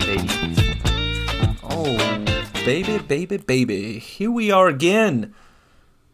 [0.00, 1.00] let that drip drop,
[1.30, 1.58] baby.
[1.62, 3.98] Oh, baby, baby, baby.
[3.98, 5.34] Here we are again.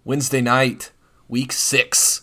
[0.05, 0.93] Wednesday night,
[1.29, 2.23] week six,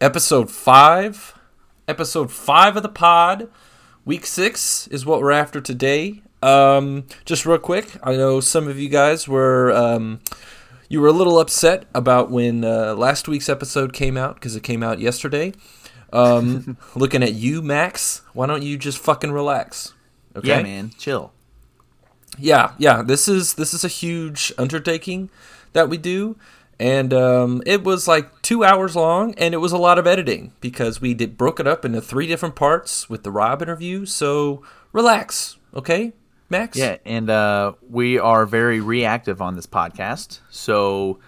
[0.00, 1.38] episode five.
[1.86, 3.48] Episode five of the pod.
[4.04, 6.22] Week six is what we're after today.
[6.42, 10.20] Um, just real quick, I know some of you guys were um,
[10.88, 14.62] you were a little upset about when uh, last week's episode came out because it
[14.62, 15.52] came out yesterday.
[16.12, 18.22] Um, looking at you, Max.
[18.34, 19.93] Why don't you just fucking relax?
[20.36, 21.32] Okay, Yeah, man, chill.
[22.38, 23.02] yeah, yeah.
[23.02, 25.30] This is this is a huge undertaking
[25.72, 26.36] that we do,
[26.80, 30.52] and um, it was like two hours long, and it was a lot of editing
[30.60, 34.06] because we did broke it up into three different parts with the Rob interview.
[34.06, 36.12] So relax, okay,
[36.50, 36.76] Max.
[36.76, 41.18] Yeah, and uh, we are very reactive on this podcast, so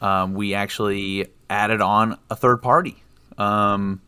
[0.00, 3.02] um, we actually added on a third party.
[3.38, 4.00] Um,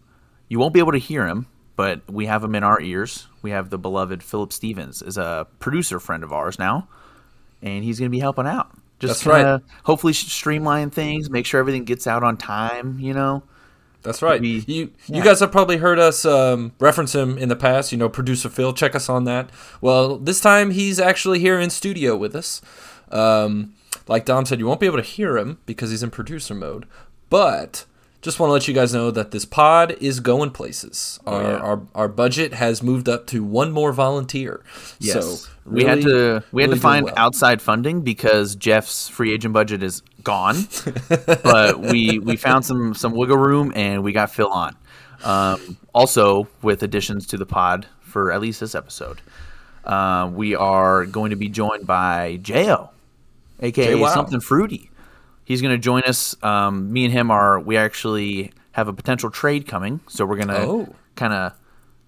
[0.48, 1.46] you won't be able to hear him,
[1.78, 3.28] but we have him in our ears.
[3.40, 6.88] We have the beloved Philip Stevens is a producer friend of ours now,
[7.62, 8.76] and he's going to be helping out.
[8.98, 9.60] Just That's right.
[9.84, 12.98] Hopefully, streamline things, make sure everything gets out on time.
[12.98, 13.44] You know.
[14.02, 14.40] That's right.
[14.40, 15.18] We- you yeah.
[15.18, 17.92] you guys have probably heard us um, reference him in the past.
[17.92, 18.72] You know, producer Phil.
[18.72, 19.48] Check us on that.
[19.80, 22.60] Well, this time he's actually here in studio with us.
[23.12, 23.74] Um,
[24.08, 26.86] like Dom said, you won't be able to hear him because he's in producer mode.
[27.30, 27.84] But
[28.20, 31.20] just want to let you guys know that this pod is going places.
[31.26, 31.56] Our yeah.
[31.58, 34.62] our, our budget has moved up to one more volunteer.
[34.98, 35.42] Yes.
[35.42, 37.14] So we had to we had really to find well.
[37.16, 40.56] outside funding because Jeff's free agent budget is gone.
[41.42, 44.76] but we we found some some wiggle room and we got Phil on.
[45.24, 49.20] Um, also with additions to the pod for at least this episode.
[49.84, 52.90] Uh, we are going to be joined by Jo,
[53.60, 54.12] aka Jay Wow.
[54.12, 54.87] something fruity.
[55.48, 56.36] He's going to join us.
[56.44, 60.48] Um, me and him are we actually have a potential trade coming, so we're going
[60.48, 60.94] to Oh.
[61.16, 61.52] kind of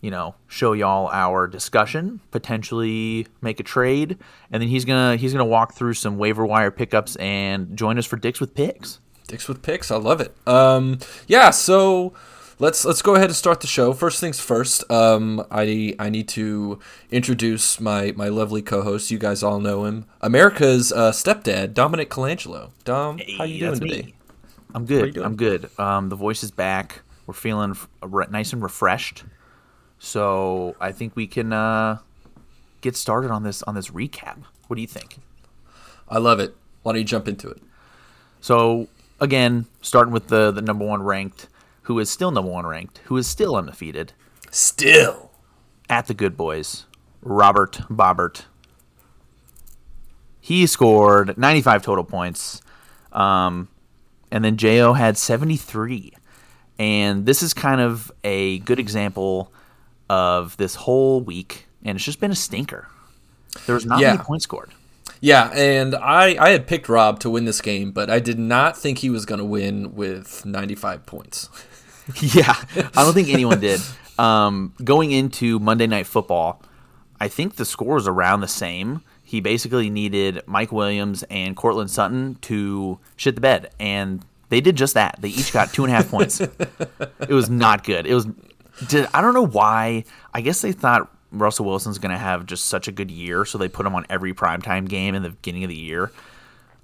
[0.02, 4.16] you know show y'all our discussion, potentially make a trade,
[4.52, 8.06] and then he's gonna he's gonna walk through some waiver wire pickups and join us
[8.06, 8.98] for dicks with picks.
[9.28, 9.90] Dicks with picks.
[9.90, 10.34] I love it.
[10.46, 11.50] Um, yeah.
[11.50, 12.12] So
[12.60, 13.92] let's let's go ahead and start the show.
[13.92, 14.88] First things first.
[14.90, 16.78] Um, I I need to
[17.10, 19.10] introduce my my lovely co-host.
[19.10, 22.70] You guys all know him, America's uh, stepdad, Dominic Colangelo.
[22.84, 24.02] Dom, how you doing that's today?
[24.02, 24.14] me.
[24.72, 25.16] I'm good.
[25.18, 25.68] I'm good.
[25.80, 27.02] Um, the voice is back.
[27.26, 29.24] We're feeling re- nice and refreshed.
[29.98, 31.98] So I think we can uh,
[32.80, 34.38] get started on this on this recap.
[34.68, 35.16] What do you think?
[36.08, 36.56] I love it.
[36.82, 37.60] Why don't you jump into it?
[38.40, 38.88] So
[39.20, 41.48] again, starting with the the number one ranked,
[41.90, 44.12] who is still number one ranked, who is still undefeated
[44.52, 45.32] Still.
[45.88, 46.86] at the Good Boys,
[47.20, 48.42] Robert Bobbert.
[50.40, 52.60] He scored 95 total points,
[53.12, 53.66] um,
[54.30, 56.12] and then Jo had 73.
[56.78, 59.52] And this is kind of a good example
[60.08, 62.86] of this whole week, and it's just been a stinker.
[63.66, 64.12] There was not Yeah.
[64.12, 64.70] many points scored.
[65.20, 68.78] Yeah, and I I had picked Rob to win this game, but I did not
[68.78, 71.48] think he was going to win with 95 points.
[72.20, 73.80] yeah, I don't think anyone did.
[74.18, 76.62] Um, going into Monday Night Football,
[77.20, 79.02] I think the score was around the same.
[79.24, 84.76] He basically needed Mike Williams and Courtland Sutton to shit the bed, and they did
[84.76, 85.16] just that.
[85.20, 86.40] They each got two and a half points.
[86.40, 88.06] It was not good.
[88.06, 88.26] It was.
[88.88, 90.04] Did, I don't know why.
[90.34, 93.56] I guess they thought Russell Wilson's going to have just such a good year, so
[93.58, 96.10] they put him on every primetime game in the beginning of the year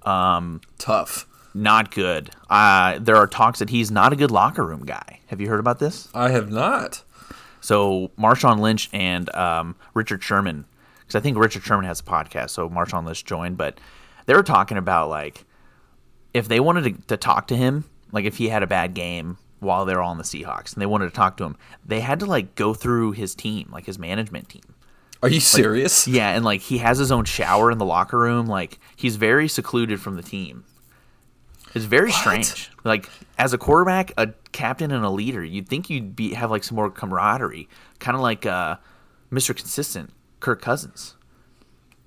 [0.05, 1.27] Um, Tough.
[1.57, 2.29] Not good.
[2.49, 5.19] Uh, there are talks that he's not a good locker room guy.
[5.27, 6.07] Have you heard about this?
[6.13, 7.03] I have not.
[7.59, 10.65] So Marshawn Lynch and um, Richard Sherman,
[10.99, 13.79] because I think Richard Sherman has a podcast, so Marshawn Lynch joined, but
[14.25, 15.45] they were talking about like
[16.33, 19.37] if they wanted to, to talk to him, like if he had a bad game
[19.59, 22.19] while they were on the Seahawks and they wanted to talk to him, they had
[22.19, 24.75] to like go through his team, like his management team.
[25.23, 26.07] Are you serious?
[26.07, 28.45] Yeah, and like he has his own shower in the locker room.
[28.45, 30.63] Like he's very secluded from the team.
[31.77, 32.71] It's very strange.
[32.83, 36.63] Like as a quarterback, a captain, and a leader, you'd think you'd be have like
[36.63, 37.69] some more camaraderie,
[37.99, 38.77] kind of like uh,
[39.31, 39.55] Mr.
[39.55, 41.15] Consistent, Kirk Cousins.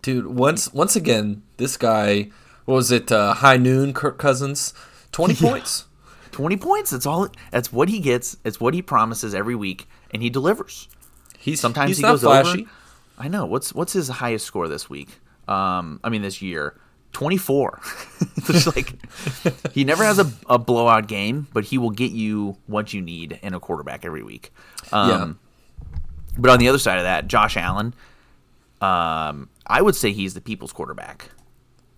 [0.02, 2.30] Dude, once once again, this guy
[2.70, 4.72] what was it, uh, high noon Kirk Cousins?
[5.10, 5.86] Twenty points?
[6.30, 6.90] Twenty points.
[6.90, 7.28] That's all.
[7.50, 8.36] That's what he gets.
[8.44, 10.88] It's what he promises every week, and he delivers.
[11.36, 12.62] He's Sometimes he's he goes flashy.
[12.62, 12.70] over.
[13.18, 13.44] I know.
[13.44, 15.08] What's what's his highest score this week?
[15.48, 16.78] Um, I mean this year,
[17.12, 17.80] twenty four.
[18.36, 18.94] it's like
[19.72, 23.38] he never has a, a blowout game, but he will get you what you need
[23.42, 24.52] in a quarterback every week.
[24.92, 25.38] Um,
[26.38, 27.92] But on the other side of that, Josh Allen,
[28.80, 31.30] um, I would say he's the people's quarterback.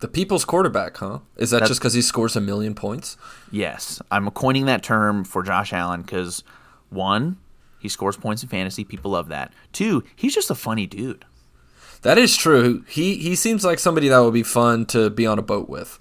[0.01, 1.21] The people's quarterback, huh?
[1.37, 3.17] Is that That's- just because he scores a million points?
[3.53, 6.43] Yes, I'm coining that term for Josh Allen because
[6.91, 7.37] one,
[7.79, 8.85] He scores points in fantasy.
[8.85, 9.53] People love that.
[9.73, 11.25] Two, he's just a funny dude.
[12.03, 12.85] That is true.
[12.89, 15.99] He he seems like somebody that would be fun to be on a boat with.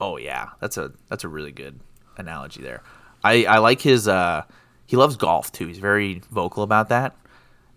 [0.00, 1.78] Oh yeah, that's a that's a really good
[2.16, 2.82] analogy there.
[3.22, 4.08] I I like his.
[4.08, 4.42] uh
[4.86, 5.66] He loves golf too.
[5.66, 7.16] He's very vocal about that.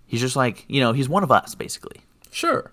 [0.08, 2.02] He's just like you know he's one of us basically.
[2.32, 2.72] Sure.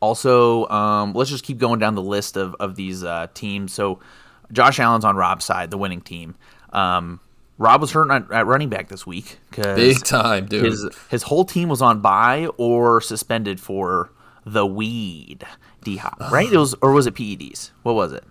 [0.00, 3.72] Also, um, let's just keep going down the list of of these uh, teams.
[3.72, 4.00] So,
[4.52, 6.34] Josh Allen's on Rob's side, the winning team.
[6.72, 7.20] Um,
[7.58, 10.64] Rob was hurt at, at running back this week because Big time, dude.
[10.64, 14.10] his his whole team was on bye or suspended for
[14.44, 15.44] the weed.
[15.82, 16.50] D hop, right?
[16.52, 17.70] It was or was it PEDs?
[17.82, 18.24] What was it?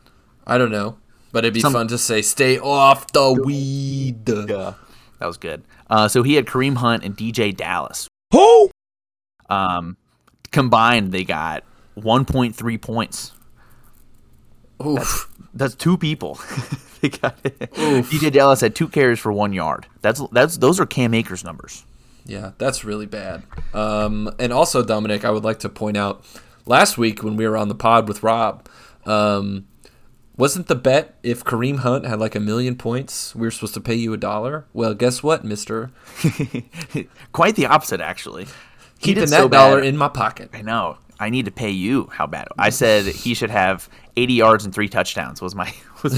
[0.46, 0.98] I don't know,
[1.32, 4.76] but it'd be Some- fun to say, "Stay off the weed." That
[5.28, 5.64] was good.
[5.90, 8.08] Uh, so he had Kareem Hunt and DeeJay Dallas.
[8.32, 8.70] Who?
[9.50, 9.96] Um,
[10.52, 11.64] combined, they got
[11.98, 13.32] 1.3 points.
[14.86, 15.30] Oof.
[15.54, 16.40] That's two people.
[17.04, 19.88] they got DeeJay Dallas had two carries for one yard.
[20.02, 21.86] That's that's those are Cam Akers numbers.
[22.26, 23.44] Yeah, that's really bad.
[23.74, 26.24] Um, and also, Dominic, I would like to point out
[26.66, 28.70] last week when we were on the pod with Rob,
[29.06, 29.68] um,
[30.38, 33.82] wasn't the bet if Kareem Hunt had like a million points, we were supposed to
[33.82, 34.66] pay you a dollar?
[34.72, 35.92] Well, guess what, Mister?
[37.34, 38.46] Quite the opposite, actually.
[38.98, 40.50] He Keeping that so dollar in my pocket.
[40.54, 40.98] I know.
[41.20, 42.10] I need to pay you.
[42.12, 42.48] How bad?
[42.58, 45.42] I said he should have 80 yards and three touchdowns.
[45.42, 45.74] Was my
[46.04, 46.14] was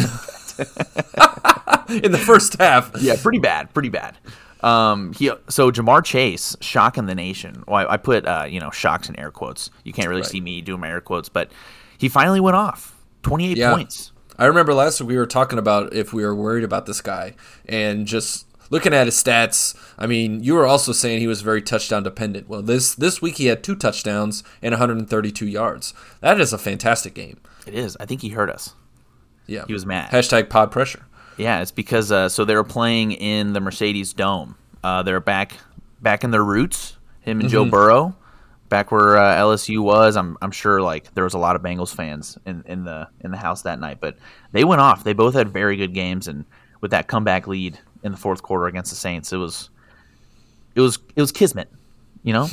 [2.04, 2.92] in the first half.
[3.00, 4.18] yeah, pretty bad, pretty bad.
[4.62, 7.64] Um, he so Ja'Marr Chase shocking the nation.
[7.68, 9.70] Well, I, I put uh, you know shocks in air quotes.
[9.84, 10.30] You can't really Right.
[10.30, 11.52] see me doing my air quotes, but
[11.98, 12.96] he finally went off.
[13.22, 13.74] Twenty eight Yeah.
[13.74, 14.12] points.
[14.38, 17.36] I remember last week we were talking about if we were worried about this guy
[17.70, 19.76] and just looking at his stats.
[19.98, 22.50] I mean, you were also saying he was very touchdown dependent.
[22.50, 25.94] Well, this this week he had two touchdowns and 132 yards.
[26.22, 27.38] That is a fantastic game.
[27.68, 27.96] It is.
[28.00, 28.74] I think he hurt us.
[29.48, 30.12] Yeah, He was mad.
[30.12, 31.06] Hashtag pod pressure.
[31.38, 34.56] Yeah, it's because uh, so they were playing in the Mercedes Dome.
[34.84, 35.58] Uh, they're back
[36.02, 36.98] back in their roots.
[37.22, 38.16] Him and Joe Burrow,
[38.70, 40.16] back where uh, LSU was.
[40.16, 43.32] I'm I'm sure like there was a lot of Bengals fans in, in the in
[43.32, 44.18] the house that night, but
[44.52, 45.04] they went off.
[45.04, 46.46] They both had very good games, and
[46.82, 49.70] with that comeback lead in the fourth quarter against the Saints, it was
[50.76, 51.70] it was it was kismet.
[52.24, 52.48] You know,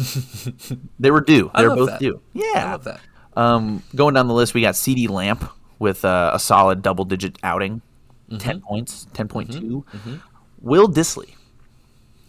[0.99, 1.51] they were due.
[1.57, 2.01] They were both that.
[2.01, 2.21] due.
[2.33, 3.01] Yeah, I love that.
[3.37, 5.39] um, going down the list, we got CeeDee Lamb
[5.83, 7.83] with uh, a solid double digit outing,
[8.31, 8.39] Mm-hmm.
[8.39, 10.21] 10 points, 10.2.
[10.63, 11.35] Will Dissly,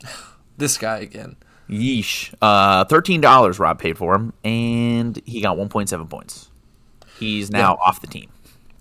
[0.58, 1.38] This guy again.
[1.70, 2.34] yeesh.
[2.42, 6.50] Uh, $13 Rob paid for him, and he got 1.7 points.
[7.20, 8.30] He's now off the team.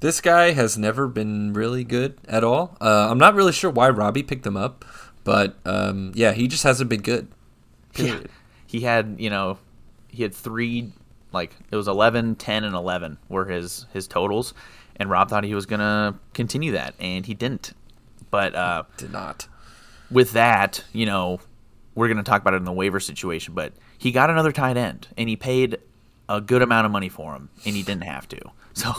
[0.01, 2.77] This guy has never been really good at all.
[2.81, 4.85] Uh, I'm not really sure why Robbie picked him up,
[5.23, 7.29] but um, yeah, he just hasn't been good.
[7.95, 8.29] Period.
[8.67, 9.59] He had, you know,
[10.09, 10.93] he had three,
[11.33, 14.55] like, it was 11, 10, and 11 were his, his totals.
[14.97, 17.73] And Rob thought he was going to continue that, and he didn't.
[18.31, 19.47] But uh, Did not.
[20.11, 21.41] with that, you know,
[21.95, 24.77] we're going to talk about it in the waiver situation, but he got another tight
[24.79, 25.79] end and he paid
[26.29, 28.39] a good amount of money for him and he didn't have to.
[28.75, 28.91] So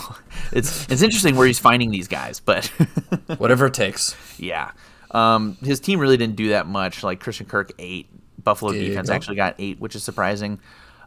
[0.52, 2.68] it's it's interesting where he's finding these guys, but
[3.38, 4.16] Whatever it takes.
[4.38, 4.70] yeah.
[5.10, 7.02] Um, his team really didn't do that much.
[7.02, 8.06] Like Christian Kirk, eight.
[8.44, 10.60] Buffalo defense actually got eight, which is surprising.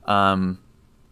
[0.07, 0.59] Um,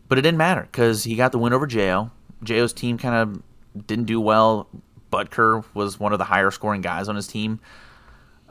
[0.08, 2.10] but it didn't matter because he got the win over Jo.
[2.42, 4.68] Jo's team kind of didn't do well.
[5.12, 7.60] Butker was one of the higher scoring guys on his team.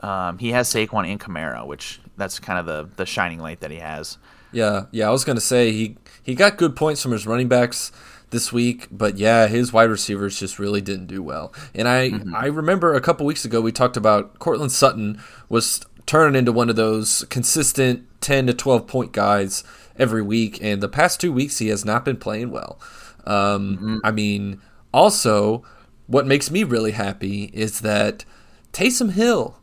[0.00, 3.70] Um, he has Saquon and Kamara, which that's kind of the the shining light that
[3.70, 4.18] he has.
[4.52, 5.08] Yeah, yeah.
[5.08, 7.92] I was gonna say he he got good points from his running backs
[8.30, 11.52] this week, but yeah, his wide receivers just really didn't do well.
[11.74, 16.38] And I I remember a couple weeks ago we talked about Courtland Sutton was turning
[16.38, 19.64] into one of those consistent ten to twelve point guys
[19.98, 22.80] every week, and the past two weeks he has not been playing well.
[23.26, 24.60] Um, I mean,
[24.92, 25.64] also
[26.06, 28.24] what makes me really happy is that
[28.72, 29.58] Taysom Hill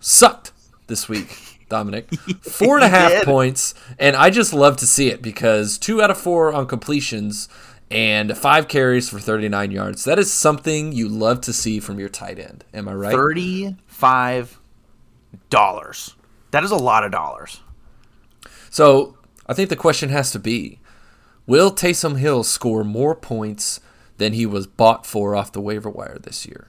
[0.00, 0.52] sucked
[0.86, 1.44] this week.
[1.68, 6.00] Dominic, four and a half points, and I just love to see it because two
[6.00, 7.46] out of four on completions
[7.90, 10.04] and five carries for 39 yards.
[10.04, 12.64] That is something you love to see from your tight end.
[12.72, 13.12] Am I right?
[13.12, 14.58] Thirty five
[15.50, 16.16] dollars.
[16.52, 17.60] That is a lot of dollars.
[18.70, 19.17] So
[19.48, 20.78] I think the question has to be
[21.46, 23.80] Will Taysom Hill score more points
[24.18, 26.68] than he was bought for off the waiver wire this year?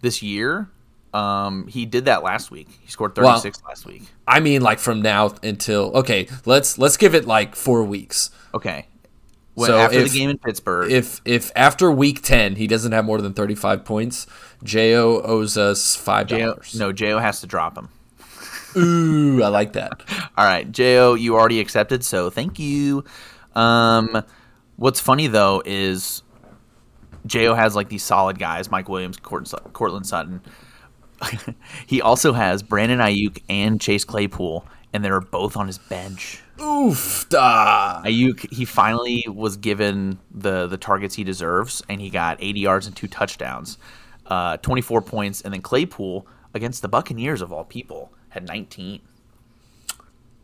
[0.00, 0.68] This year,
[1.14, 2.68] um, he did that last week.
[2.82, 4.02] He scored Well- thirty six last week.
[4.26, 8.30] I mean, like from now until okay, let's let's give it like four weeks.
[8.54, 8.86] Okay.
[9.54, 12.92] When, So after if- the game in Pittsburgh, If if after week ten he doesn't
[12.92, 14.26] have more than thirty five points,
[14.62, 16.74] Jo owes us five dollars.
[16.78, 17.88] no, Jo has to drop him.
[18.78, 20.02] Ooh, I like that.
[20.36, 23.04] All right, Jo, you already accepted, so thank you.
[23.54, 24.22] Um,
[24.76, 26.22] what's funny though is
[27.26, 30.40] Jo has like these solid guys, Mike Williams, Courtland Courtland Sutton.
[31.86, 36.42] he also has Brandon Aiyuk and Chase Claypool, and they're both on his bench.
[36.60, 37.26] Oof.
[37.28, 38.02] Da.
[38.04, 42.86] Aiyuk, he finally was given the the targets he deserves, and he got 80 yards
[42.86, 43.78] and two touchdowns,
[44.26, 49.00] uh, 24 points, and then Claypool against the Buccaneers of all people had 19.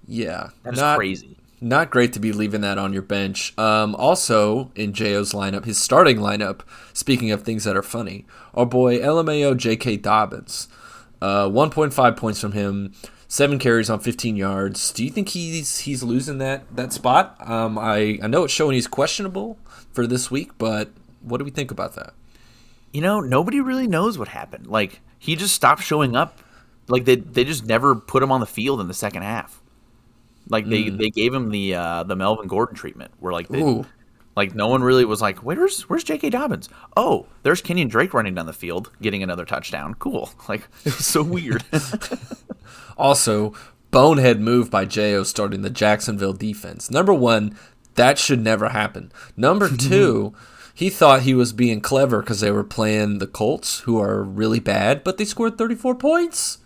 [0.07, 0.51] Yeah.
[0.63, 1.37] That's not, crazy.
[1.61, 3.57] Not great to be leaving that on your bench.
[3.59, 6.61] Um, also, in JO's lineup, his starting lineup,
[6.93, 9.99] speaking of things that are funny, our boy LMAO J.K.
[9.99, 10.69] Dobbins.
[11.23, 12.93] Uh, 1.5 points from him,
[13.29, 14.93] seven carries on 15 yards.
[14.93, 17.37] Do you think he's he's losing that that spot?
[17.41, 19.59] Um, I I know it's showing he's questionable
[19.93, 20.91] for this week, but
[21.23, 22.13] what do we think about that?
[22.93, 24.67] You know, nobody really knows what happened.
[24.67, 26.41] Like he just stopped showing up.
[26.89, 29.61] Like they they just never put him on the field in the second half.
[30.49, 33.83] Like they, they gave him the uh, the Melvin Gordon treatment, where like they,
[34.37, 36.29] like no one really was like, where's where's J.K.
[36.31, 36.69] Dobbins?
[36.97, 39.95] Oh, there's Kenyan Drake running down the field, getting another touchdown.
[39.95, 40.31] Cool.
[40.49, 41.65] Like it was so weird.
[42.97, 43.53] Also,
[43.91, 46.91] bonehead move by Jo starting the Jacksonville defense.
[46.91, 47.57] Number one,
[47.95, 49.13] that should never happen.
[49.37, 50.35] Number two,
[50.75, 54.61] he thought he was being clever because they were playing the Colts, who are really
[54.61, 56.59] bad, but they scored 34 points.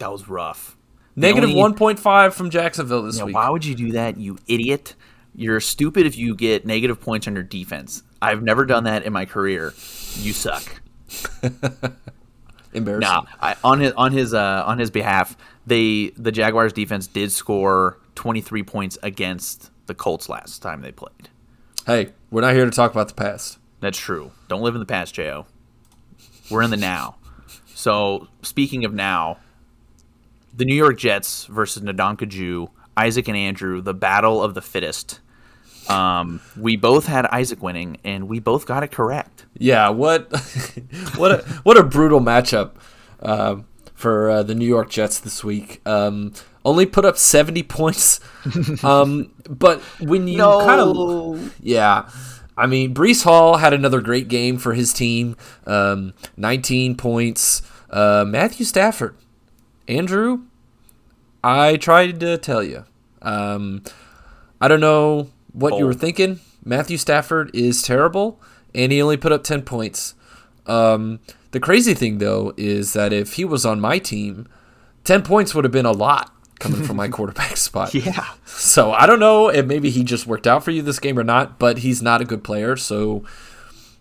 [0.00, 0.76] That was rough.
[1.16, 3.34] Negative only- 1.5 from Jacksonville this Yeah, week.
[3.34, 4.94] why would you do that, you idiot?
[5.34, 8.02] You're stupid if you get negative points on your defense.
[8.20, 9.72] I've never done that in my career.
[10.16, 10.80] You suck.
[12.72, 13.00] Embarrassing.
[13.10, 17.32] Nah, I, on his on his uh, on his behalf, they the Jaguars defense did
[17.32, 21.30] score 23 points against the Colts last time they played.
[21.86, 23.58] Hey, we're not here to talk about the past.
[23.80, 24.30] That's true.
[24.48, 25.46] Don't live in the past, Jo.
[26.50, 27.16] We're in the now.
[27.74, 29.38] So speaking of now,
[30.54, 35.20] the New York Jets versus Ndonka Jew, Isaac and Andrew, the battle of the fittest.
[35.88, 39.46] Um, we both had Isaac winning, and we both got it correct.
[39.54, 40.30] Yeah, what
[41.16, 42.72] what a what a brutal matchup
[43.22, 45.80] um, for uh, the New York Jets this week.
[45.86, 46.32] Um,
[46.64, 48.20] only put up seventy points,
[48.84, 52.08] um, but when you kind of yeah,
[52.56, 57.62] I mean Breece Hall had another great game for his team, um, nineteen points.
[57.90, 59.16] Uh, Matthew Stafford,
[59.88, 60.42] Andrew,
[61.42, 62.84] I tried to tell you.
[63.22, 63.82] Um,
[64.60, 66.40] I don't know what you were thinking.
[66.64, 68.40] Matthew Stafford is terrible,
[68.74, 70.14] and he only put up 10 points.
[70.66, 71.20] Um,
[71.52, 74.46] the crazy thing, though, is that if he was on my team,
[75.04, 77.94] 10 points would have been a lot coming from my quarterback spot.
[77.94, 78.26] Yeah.
[78.44, 81.24] So I don't know if maybe he just worked out for you this game or
[81.24, 82.76] not, but he's not a good player.
[82.76, 83.24] So,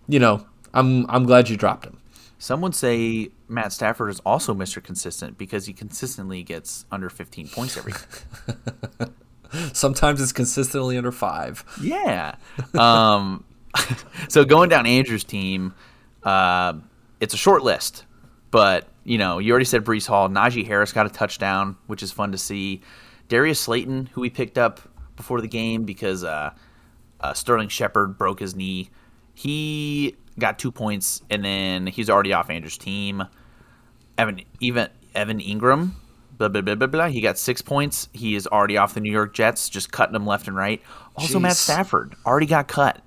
[0.07, 1.98] you know, I'm I'm glad you dropped him.
[2.38, 4.82] Some would say Matt Stafford is also Mr.
[4.82, 7.94] Consistent because he consistently gets under 15 points every
[9.74, 11.65] Sometimes it's consistently under five.
[11.82, 12.36] Yeah.
[12.77, 13.44] Um,
[14.29, 15.74] so going down Andrew's team,
[16.24, 16.74] uh,
[17.20, 18.06] it's a short list,
[18.51, 22.12] but you know you already said Breece Hall, Najee Harris got a touchdown, which is
[22.12, 22.82] fun to see.
[23.27, 24.82] Darius Slayton, who we picked up
[25.15, 26.51] before the game because uh,
[27.20, 28.89] uh, Sterling Shepard broke his knee,
[29.34, 33.24] he got two points, and then he's already off Andrew's team.
[34.20, 35.92] Evan even Evan Engram,
[36.38, 37.08] blah blah blah blah blah.
[37.08, 38.10] He got six points.
[38.14, 40.82] He is already off the New York Jets, just cutting them left and right.
[41.16, 43.02] Also, Matt Stafford already got cut.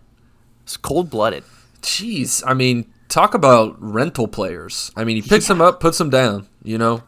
[0.62, 1.44] It's cold blooded.
[1.82, 4.90] Jeez, I mean, talk about rental players.
[4.96, 6.48] I mean, he picks them up, puts them down.
[6.62, 7.02] You know,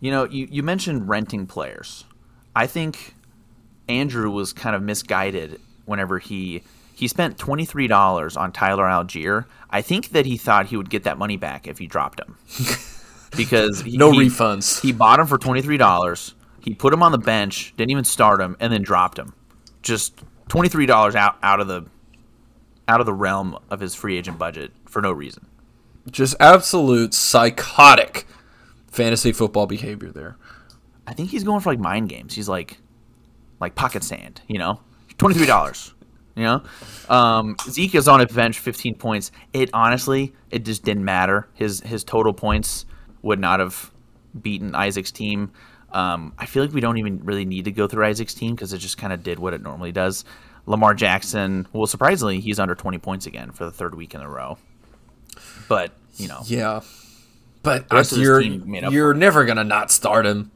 [0.00, 2.04] You know, you, you mentioned renting players.
[2.56, 3.14] I think
[3.88, 6.62] Andrew was kind of misguided whenever he
[6.94, 9.44] he spent twenty three dollars on Tyler Allgeier.
[9.70, 12.36] I think that he thought he would get that money back if he dropped him.
[13.36, 14.80] because he, no he- refunds.
[14.80, 16.34] He bought him for twenty three dollars.
[16.62, 19.34] He put him on the bench, didn't even start him, and then dropped him.
[19.82, 21.86] Just twenty three dollars out out of the
[22.88, 25.46] out of the realm of his free agent budget for no reason.
[26.10, 28.26] Just absolute psychotic
[28.90, 30.36] fantasy football behavior there.
[31.06, 32.34] I think he's going for like mind games.
[32.34, 32.78] He's like
[33.60, 34.80] like pocket sand, you know?
[35.18, 35.94] Twenty three dollars.
[36.34, 36.62] You know?
[37.08, 39.30] Um Zeke is on his bench, fifteen points.
[39.52, 41.48] It honestly it just didn't matter.
[41.54, 42.86] His his total points
[43.22, 43.90] would not have
[44.40, 45.52] beaten Isaac's team.
[45.92, 48.72] Um, I feel like we don't even really need to go through Isaac's team because
[48.72, 50.24] it just kind of did what it normally does.
[50.66, 54.28] Lamar Jackson, well, surprisingly, he's under 20 points again for the third week in a
[54.28, 54.56] row.
[55.68, 56.80] But, you know, Yeah,
[57.62, 60.50] but The rest of his you're you're never gonna not start him.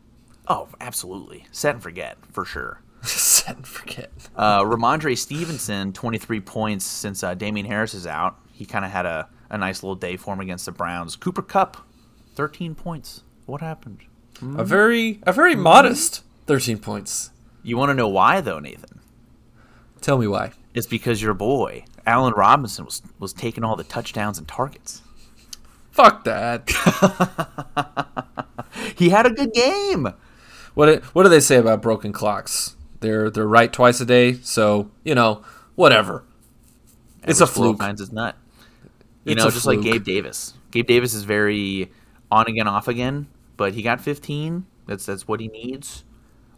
[0.47, 1.47] oh, absolutely.
[1.51, 2.81] Set and forget, for sure.
[3.03, 4.11] Set and forget.
[4.37, 8.39] Uh, Rhamondre Stevenson, 23 points since uh, Damien Harris is out.
[8.53, 11.17] He kind of had a, a nice little day for him against the Browns.
[11.17, 11.77] Cooper Kupp,
[12.35, 13.23] 13 points.
[13.47, 14.01] What happened?
[14.43, 15.63] A very a very mm-hmm.
[15.63, 17.31] modest thirteen points.
[17.63, 19.01] You want to know why, though, Nathan?
[20.01, 20.53] Tell me why.
[20.75, 25.01] It's because your boy, Allen Robinson, was, was taking all the touchdowns and targets.
[25.93, 26.69] Fuck that.
[28.97, 30.09] he had a good game.
[30.75, 32.77] What what do they say about broken clocks?
[33.01, 35.43] They're they're right twice a day, so you know
[35.77, 36.25] whatever.
[37.23, 37.79] it's a fluke.
[37.79, 38.37] Finds his nut.
[39.25, 39.81] You It's know, a just like.
[39.81, 40.55] Gabe Davis.
[40.73, 41.91] Gabe Davis is very
[42.35, 44.67] on again, off again, but he got 15.
[44.87, 46.05] That's that's what he needs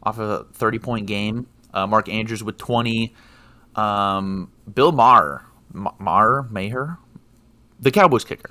[0.03, 1.47] off of a 30 point game.
[1.75, 3.15] Uh, Mark Andrews with 20.
[3.75, 6.99] Um, Bill Maher, Ma- Maher, Maher,
[7.79, 8.51] the Cowboys kicker.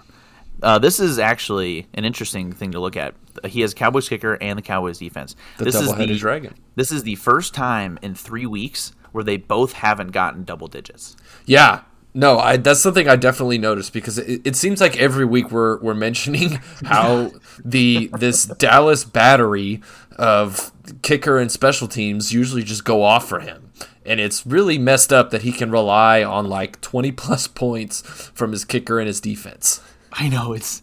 [0.62, 3.16] Uh, this is actually an interesting thing to look at.
[3.46, 5.36] He has Cowboys kicker and the Cowboys defense.
[5.58, 6.54] The this is the dragon.
[6.76, 11.18] This is the first time in three weeks where they both haven't gotten double digits.
[11.46, 11.82] Yeah.
[12.18, 15.78] No, I, that's something I definitely noticed because it, it seems like every week we're
[15.80, 17.32] we're mentioning how
[17.64, 19.82] the this Dallas battery
[20.18, 23.70] of kicker and special teams usually just go off for him.
[24.06, 28.02] And it's really messed up that he can rely on like 20 plus points
[28.34, 29.82] from his kicker and his defense.
[30.14, 30.82] I know it's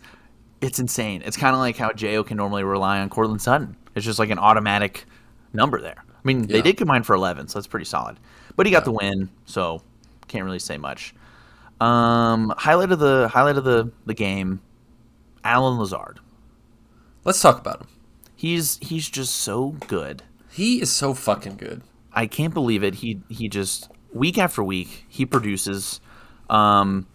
[0.61, 1.23] it's insane.
[1.25, 3.75] It's kind of like how Jo can normally rely on Courtland Sutton.
[3.95, 5.07] It's just like an automatic
[5.55, 6.05] number there.
[6.07, 6.63] I mean, they Yeah.
[6.63, 8.19] did combine for 11, so that's pretty solid.
[8.55, 9.83] But he got the win, so
[10.29, 11.15] can't really say much.
[11.83, 14.61] Um, highlight of the highlight of the the game,
[15.43, 16.21] Allen Lazard.
[17.25, 17.89] Let's talk about him.
[18.37, 20.23] He's he's just so good.
[20.53, 21.83] He is so fucking good.
[22.13, 22.97] I can't believe it.
[22.97, 26.01] He he just week after week he produces.
[26.49, 27.09] Um,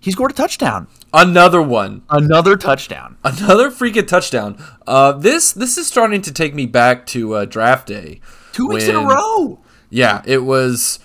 [0.00, 0.86] he scored a touchdown.
[1.12, 2.04] Another one.
[2.08, 3.18] Another touchdown.
[3.22, 4.56] Another freaking touchdown.
[4.86, 8.22] Uh, this this is starting to take me back to uh, draft day.
[8.52, 9.60] Two weeks in a row.
[9.90, 11.00] Yeah, it was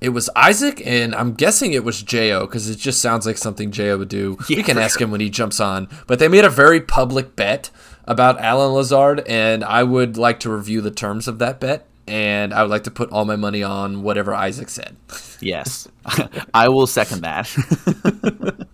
[0.00, 3.70] it was Isaac and I'm guessing it was Jo because it just sounds like something
[3.70, 4.38] Jo would do.
[4.48, 5.88] Yeah, we can ask him when he jumps on.
[6.06, 7.70] But they made a very public bet
[8.04, 12.54] about Allen Lazard and I would like to review the terms of that bet and
[12.54, 14.96] I would like to put all my money on whatever Isaac said.
[15.40, 15.88] Yes,
[16.54, 17.54] I will second that.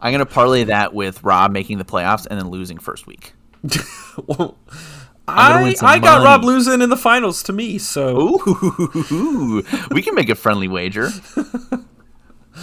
[0.00, 3.32] I'm gonna parlay that with Rob making the playoffs and then losing first week.
[5.26, 6.24] I, I got money.
[6.24, 11.10] Rob losing in the finals to me, so Ooh, we can make a friendly wager.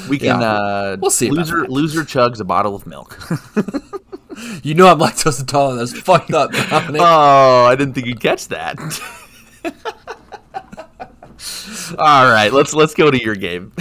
[0.07, 0.41] We can.
[0.41, 3.19] Yeah, uh, we'll see Loser, loser chugs a bottle of milk.
[4.63, 5.79] you know I'm lactose intolerant.
[5.79, 7.01] That's fucked up, Dominic.
[7.03, 8.77] oh, I didn't think you'd catch that.
[11.97, 13.73] All right, let's let's go to your game.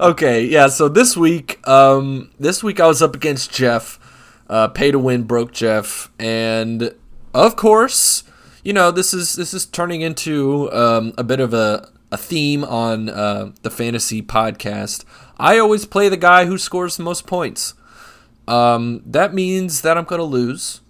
[0.00, 0.66] okay, yeah.
[0.66, 4.00] So this week, um, this week I was up against Jeff.
[4.46, 6.94] Uh, pay to win broke Jeff, and
[7.34, 8.24] of course,
[8.62, 12.64] you know this is this is turning into um, a bit of a a theme
[12.64, 15.04] on uh, the fantasy podcast.
[15.38, 17.74] I always play the guy who scores the most points.
[18.46, 20.80] Um, that means that I'm going to lose.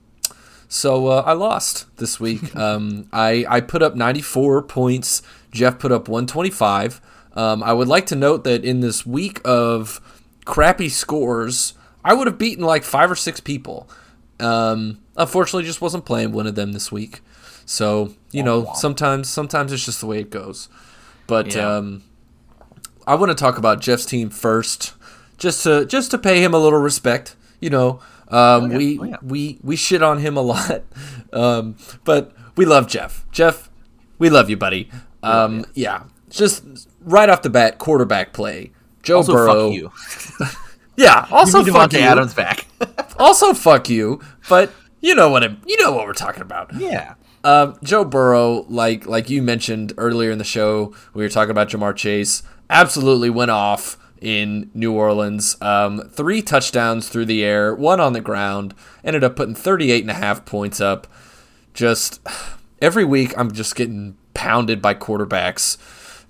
[0.68, 2.54] So uh, I lost this week.
[2.56, 5.22] Um, I I put up 94 points.
[5.50, 7.00] Jeff put up 125.
[7.34, 10.00] Um, I would like to note that in this week of
[10.44, 13.88] crappy scores, I would have beaten like five or six people.
[14.40, 17.20] Um, unfortunately, just wasn't playing one of them this week.
[17.66, 20.68] So you know, sometimes sometimes it's just the way it goes.
[21.26, 21.76] But Yeah.
[21.76, 22.02] um,
[23.06, 24.94] I want to talk about Jeff's team first,
[25.38, 27.36] just to just to pay him a little respect.
[27.60, 28.76] You know, um, yeah.
[28.78, 29.16] we Oh, yeah.
[29.22, 30.82] we we shit on him a lot,
[31.32, 33.24] um, but we love Jeff.
[33.32, 33.70] Jeff,
[34.18, 34.90] we love you, buddy.
[35.22, 36.64] Um, yeah, just
[37.00, 38.72] right off the bat, quarterback play.
[39.02, 39.92] Joe Also, Burrow.
[40.96, 41.04] you.
[41.04, 42.00] Yeah, also me fuck you.
[42.00, 42.66] Adams back.
[43.18, 44.20] Also fuck you.
[44.48, 45.44] But you know what?
[45.44, 46.74] I'm, you know what we're talking about.
[46.74, 47.14] yeah.
[47.44, 51.68] Um, Joe Burrow, like like you mentioned earlier in the show, we were talking about
[51.68, 52.42] Ja'Marr Chase.
[52.70, 55.56] Absolutely went off in New Orleans.
[55.60, 58.74] Um, three touchdowns through the air, one on the ground.
[59.04, 61.06] Ended up putting 38 and a half points up.
[61.74, 62.20] Just
[62.80, 65.76] every week, I'm just getting pounded by quarterbacks,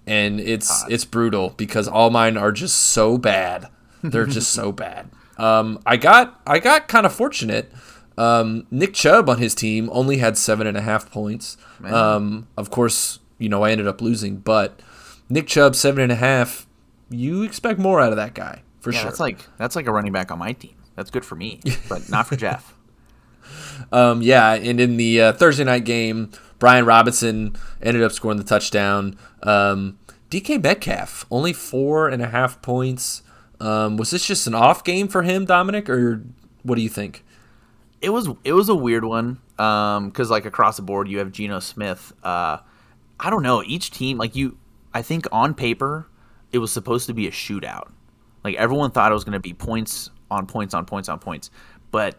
[0.07, 3.69] and it's it's brutal because all mine are just so bad.
[4.11, 5.11] They're just so bad.
[5.39, 7.73] Um, I got I got kind of fortunate.
[8.17, 11.57] Um, Nick Chubb on his team only had seven and a half points.
[11.85, 14.81] Um, of course, you know I ended up losing, but
[15.29, 16.67] Nick Chubb seven and a half.
[17.11, 19.11] You expect more out of that guy for Yeah, sure.
[19.11, 20.77] that's like that's like a running back on my team.
[20.95, 22.73] That's good for me, but not for Jeff.
[23.93, 28.45] Um, yeah, and in the uh, Thursday night game, Brian Robinson ended up scoring the
[28.45, 29.19] touchdown.
[29.43, 29.99] Um,
[30.31, 33.23] DK Metcalf only four and a half points.
[33.61, 36.25] Um, was this just an off game for him, Dominic, or
[36.63, 37.25] what do you think?
[38.01, 41.61] It was it was a weird one because like across the board you have Geno
[41.61, 42.13] Smith.
[42.23, 42.59] Uh,
[43.19, 44.59] I don't know each team like you.
[44.93, 46.07] I think on paper
[46.53, 47.91] it was supposed to be a shootout.
[48.43, 51.51] Like everyone thought it was going to be points on points on points on points,
[51.91, 52.17] but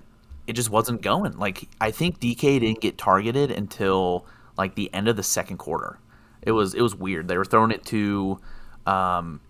[0.48, 1.38] it just wasn't going.
[1.38, 4.26] Like I think DK didn't get targeted until
[4.58, 6.00] like the end of the second quarter.
[6.42, 7.28] It was it was weird.
[7.28, 8.40] They were throwing it to
[8.86, 9.42] um,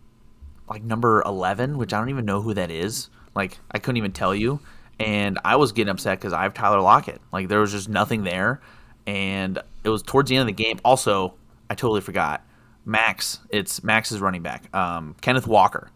[0.70, 3.10] like number 11, which I don't even know who that is.
[3.36, 4.60] Like I couldn't even tell you.
[5.00, 7.22] And I was getting upset because I have Tyler Lockett.
[7.32, 8.62] Like there was just nothing there,
[9.06, 10.80] and it was towards the end of the game.
[10.86, 11.34] Also,
[11.70, 12.46] I totally forgot
[12.86, 13.40] Max.
[13.50, 15.90] It's Max's running back, um, Kenneth Walker.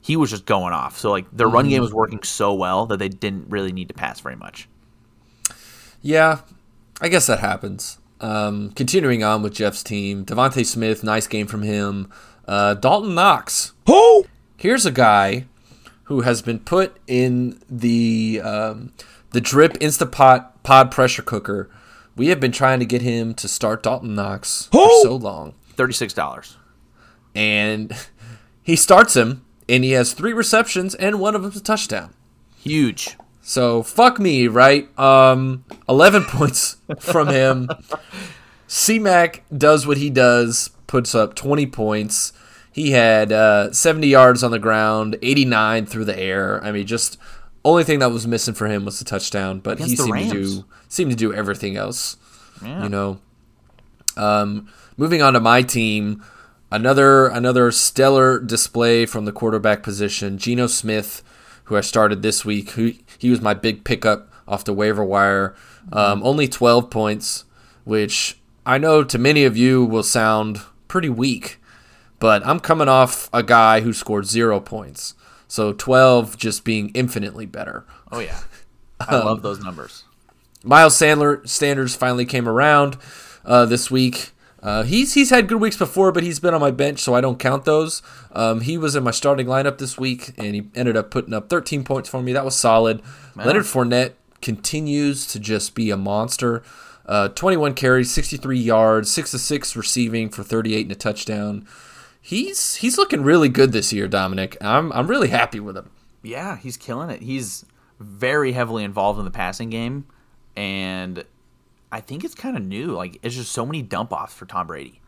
[0.00, 0.96] He was just going off.
[0.96, 3.94] So like their run game was working so well that they didn't really need to
[3.94, 4.68] pass very much.
[6.00, 6.40] Yeah,
[7.00, 7.98] I guess that happens.
[8.20, 12.10] Um, continuing on with Jeff's team, DeVonta Smith, nice game from him.
[12.50, 13.74] Uh, Dalton Knox.
[13.86, 14.26] Who?
[14.56, 15.44] Here's a guy
[16.04, 18.92] who has been put in the um,
[19.30, 21.70] the drip Instapot pod pressure cooker.
[22.16, 26.12] We have been trying to get him to start Dalton Knox for so long, Thirty-six
[26.12, 26.56] dollars.
[27.36, 27.92] and
[28.64, 32.12] he starts him, and he has three receptions, and one of them's a touchdown.
[32.56, 33.16] Huge.
[33.42, 34.88] So fuck me, right?
[34.98, 37.68] Um, eleven points from him.
[38.66, 42.32] C-Mac does what he does, puts up twenty points.
[42.72, 46.62] He had uh, seventy yards on the ground, eighty-nine through the air.
[46.62, 47.18] I mean, just
[47.64, 50.30] only thing that was missing for him was the touchdown, but Against he seemed to
[50.30, 52.16] do seemed to do everything else.
[52.62, 52.84] Yeah.
[52.84, 53.20] You know.
[54.16, 56.22] Um, moving on to my team,
[56.70, 60.36] another another stellar display from the quarterback position.
[60.36, 61.22] Geno Smith,
[61.64, 65.54] who I started this week, who he was my big pickup off the waiver wire.
[65.92, 67.44] Um, only twelve points,
[67.84, 71.59] which I know to many of you will sound pretty weak,
[72.20, 75.14] but I'm coming off a guy who scored zero points.
[75.48, 77.84] So twelve just being infinitely better.
[78.12, 78.38] Oh yeah.
[79.00, 80.04] I love those numbers.
[80.62, 82.98] Miles Sandler standards finally came around
[83.44, 84.30] uh, this week.
[84.62, 87.22] Uh, he's he's had good weeks before, but he's been on my bench, so I
[87.22, 88.02] don't count those.
[88.32, 91.48] Um, he was in my starting lineup this week, and he ended up putting up
[91.48, 92.34] 13 points for me.
[92.34, 93.02] That was solid.
[93.34, 96.62] Leonard Fournette continues to just be a monster.
[97.06, 101.66] Uh, 21 carries, 63 yards, six to six receiving for 38 and a touchdown.
[102.20, 104.56] He's he's looking really good this year, Dominic.
[104.60, 105.90] I'm I'm really happy with him.
[106.22, 107.22] Yeah, he's killing it.
[107.22, 107.64] He's
[107.98, 110.06] very heavily involved in the passing game,
[110.56, 111.24] and
[111.90, 112.88] I think it's kind of new.
[112.88, 115.00] Like it's just so many dump offs for Tom Brady,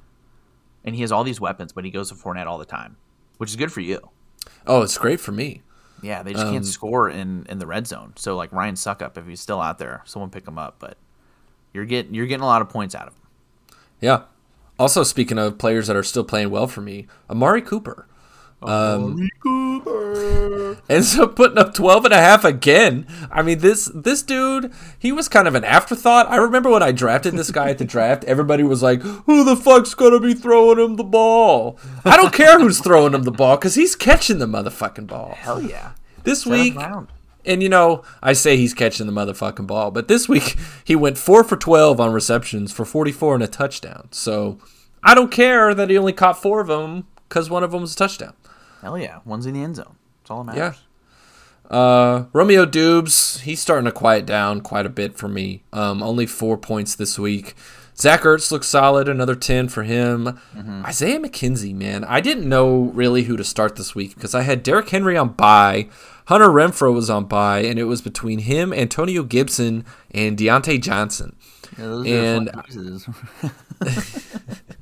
[0.84, 2.96] and he has all these weapons, but he goes to Fournette all the time,
[3.36, 4.10] which is good for you.
[4.66, 5.62] Oh, it's great for me.
[6.02, 8.14] Yeah, they just can't um, score in in the red zone.
[8.16, 10.76] So like Ryan Succop, if he's still out there, someone pick him up.
[10.78, 10.96] But
[11.72, 13.76] you're getting you're getting a lot of points out of him.
[14.00, 14.22] Yeah.
[14.82, 18.08] Also, speaking of players that are still playing well for me, Amari Cooper.
[18.60, 19.28] Um,
[20.88, 23.06] ends up putting up 12 and a half again.
[23.30, 26.28] I mean, this this dude, he was kind of an afterthought.
[26.28, 29.54] I remember when I drafted this guy at the draft, everybody was like, who the
[29.54, 31.78] fuck's going to be throwing him the ball?
[32.04, 35.34] I don't care who's throwing him the ball because he's catching the motherfucking ball.
[35.36, 35.92] Hell yeah!
[36.24, 37.06] This Set week, around.
[37.44, 41.18] and you know, I say he's catching the motherfucking ball, but this week he went
[41.18, 44.08] four for twelve on receptions for forty-four and a touchdown.
[44.10, 44.58] So
[45.02, 47.94] I don't care that he only caught four of them because one of them was
[47.94, 48.34] a touchdown.
[48.80, 49.20] Hell yeah!
[49.24, 49.96] One's in the end zone.
[50.20, 50.62] That's all that Yeah.
[50.62, 50.80] matters.
[51.70, 55.62] Uh, Romeo Doubs, he's starting to quiet down quite a bit for me.
[55.72, 57.54] Um, only four points this week.
[57.96, 60.38] Zach Ertz looks solid, another 10 for him.
[60.84, 64.62] Isaiah McKenzie, man, I didn't know really who to start this week because I had
[64.62, 65.88] Derrick Henry on bye,
[66.26, 71.36] Hunter Renfrow was on bye, and it was between him, Antonio Gibson, and Diontae Johnson.
[71.78, 73.08] Yeah, those And- are fun pieces.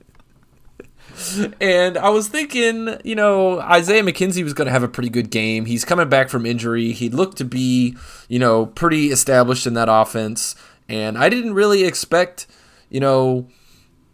[1.60, 5.30] And I was thinking, you know, Isaiah McKenzie was going to have a pretty good
[5.30, 5.64] game.
[5.66, 6.92] He's coming back from injury.
[6.92, 7.96] He looked to be,
[8.28, 10.54] you know, pretty established in that offense.
[10.88, 12.46] And I didn't really expect,
[12.88, 13.48] you know,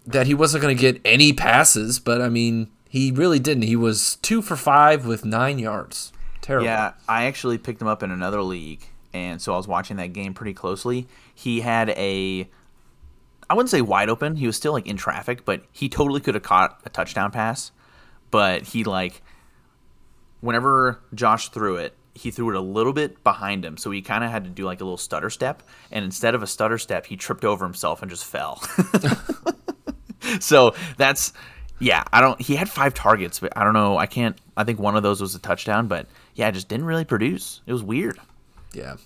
[0.06, 1.98] that he wasn't going to get any passes.
[1.98, 3.64] But I mean, he really didn't.
[3.64, 6.12] He was two for five with nine yards.
[6.40, 6.66] Terrible.
[6.66, 10.12] Yeah, I actually picked him up in another league, and so I was watching that
[10.12, 11.08] game pretty closely.
[11.34, 12.48] He had a,
[13.48, 14.36] I wouldn't say wide open.
[14.36, 17.70] He was still like in traffic, but he totally could have caught a touchdown pass.
[18.30, 19.22] But he like,
[20.40, 24.24] whenever Josh threw it, he threw it a little bit behind him, so he kind
[24.24, 25.62] of had to do like a little stutter step.
[25.92, 28.62] And instead of a stutter step, he tripped over himself and just fell.
[30.40, 31.32] so that's
[31.78, 34.78] yeah i don't he had five targets but i don't know i can't i think
[34.78, 38.18] one of those was a touchdown but yeah just didn't really produce it was weird
[38.72, 38.96] Yeah.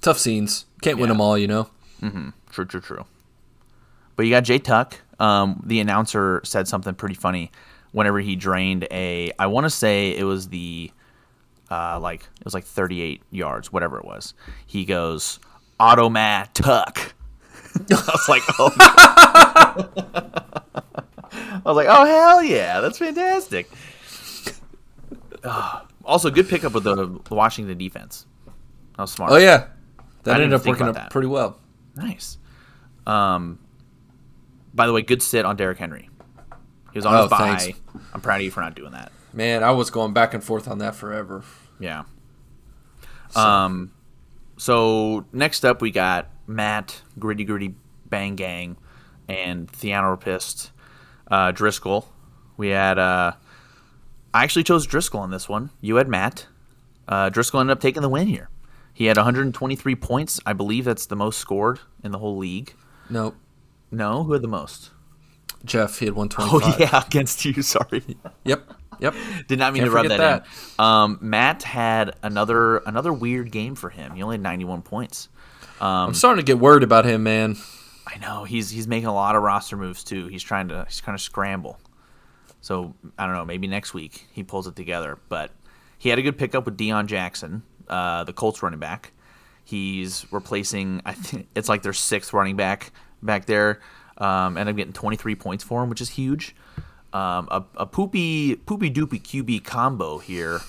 [0.00, 0.64] Tough scenes.
[0.80, 1.68] Can't win them all, you know?
[2.00, 2.32] Mhm.
[2.50, 3.04] true true true
[4.20, 7.50] but you got jay tuck um, the announcer said something pretty funny
[7.92, 10.90] whenever he drained a i want to say it was the
[11.70, 14.34] uh, like it was like 38 yards whatever it was
[14.66, 15.40] he goes
[15.78, 17.14] automat tuck
[17.74, 20.36] i was like oh
[21.32, 23.70] I was like, "Oh hell yeah, that's fantastic!"
[26.02, 28.26] Also, good pickup with the Washington defense.
[28.96, 29.30] That was smart.
[29.30, 29.66] Oh, yeah.
[30.24, 31.10] That ended up working up that.
[31.10, 31.60] pretty well.
[31.94, 32.38] nice.
[33.06, 33.60] Um,
[34.74, 36.08] by the way, good sit on Derrick Henry.
[36.92, 37.56] He was on Oh, his bye.
[37.56, 37.80] thanks.
[38.12, 39.12] I'm proud of you for not doing that.
[39.32, 41.42] Man, I was going back and forth on that forever.
[41.78, 42.02] Yeah.
[43.36, 43.92] Um,
[44.56, 47.74] so next up we got Matt Gritty Gritty
[48.06, 48.76] Bang Gang
[49.28, 50.72] and Theanthropist
[51.30, 52.08] uh, Driscoll.
[52.56, 53.32] We had uh,
[54.34, 55.70] I actually chose Driscoll on this one.
[55.80, 56.46] You had Matt.
[57.06, 58.48] Uh, Driscoll ended up taking the win here.
[58.92, 60.40] He had 123 points.
[60.44, 62.74] I believe that's the most scored in the whole league.
[63.08, 63.36] Nope.
[63.90, 64.90] No, who had the most?
[65.64, 67.62] Jeff, he had Oh yeah, against you.
[67.62, 68.02] Sorry.
[68.44, 68.72] Yep.
[69.00, 69.14] Yep.
[69.48, 70.46] Did not mean Can't to rub forget that,
[70.78, 70.84] in.
[70.84, 74.14] Um, Matt had another another weird game for him.
[74.14, 75.28] He only had 91 points.
[75.80, 77.56] I'm starting to get worried about him, man.
[78.06, 80.26] I know he's he's making a lot of roster moves too.
[80.26, 81.78] He's trying to he's kind of scramble.
[82.60, 83.44] So I don't know.
[83.44, 85.18] Maybe next week he pulls it together.
[85.28, 85.50] But
[85.98, 89.12] he had a good pickup with Deon Jackson, uh, the Colts running back.
[89.64, 91.00] He's replacing.
[91.06, 93.80] I think it's like their sixth running back back there.
[94.18, 96.54] Um, and I'm getting 23 points for him, which is huge.
[97.12, 100.60] Um, a, a poopy poopy doopy QB combo here.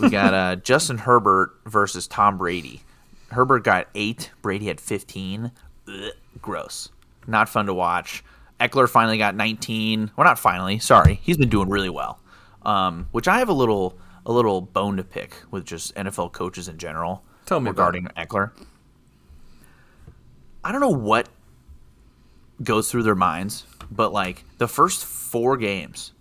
[0.00, 2.82] We got uh, Justin Herbert versus Tom Brady.
[3.30, 4.30] Herbert got eight.
[4.42, 5.50] Brady had 15.
[5.88, 6.90] Ugh, gross.
[7.26, 8.22] Not fun to watch.
[8.60, 10.10] Ekeler finally got 19.
[10.16, 10.78] Well, not finally.
[10.78, 12.20] Sorry, he's been doing really well.
[12.62, 16.68] Um, which I have a little a little bone to pick with just NFL coaches
[16.68, 17.22] in general.
[17.46, 18.50] Tell me regarding Ekeler.
[20.62, 21.30] I don't know what
[22.62, 26.12] goes through their minds, but like the first four games,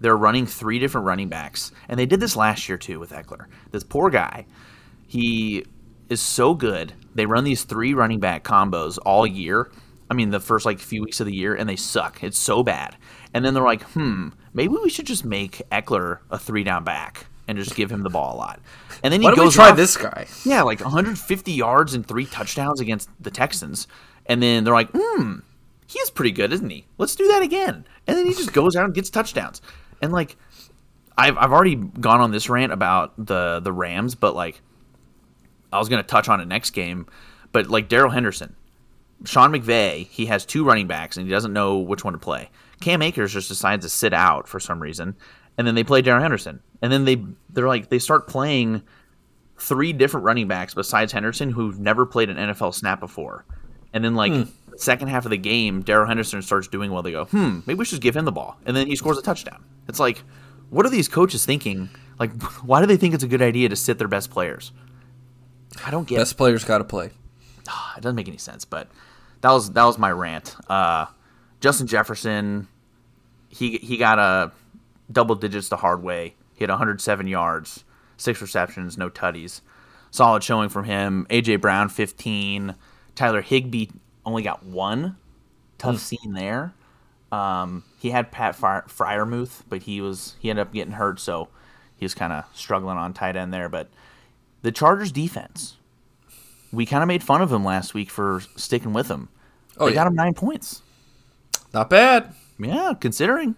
[0.00, 3.46] they're running three different running backs, and they did this last year too with Ekeler.
[3.70, 4.46] This poor guy,
[5.06, 5.64] he
[6.08, 6.92] is so good.
[7.14, 9.70] They run these three running back combos all year.
[10.10, 12.22] I mean, the first like few weeks of the year, and they suck.
[12.22, 12.96] It's so bad.
[13.34, 17.26] And then they're like, hmm, maybe we should just make Ekeler a three down back
[17.48, 18.60] and just give him the ball a lot.
[19.02, 20.26] And then he Why goes try off- this guy?
[20.44, 23.88] yeah, like 150 yards and three touchdowns against the Texans.
[24.26, 25.38] And then they're like, hmm,
[25.86, 26.86] he is pretty good, isn't he?
[26.98, 27.86] Let's do that again.
[28.06, 29.62] And then he just goes out and gets touchdowns.
[30.02, 30.36] And like,
[31.16, 34.60] I've, I've already gone on this rant about the, the Rams, but like,
[35.72, 37.06] I was going to touch on it next game.
[37.52, 38.56] But like, Darrell Henderson,
[39.24, 42.50] Sean McVay, he has two running backs and he doesn't know which one to play.
[42.80, 45.16] Cam Akers just decides to sit out for some reason.
[45.56, 46.60] And then they play Darrell Henderson.
[46.82, 48.82] And then they, they're like, they start playing
[49.58, 53.46] three different running backs besides Henderson who've never played an NFL snap before.
[53.94, 57.02] And then like the second half of the game, Darrell Henderson starts doing well.
[57.02, 58.58] They go, hmm, maybe we should give him the ball.
[58.66, 59.64] And then he scores a touchdown.
[59.88, 60.22] It's like,
[60.70, 61.88] what are these coaches thinking?
[62.18, 64.72] Like, why do they think it's a good idea to sit their best players?
[65.84, 66.18] I don't get.
[66.18, 67.06] Best players got to play.
[67.06, 68.64] It doesn't make any sense.
[68.64, 68.88] But
[69.40, 70.56] that was that was my rant.
[70.68, 71.06] Uh,
[71.60, 72.68] Justin Jefferson,
[73.48, 74.52] he he got a
[75.10, 76.34] double digits the hard way.
[76.54, 77.84] He had 107 yards,
[78.16, 79.60] six receptions, no tutties.
[80.10, 81.26] Solid showing from him.
[81.28, 82.74] AJ Brown 15.
[83.14, 83.88] Tyler Higbee
[84.26, 85.16] only got one.
[85.78, 86.74] Tough scene there.
[87.32, 91.48] Um, he had Pat Fry- Freiermuth, but he was he ended up getting hurt, so
[91.96, 93.68] he was kind of struggling on tight end there.
[93.68, 93.88] But
[94.62, 95.76] the Chargers defense,
[96.72, 99.28] we kind of made fun of him last week for sticking with him.
[99.78, 99.96] Oh, they yeah.
[99.96, 100.82] got him nine points.
[101.74, 102.32] Not bad.
[102.58, 103.54] Yeah, considering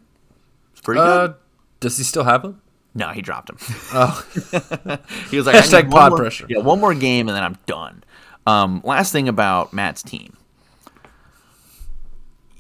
[0.73, 1.37] it's pretty Uh, good.
[1.81, 2.61] does he still have him?
[2.95, 3.59] No, he dropped him.
[3.93, 4.27] Oh,
[5.31, 6.47] he was like, I Hashtag pod more- pressure.
[6.49, 8.03] Yeah, one more game and then I'm done.
[8.47, 10.37] Um, last thing about Matt's team.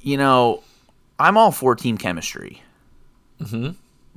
[0.09, 0.63] You know,
[1.19, 2.63] I'm all for team chemistry.
[3.43, 3.73] Mm-hmm.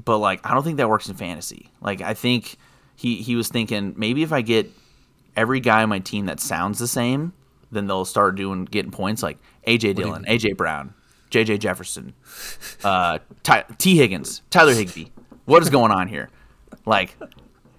[0.06, 1.70] But like, I don't think that works in fantasy.
[1.82, 2.56] Like, I think
[2.96, 4.72] he he was thinking maybe if I get
[5.36, 7.34] every guy on my team that sounds the same,
[7.72, 9.22] then they'll start doing getting points.
[9.22, 10.94] Like AJ Dillon, AJ Brown,
[11.30, 12.14] JJ Jefferson,
[12.86, 15.08] uh, Ty, Tee Higgins, Tyler Higbee.
[15.44, 16.30] What is going on here?
[16.86, 17.18] Like,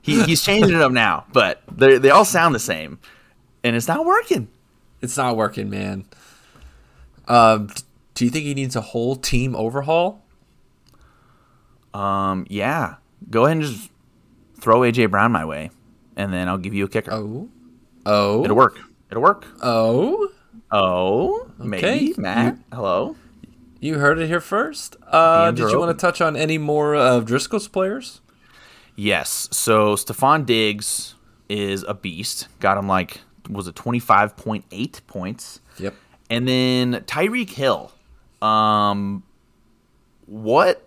[0.02, 2.98] he, he's changing it up now, but they they all sound the same,
[3.64, 4.48] and it's not working.
[5.00, 6.04] it's not working, man.
[7.26, 7.82] Um, d-
[8.14, 10.22] do you think he needs a whole team overhaul?
[11.94, 12.96] Um, yeah,
[13.30, 13.90] go ahead and just
[14.58, 15.70] throw AJ Brown my way,
[16.16, 17.12] and then I'll give you a kicker.
[17.12, 17.48] Oh,
[18.06, 18.78] oh, It'll work.
[19.10, 19.46] It'll work.
[19.62, 20.28] oh.
[20.74, 22.14] Oh, maybe Okay.
[22.16, 22.56] Matt.
[22.72, 23.14] Hello.
[23.78, 24.96] You heard it here first.
[25.06, 28.22] Uh, did you want to touch on any more of Driscoll's players?
[28.96, 29.48] Yes.
[29.52, 31.14] So Stefon Diggs
[31.50, 32.48] is a beast.
[32.58, 33.20] Got him like
[33.50, 35.60] was it twenty five point eight points.
[35.78, 35.94] Yep.
[36.30, 37.92] And then Tyreek Hill.
[38.42, 39.22] Um
[40.26, 40.86] what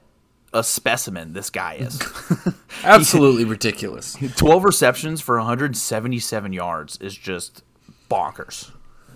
[0.54, 2.02] a specimen this guy is.
[2.84, 4.16] Absolutely ridiculous.
[4.36, 7.64] 12 receptions for 177 yards is just
[8.10, 8.72] bonkers.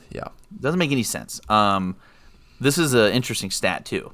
[0.09, 0.27] Yeah.
[0.59, 1.41] Doesn't make any sense.
[1.49, 1.95] Um
[2.59, 4.11] this is an interesting stat too.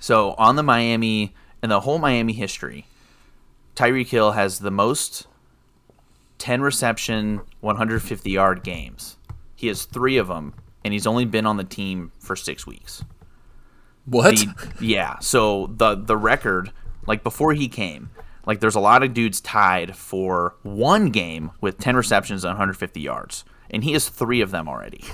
[0.00, 2.86] So on the Miami in the whole Miami history,
[3.76, 5.26] Tyreek Hill has the most
[6.38, 9.16] 10 reception, 150 yard games.
[9.54, 13.04] He has three of them, and he's only been on the team for six weeks.
[14.06, 14.36] What?
[14.36, 15.18] The- yeah.
[15.20, 16.72] So the the record
[17.06, 18.10] like before he came,
[18.46, 23.00] like there's a lot of dudes tied for one game with 10 receptions and 150
[23.00, 25.04] yards, and he has three of them already.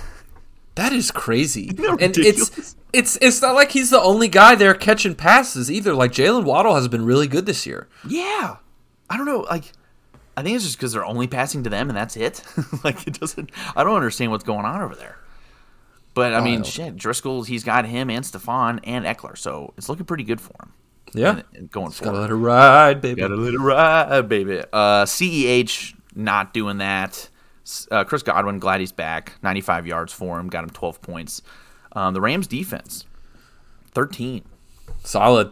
[0.75, 1.69] That is crazy.
[1.99, 5.93] and it's it's it's not like he's the only guy there catching passes either.
[5.93, 7.87] Like Jaylen Waddle has been really good this year.
[8.07, 8.57] Yeah,
[9.09, 9.41] I don't know.
[9.41, 9.65] Like,
[10.37, 12.43] I think it's just because they're only passing to them, and that's it.
[12.83, 13.51] like, it doesn't.
[13.75, 15.17] I don't understand what's going on over there.
[16.13, 16.65] But I mean, Wild.
[16.67, 20.53] shit, Driscoll, he's got him and Stefon and Ekeler, so it's looking pretty good for
[20.63, 20.73] him.
[21.13, 23.21] Yeah, and- going gotta let it ride, baby.
[23.21, 24.59] Gotta let it ride, baby.
[24.73, 27.29] Uh, CEH not doing that.
[27.91, 29.33] Uh, Chris Godwin, glad he's back.
[29.43, 31.41] 95 yards for him, got him 12 points.
[31.93, 33.05] Um, the Rams defense,
[33.93, 34.43] 13.
[35.03, 35.51] Solid,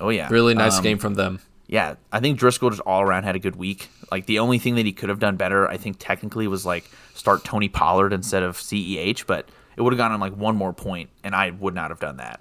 [0.00, 1.40] Oh yeah, really nice Um, game from them.
[1.66, 3.90] yeah, I think Driscoll just all around had a good week.
[4.12, 6.88] Like the only thing that he could have done better, I think technically, was like
[7.14, 10.72] start Tony Pollard instead of CEH, but it would have gone on like one more
[10.72, 12.40] point, and I would not have done that.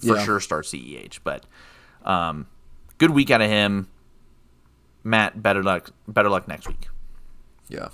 [0.00, 0.24] For Yeah.
[0.24, 1.44] sure, start CEH, but
[2.04, 2.46] um,
[2.98, 3.88] good week out of him.
[5.02, 6.88] Matt, better luck, better luck next week.
[7.68, 7.88] Yeah.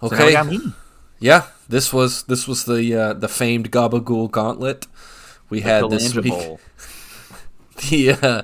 [0.00, 0.42] So Okay.
[0.42, 0.74] me.
[1.18, 4.86] yeah, this was this was the uh, the famed Gabagool Gauntlet
[5.48, 6.34] we had this week.
[7.90, 8.42] The uh,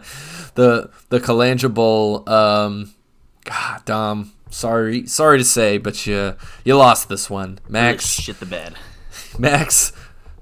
[0.57, 2.29] the the Kalanja Bowl.
[2.29, 2.93] Um,
[3.45, 4.33] God, Dom.
[4.51, 6.35] Sorry, sorry to say, but you
[6.65, 8.07] you lost this one, Max.
[8.07, 8.75] shit the bed.
[9.39, 9.93] Max,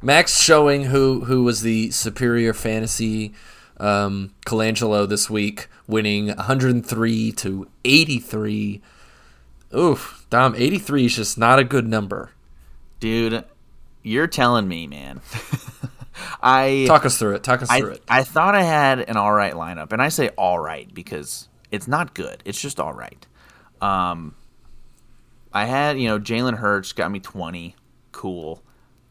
[0.03, 3.35] Max showing who who was the superior fantasy
[3.79, 8.83] um, Colangelo this week, winning 103 to 83.
[9.77, 12.31] Oof, Dom, 83 is just not a good number.
[13.01, 13.45] Dude,
[14.03, 15.21] you're telling me, man.
[16.43, 17.45] I Talk us through it.
[17.45, 18.03] Talk us I, through it.
[18.09, 21.87] I thought I had an all right lineup, and I say all right because it's
[21.87, 22.43] not good.
[22.45, 23.27] It's just all right.
[23.81, 24.35] Um,
[25.53, 27.77] I had you know Jalen Hurts got me twenty,
[28.13, 28.63] cool,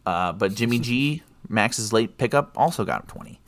[0.05, 3.41] uh, but Jimmy G Max's late pickup also got him twenty.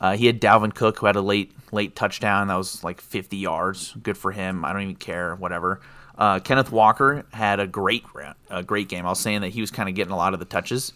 [0.00, 3.36] Uh, he had Dalvin Cook who had a late late touchdown that was like fifty
[3.38, 4.64] yards, good for him.
[4.64, 5.80] I don't even care, whatever.
[6.18, 8.04] Uh, Kenneth Walker had a great
[8.50, 9.04] a great game.
[9.06, 10.92] I was saying that he was kind of getting a lot of the touches.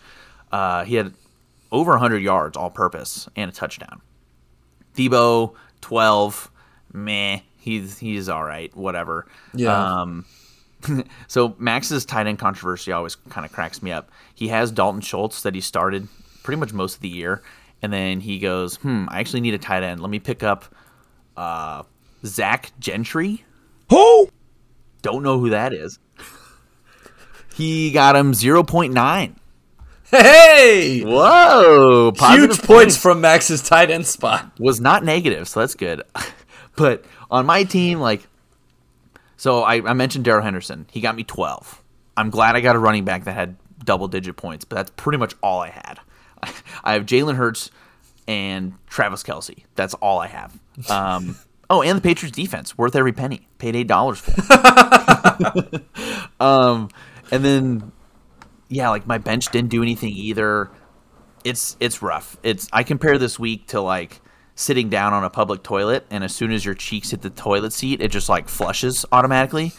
[0.50, 1.14] Uh, he had
[1.70, 4.00] over 100 yards all purpose and a touchdown.
[4.94, 6.50] Deebo 12,
[6.92, 9.26] meh, he's he's all right, whatever.
[9.54, 10.00] Yeah.
[10.00, 10.24] Um,
[11.28, 14.10] so Max's tight end controversy always kind of cracks me up.
[14.34, 16.08] He has Dalton Schultz that he started
[16.42, 17.42] pretty much most of the year,
[17.82, 20.00] and then he goes, "Hmm, I actually need a tight end.
[20.00, 20.74] Let me pick up
[21.36, 21.82] uh,
[22.24, 23.44] Zach Gentry.
[23.90, 24.28] Who?
[25.02, 25.98] Don't know who that is.
[27.54, 29.34] he got him 0.9.
[30.10, 31.02] Hey!
[31.02, 32.12] Whoa!
[32.18, 34.50] Huge points from Max's tight end spot.
[34.58, 36.02] was not negative, so that's good.
[36.76, 38.26] but on my team, like,
[39.36, 40.86] so I, I mentioned Darrell Henderson.
[40.90, 41.82] He got me 12.
[42.16, 45.18] I'm glad I got a running back that had double digit points, but that's pretty
[45.18, 46.00] much all I had.
[46.84, 47.70] I have Jalen Hurts
[48.26, 49.64] and Travis Kelce.
[49.74, 50.58] That's all I have.
[50.88, 51.36] Um,
[51.70, 53.48] oh, and the Patriots defense, worth every penny.
[53.58, 54.34] Paid eight dollars for.
[54.36, 55.82] It.
[56.40, 56.88] um,
[57.30, 57.92] and then
[58.68, 60.70] yeah, like my bench didn't do anything either.
[61.44, 62.36] It's it's rough.
[62.42, 64.20] It's I compare this week to like
[64.60, 67.72] sitting down on a public toilet and as soon as your cheeks hit the toilet
[67.72, 69.72] seat, it just like flushes automatically.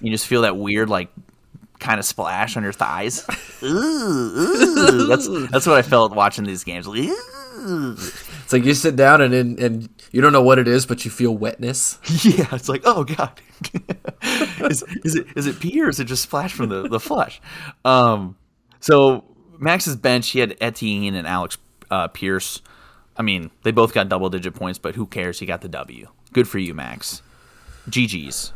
[0.00, 1.08] You just feel that weird like
[1.80, 3.26] kind of splash on your thighs.
[3.62, 5.06] Ooh, ooh.
[5.06, 6.86] That's that's what I felt watching these games.
[6.86, 7.10] Like.
[7.58, 11.04] It's like you sit down and, and and you don't know what it is, but
[11.04, 11.98] you feel wetness.
[12.24, 13.40] Yeah, it's like, oh god,
[14.22, 17.40] is, is it is it pee or is it just splash from the the flush?
[17.84, 18.36] Um,
[18.80, 19.24] so
[19.58, 21.58] Max's bench, he had Etienne and Alex
[21.90, 22.62] uh, Pierce.
[23.18, 25.40] I mean, they both got double digit points, but who cares?
[25.40, 26.08] He got the W.
[26.32, 27.20] Good for you, Max.
[27.90, 28.52] GG's.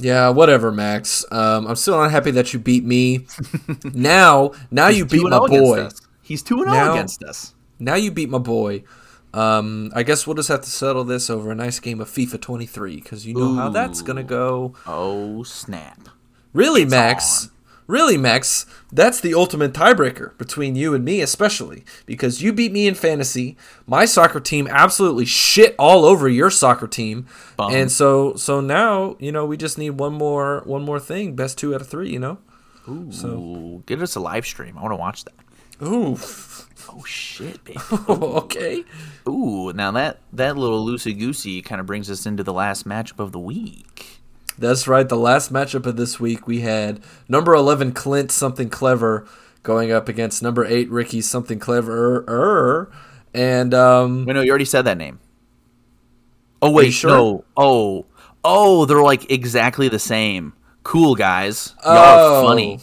[0.00, 1.24] Yeah, whatever, Max.
[1.30, 3.26] Um, I'm still not happy that you beat me.
[3.84, 5.88] now, now you beat my boy.
[6.22, 7.54] He's two and zero against us.
[7.78, 8.84] Now you beat my boy.
[9.32, 12.40] Um, I guess we'll just have to settle this over a nice game of FIFA
[12.40, 14.74] 23 because you know how that's gonna go.
[14.86, 16.08] Oh snap!
[16.52, 17.44] Really, It's Max?
[17.46, 17.52] on.
[17.90, 18.66] Really, Max?
[18.92, 23.56] That's the ultimate tiebreaker between you and me, especially because you beat me in fantasy.
[23.84, 27.26] My soccer team absolutely shit all over your soccer team,
[27.56, 27.74] Bum.
[27.74, 31.34] and so so now you know we just need one more one more thing.
[31.34, 32.38] Best two out of three, you know.
[32.88, 34.78] Ooh, get us a live stream.
[34.78, 35.34] I want to watch that.
[35.82, 36.16] Ooh,
[36.92, 37.78] Oh shit, baby.
[38.08, 38.84] okay.
[39.28, 43.18] Ooh, now that that little loosey goosey kind of brings us into the last matchup
[43.18, 43.86] of the week.
[44.60, 45.08] That's right.
[45.08, 49.26] The last matchup of this week, we had number 11 Clint something clever
[49.62, 52.90] going up against number 8 Ricky something clever.
[53.34, 55.18] And um, Wait, no, you already said that name.
[56.62, 57.10] Oh wait, sure?
[57.10, 57.44] no.
[57.56, 58.04] Oh,
[58.44, 60.52] oh, they're like exactly the same.
[60.82, 62.46] Cool guys, y'all Oh.
[62.46, 62.80] funny.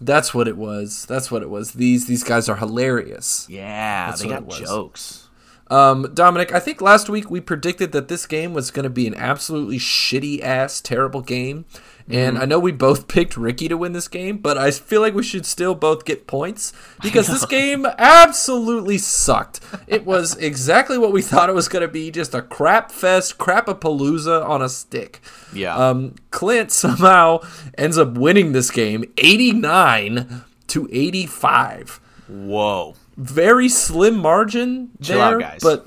[0.00, 1.06] that's what it was.
[1.08, 1.72] That's what it was.
[1.72, 3.46] These these guys are hilarious.
[3.48, 5.23] Yeah, That's they got jokes.
[5.70, 9.06] Um, Dominic, I think last week we predicted that this game was going to be
[9.06, 11.64] an absolutely shitty ass, terrible game.
[12.06, 15.14] And I know we both picked Ricky to win this game, but I feel like
[15.14, 19.60] we should still both get points because this game absolutely sucked.
[19.86, 23.38] It was exactly what we thought it was going to be just a crap fest,
[23.38, 25.20] crapapalooza on a stick.
[25.52, 25.74] Yeah.
[25.74, 27.40] Um, Clint somehow
[27.78, 32.96] ends up winning this game 89 to 85 Whoa.
[33.16, 35.60] Very slim margin Chill there, out, guys.
[35.62, 35.86] but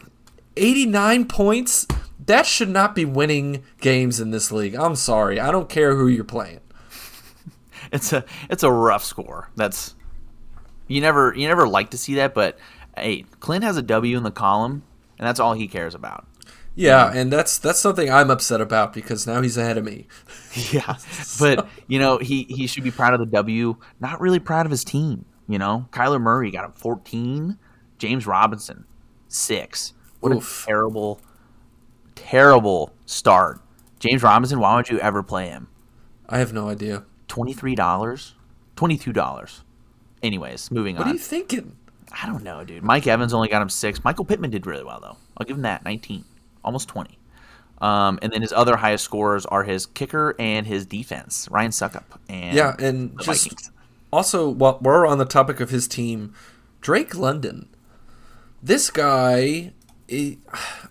[0.55, 1.85] 89 points,
[2.25, 4.75] that should not be winning games in this league.
[4.75, 5.39] I'm sorry.
[5.39, 6.59] I don't care who you're playing.
[7.89, 9.49] It's a it's a rough score.
[9.55, 9.95] That's
[10.87, 12.57] you never you never like to see that, but
[12.97, 14.83] hey, Clint has a W in the column,
[15.17, 16.27] and that's all he cares about.
[16.75, 20.07] Yeah, and that's that's something I'm upset about because now he's ahead of me.
[20.73, 20.97] Yeah,
[21.39, 23.77] but you know he he should be proud of the W.
[24.01, 25.23] Not really proud of his team.
[25.47, 27.57] You know, Kyler Murray got him 14.
[27.97, 28.85] James Robinson
[29.27, 29.93] six.
[30.19, 30.63] What Oof.
[30.63, 31.21] a terrible,
[32.15, 33.61] terrible start.
[33.99, 35.67] James Robinson, why would you ever play him?
[36.29, 37.03] I have no idea.
[37.27, 38.35] Twenty three dollars,
[38.75, 39.63] twenty two dollars.
[40.23, 41.07] Anyways, moving What on.
[41.07, 41.75] What are you thinking?
[42.11, 42.83] I don't know, dude.
[42.83, 44.03] Mike Evans only got him six.
[44.03, 45.17] Michael Pittman did really well though.
[45.37, 45.83] I'll give him that.
[45.83, 46.25] Nineteen,
[46.63, 47.17] almost twenty.
[47.79, 52.05] Um, and then his other highest scorers are his kicker and his defense, Ryan Succop
[52.27, 53.71] and Yeah, and just Vikings.
[54.11, 56.33] Also while we're on the topic of his team,
[56.81, 57.67] Drake London.
[58.61, 59.73] This guy,
[60.07, 60.39] he-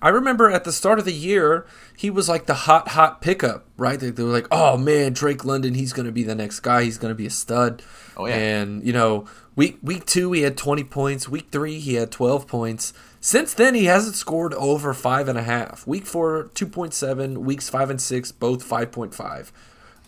[0.01, 3.67] I remember at the start of the year, he was like the hot, hot pickup,
[3.77, 3.99] right?
[3.99, 6.85] They, they were like, "Oh man, Drake London, he's going to be the next guy.
[6.85, 7.83] He's going to be a stud."
[8.17, 8.37] Oh, yeah.
[8.37, 11.29] And you know, week week two he had twenty points.
[11.29, 12.93] Week three he had twelve points.
[13.21, 15.87] Since then he hasn't scored over five and a half.
[15.87, 17.45] Week four, two point seven.
[17.45, 19.53] Weeks five and six, both five point five.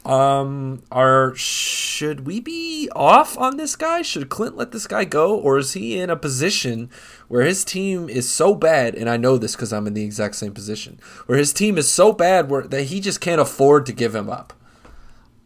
[0.04, 4.02] Um, are should we be off on this guy?
[4.02, 6.90] Should Clint let this guy go, or is he in a position
[7.26, 8.94] where his team is so bad?
[8.94, 11.90] And I know this because I'm in the exact same position where his team is
[11.90, 14.52] so bad where that he just can't afford to give him up.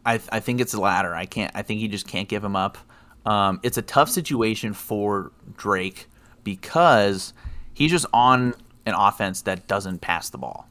[0.05, 1.13] I, I think it's the latter.
[1.15, 1.51] I can't.
[1.55, 2.77] I think he just can't give him up.
[3.25, 6.07] Um, it's a tough situation for Drake
[6.43, 7.33] because
[7.73, 8.53] he's just on
[8.85, 10.67] an offense that doesn't pass the ball.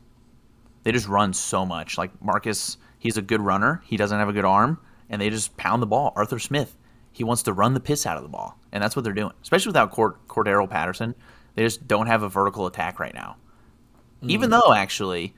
[0.83, 1.97] They just run so much.
[1.97, 3.83] Like Marcus, he's a good runner.
[3.85, 4.79] He doesn't have a good arm,
[5.11, 6.13] and they just pound the ball.
[6.15, 6.77] Arthur Smith,
[7.11, 9.33] he wants to run the piss out of the ball, and that's what they're doing.
[9.43, 11.17] Especially without Cord- Cordero Patterson,
[11.57, 13.37] they just don't have a vertical attack right now.
[14.23, 14.61] Even mm.
[14.61, 15.35] though actually,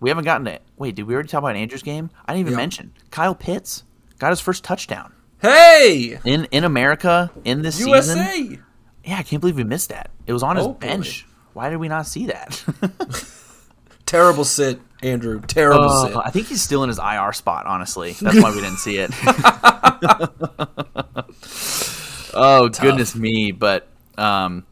[0.00, 0.58] we haven't gotten to.
[0.76, 2.10] Wait, did we already talk about Andrew's game?
[2.26, 2.56] I didn't even Yeah.
[2.56, 3.84] mention Kyle Pitts
[4.18, 8.18] got his first touchdown Hey, in in America in this season.
[8.18, 8.58] USA!
[9.04, 10.10] Yeah, I can't believe we missed that.
[10.26, 10.78] It was on his Oh, boy.
[10.80, 11.24] bench.
[11.52, 12.64] Why did we not see that?
[14.06, 15.40] Terrible sit, Andrew.
[15.40, 16.16] Terrible Oh, sit.
[16.16, 17.66] I think he's still in his IR spot.
[17.66, 19.10] Honestly, that's why we didn't see it.
[22.34, 23.52] oh goodness me!
[23.52, 23.88] But
[24.18, 24.66] um,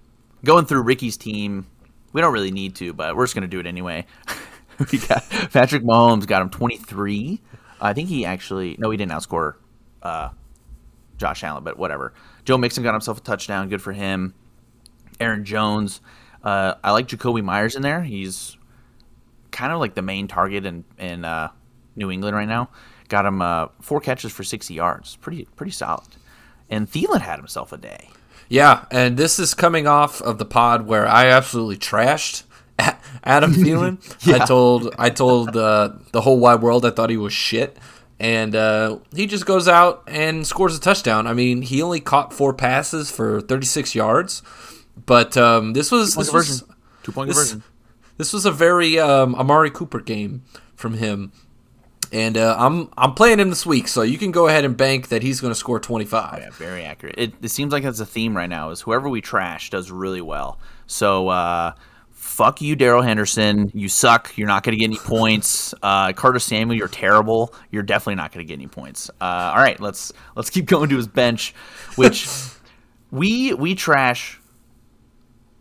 [0.45, 1.67] going through Ricky's team,
[2.13, 4.07] we don't really need to, but we're just gonna do it anyway.
[4.93, 7.41] we got Patrick Mahomes got him twenty three.
[7.81, 9.55] I think he actually no, he didn't outscore
[10.03, 10.31] uh,
[11.17, 12.13] Josh Allen, but whatever.
[12.45, 13.69] Joe Mixon got himself a touchdown.
[13.69, 14.35] Good for him.
[15.21, 16.01] Aaron Jones.
[16.43, 18.03] Uh, I like Jakobi Meyers in there.
[18.03, 18.59] He's
[19.55, 21.49] kind of like the main target in in uh,
[21.97, 22.69] New England right now.
[23.09, 25.17] Got him uh, four catches for sixty yards.
[25.17, 26.09] Pretty pretty solid.
[26.69, 28.11] And Thielen had himself a day.
[28.49, 32.43] Yeah, and this is coming off of the pod where I absolutely trashed
[33.23, 33.99] Adam Thielen.
[34.33, 37.79] I told I told uh, the whole wide world I thought he was shit,
[38.19, 41.27] and uh, he just goes out and scores a touchdown.
[41.27, 44.43] I mean, he only caught four passes for 36 yards,
[45.07, 46.65] but um, this was this was.
[47.03, 47.74] Two point this, conversion.
[48.17, 50.43] This was a very um, Amari Cooper game
[50.77, 51.33] from him.
[52.13, 55.09] And uh, I'm I'm playing him this week, so you can go ahead and bank
[55.09, 56.39] that he's going to score 25.
[56.39, 57.17] Yeah, very accurate.
[57.19, 58.71] It, it seems like that's a theme right now.
[58.71, 60.61] Is whoever we trash does really well.
[60.87, 61.73] So uh,
[62.13, 63.71] fuck you, Darrell Henderson.
[63.75, 64.37] You suck.
[64.37, 65.75] You're not going to get any points.
[65.83, 67.53] Uh, Carter Samuel, you're terrible.
[67.73, 69.11] You're definitely not going to get any points.
[69.21, 71.53] Uh, all right, let's let's keep going to his bench,
[71.97, 72.29] which
[73.11, 74.39] we we trash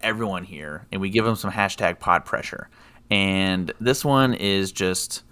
[0.04, 2.70] everyone here, and we give them some hashtag pod pressure.
[3.10, 5.24] And this one is just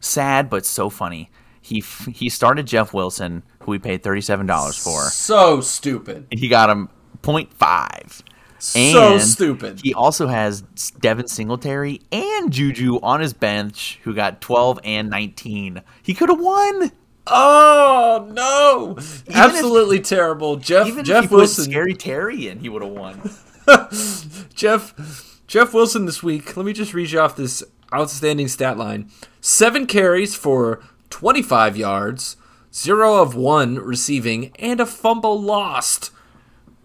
[0.00, 1.30] sad, but so funny.
[1.60, 5.02] He f- he started Jeff Wilson, who we paid thirty seven dollars for.
[5.10, 6.26] So stupid.
[6.30, 6.88] He got him
[7.22, 8.22] 0.5.
[8.58, 8.78] So
[9.14, 9.80] And stupid.
[9.82, 10.62] He also has
[11.00, 15.82] Devin Singletary and Juju on his bench, who got 12 and 19.
[16.02, 16.90] He could have won.
[17.28, 18.96] Oh no!
[19.34, 20.56] Absolutely terrible.
[20.56, 21.64] Jeff Even if Jeff he put Wilson.
[21.64, 23.20] Scary Terry in, he would have won.
[24.54, 26.56] Jeff Jeff Wilson this week.
[26.56, 27.62] Let me just read you off this
[27.94, 29.10] outstanding stat line:
[29.40, 32.36] seven carries for 25 yards,
[32.72, 36.10] zero of one receiving, and a fumble lost.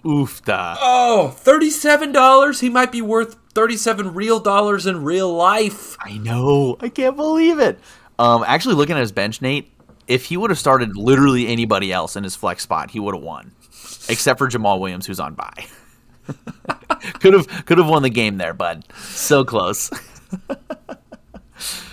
[0.03, 0.77] Oofda.
[0.79, 2.59] Oh, $37.
[2.59, 5.95] He might be worth 37 real dollars in real life.
[5.99, 6.77] I know.
[6.79, 7.79] I can't believe it.
[8.17, 9.71] Um, actually, looking at his bench, Nate,
[10.07, 13.23] if he would have started literally anybody else in his flex spot, he would have
[13.23, 13.51] won,
[14.09, 15.65] except for Jamaal Williams, who's on bye.
[17.19, 18.85] could have could have won the game there, bud.
[18.95, 19.89] So close.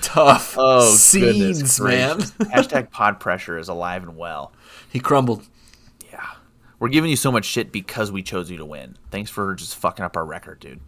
[0.01, 2.19] Tough Oh, scenes, man.
[2.53, 4.53] Hashtag pod pressure is alive and well.
[4.91, 5.47] he crumbled.
[6.11, 6.25] Yeah.
[6.79, 8.97] We're giving you so much shit because we chose you to win.
[9.11, 10.81] Thanks for just fucking up our record, dude.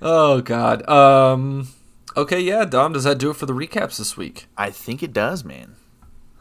[0.00, 0.88] Oh God.
[0.88, 1.68] Um.
[2.16, 2.92] Okay, yeah, Dom.
[2.92, 4.46] Does that do it for the recaps this week?
[4.56, 5.76] I think it does, man.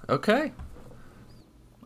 [0.10, 0.52] Okay.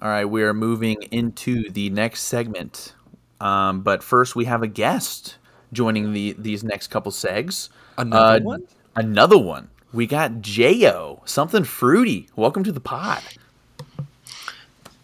[0.01, 2.93] All right, we are moving into the next segment.
[3.39, 5.37] Um, but first, we have a guest
[5.73, 7.69] joining the these next couple segs.
[7.97, 8.63] Another Uh, one.
[8.95, 9.69] Another one.
[9.93, 12.27] We got Jo, something fruity.
[12.35, 13.21] Welcome to the pod.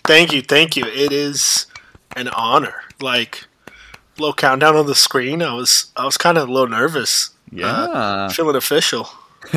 [0.04, 0.86] Thank you, thank you.
[0.86, 1.68] It is
[2.16, 2.76] an honor.
[3.00, 3.46] Like
[4.18, 5.42] little countdown on the screen.
[5.42, 7.32] I was I was kind of a little nervous.
[7.52, 8.28] Yeah.
[8.30, 9.10] Feeling official.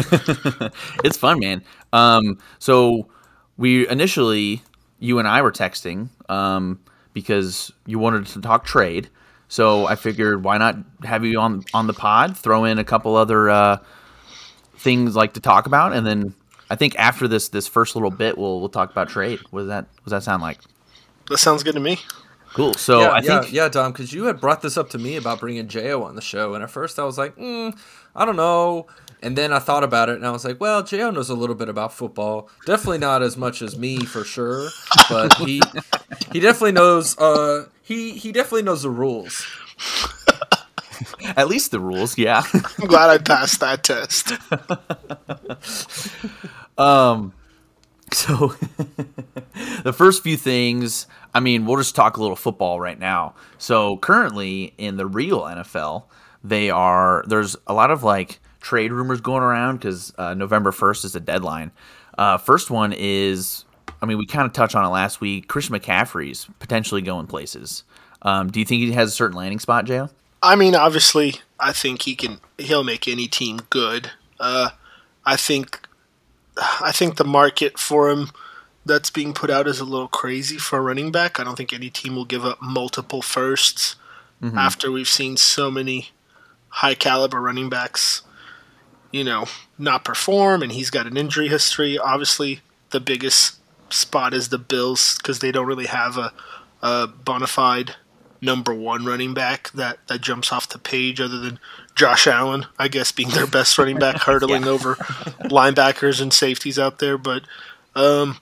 [1.05, 1.63] it's fun, man.
[1.93, 3.09] Um, so
[3.57, 4.63] we initially,
[4.99, 6.81] you and I were texting um,
[7.13, 9.09] because you wanted to talk trade.
[9.49, 12.37] So I figured, why not have you on on the pod?
[12.37, 13.79] Throw in a couple other uh,
[14.77, 16.35] things like to talk about, and then
[16.71, 19.41] I think after this this first little bit, we'll we'll talk about trade.
[19.51, 20.59] What does that what does that sound like?
[21.29, 21.99] That sounds good to me.
[22.55, 22.75] Cool.
[22.75, 25.17] So yeah, I yeah, think yeah, Dom, because you had brought this up to me
[25.17, 27.77] about bringing Jo on the show, and at first I was like, mm,
[28.15, 28.87] I don't know.
[29.25, 31.57] And then I thought about it, and I was like, well, Jo knows a little
[31.57, 32.51] bit about football.
[32.67, 34.69] Definitely not as much as me, for sure,
[35.09, 35.63] but he
[36.31, 37.17] he definitely knows.
[37.19, 39.47] Uh, he he definitely knows the rules.
[41.37, 42.43] at least the rules, yeah.
[42.79, 44.33] I'm glad I passed that test.
[46.77, 47.33] Um
[48.13, 48.55] so
[49.85, 53.35] the first few things, I mean, we'll just talk a little football right now.
[53.59, 56.07] So currently in the real NFL,
[56.43, 61.05] they are there's a lot of like trade rumors going around because uh, November first
[61.05, 61.71] is the deadline.
[62.17, 63.65] Uh, first one is,
[64.01, 65.47] I mean, we kind of touched on it last week.
[65.49, 67.85] Christian McCaffrey's potentially going places.
[68.23, 70.07] Um, do you think he has a certain landing spot, Jay?
[70.43, 72.41] I mean, obviously, I think he can.
[72.59, 74.11] He'll make any team good.
[74.41, 74.71] Uh,
[75.25, 75.87] I think.
[76.57, 78.31] I think the market for him
[78.87, 81.41] that's being put out is a little crazy for a running back.
[81.41, 83.97] I don't think any team will give up multiple 1sts
[84.55, 86.11] after we've seen so many
[86.69, 88.23] high caliber running backs,
[89.15, 89.45] you know,
[89.79, 91.97] not perform, and he's got an injury history.
[91.97, 96.33] Obviously, the biggest spot is the Bills because they don't really have a,
[96.83, 97.95] a bona fide
[98.43, 101.61] number one running back that, that jumps off the page other than
[101.95, 104.97] Josh Allen, I guess, being their best running back, hurdling over
[105.45, 107.17] linebackers and safeties out there.
[107.17, 107.45] But
[107.95, 108.39] um,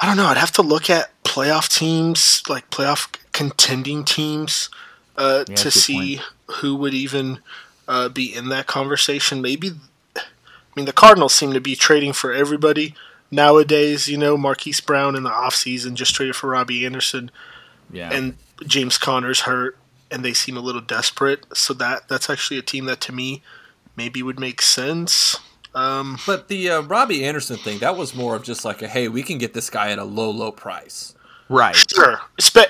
[0.00, 0.26] I don't know.
[0.26, 4.70] I'd have to look at playoff teams, like playoff contending teams,
[5.16, 7.40] uh, Yeah, to see who would even
[7.88, 9.40] uh, be in that conversation.
[9.42, 9.70] Maybe,
[10.16, 10.20] I
[10.76, 12.94] mean, the Cardinals seem to be trading for everybody
[13.30, 14.08] nowadays.
[14.08, 17.30] You know, Marquise Brown in the offseason just traded for Robbie Anderson
[17.90, 18.10] Yeah.
[18.12, 19.76] and James Conner's hurt,
[20.10, 21.44] and they seem a little desperate.
[21.54, 23.42] So that that's actually a team that to me
[23.96, 25.36] maybe would make sense.
[25.74, 29.08] Um, But the uh, Robbie Anderson thing, that was more of just like a hey,
[29.08, 31.14] we can get this guy at a low, low price.
[31.48, 31.74] right.
[31.94, 32.20] sure,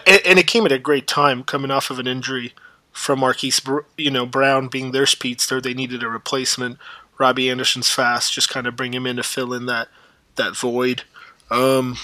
[0.07, 2.55] and and it came at a great time, coming off of an injury
[2.93, 3.61] from Marquise,
[3.97, 5.61] you know, Brown being their speedster.
[5.61, 6.79] They needed a replacement.
[7.19, 9.89] Robbie Anderson's fast, just kind of bring him in to fill in that
[10.37, 11.03] that void.
[11.51, 11.97] Um,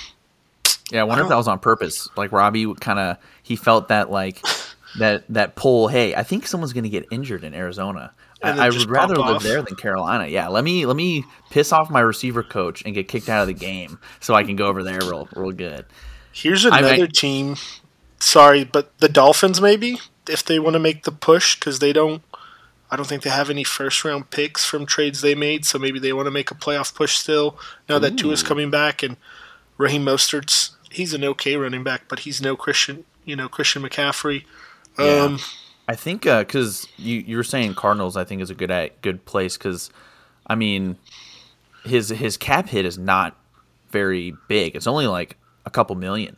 [0.90, 2.08] Yeah, I wonder if that was on purpose.
[2.16, 4.42] Like Robbie kind of he felt that like
[4.98, 5.88] that that pull.
[5.88, 8.12] Hey, I think someone's going to get injured in Arizona.
[8.42, 10.28] I, I would rather live there than Carolina.
[10.28, 13.48] Yeah, let me let me piss off my receiver coach and get kicked out of
[13.48, 15.84] the game so I can go over there real real good.
[16.32, 17.56] Here's I- another I- team.
[18.20, 22.22] Sorry, but the Dolphins maybe if they want to make the push because they don't.
[22.90, 25.98] I don't think they have any first round picks from trades they made, so maybe
[25.98, 27.58] they want to make a playoff push still.
[27.86, 29.18] Now that Tua's coming back and
[29.76, 34.44] Raheem Mostert's he's an okay running back, but he's no Christian, you know, Christian McCaffrey.
[34.98, 35.22] Yeah.
[35.22, 35.38] Um,
[35.86, 39.24] I think because you you were saying Cardinals, I think is a good at good
[39.24, 39.90] place because,
[40.46, 40.98] I mean,
[41.84, 43.36] his his cap hit is not
[43.90, 44.76] very big.
[44.76, 46.36] It's only like a couple million.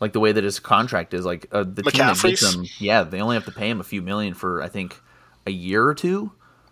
[0.00, 3.02] Like the way that his contract is, like uh, the team that gets him, yeah,
[3.02, 5.00] they only have to pay him a few million for I think
[5.46, 6.30] a year or two.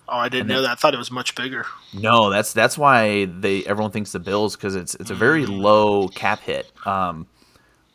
[0.09, 0.71] oh, I didn't know that.
[0.71, 1.67] I thought it was much bigger.
[1.93, 6.09] No, that's that's why they everyone thinks the Bills because it's it's a very low
[6.09, 6.71] cap hit.
[6.87, 7.27] Um,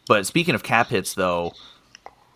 [0.07, 1.53] but speaking of cap hits, though,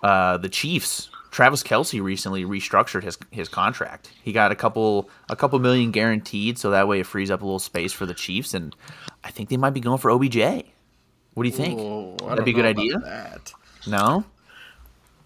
[0.02, 4.10] uh, the Chiefs, Travis Kelce recently restructured his his contract.
[4.24, 7.44] He got a couple a couple million guaranteed, so that way it frees up a
[7.44, 8.74] little space for the Chiefs, and
[9.26, 10.66] I think they might be going for OBJ.
[11.36, 11.80] What do you think?
[11.80, 12.98] Ooh, That'd be a good idea?
[12.98, 13.54] That.
[13.86, 14.24] No.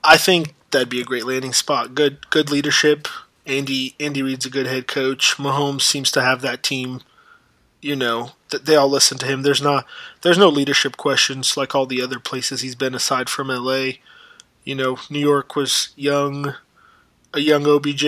[0.03, 1.95] I think that'd be a great landing spot.
[1.95, 3.07] Good good leadership.
[3.45, 5.37] Andy Andy Reid's a good head coach.
[5.37, 7.01] Mahomes seems to have that team.
[7.81, 9.43] You know that they all listen to him.
[9.43, 9.85] There's not
[10.21, 13.99] there's no leadership questions like all the other places he's been aside from L.A.
[14.63, 16.55] You know New York was young,
[17.33, 18.03] a young OBJ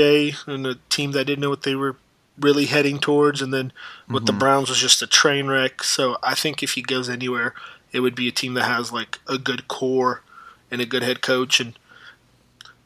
[0.48, 1.96] and a team that didn't know what they were
[2.40, 3.72] really heading towards, and then
[4.10, 4.40] with the mm-hmm.
[4.40, 5.84] Browns was just a train wreck.
[5.84, 7.54] So I think if he goes anywhere,
[7.92, 10.22] it would be a team that has like a good core
[10.70, 11.78] and a good head coach and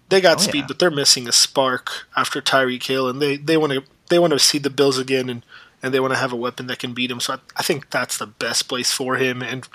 [0.09, 0.65] they got Oh, speed, yeah.
[0.67, 4.33] but they're missing a spark after Tyreek Hill, and they they want to they want
[4.33, 5.43] to see the Bills again, and
[5.81, 7.19] and they want to have a weapon that can beat him.
[7.19, 9.67] So I, I think that's the best place for him, and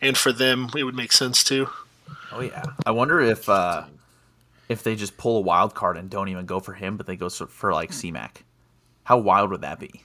[0.00, 1.68] and for them, it would make sense too.
[2.32, 2.62] Oh yeah.
[2.86, 3.84] I wonder if uh,
[4.70, 7.16] if they just pull a wild card and don't even go for him, but they
[7.16, 8.30] go for, for like CMAC.
[9.04, 10.02] How wild would that be?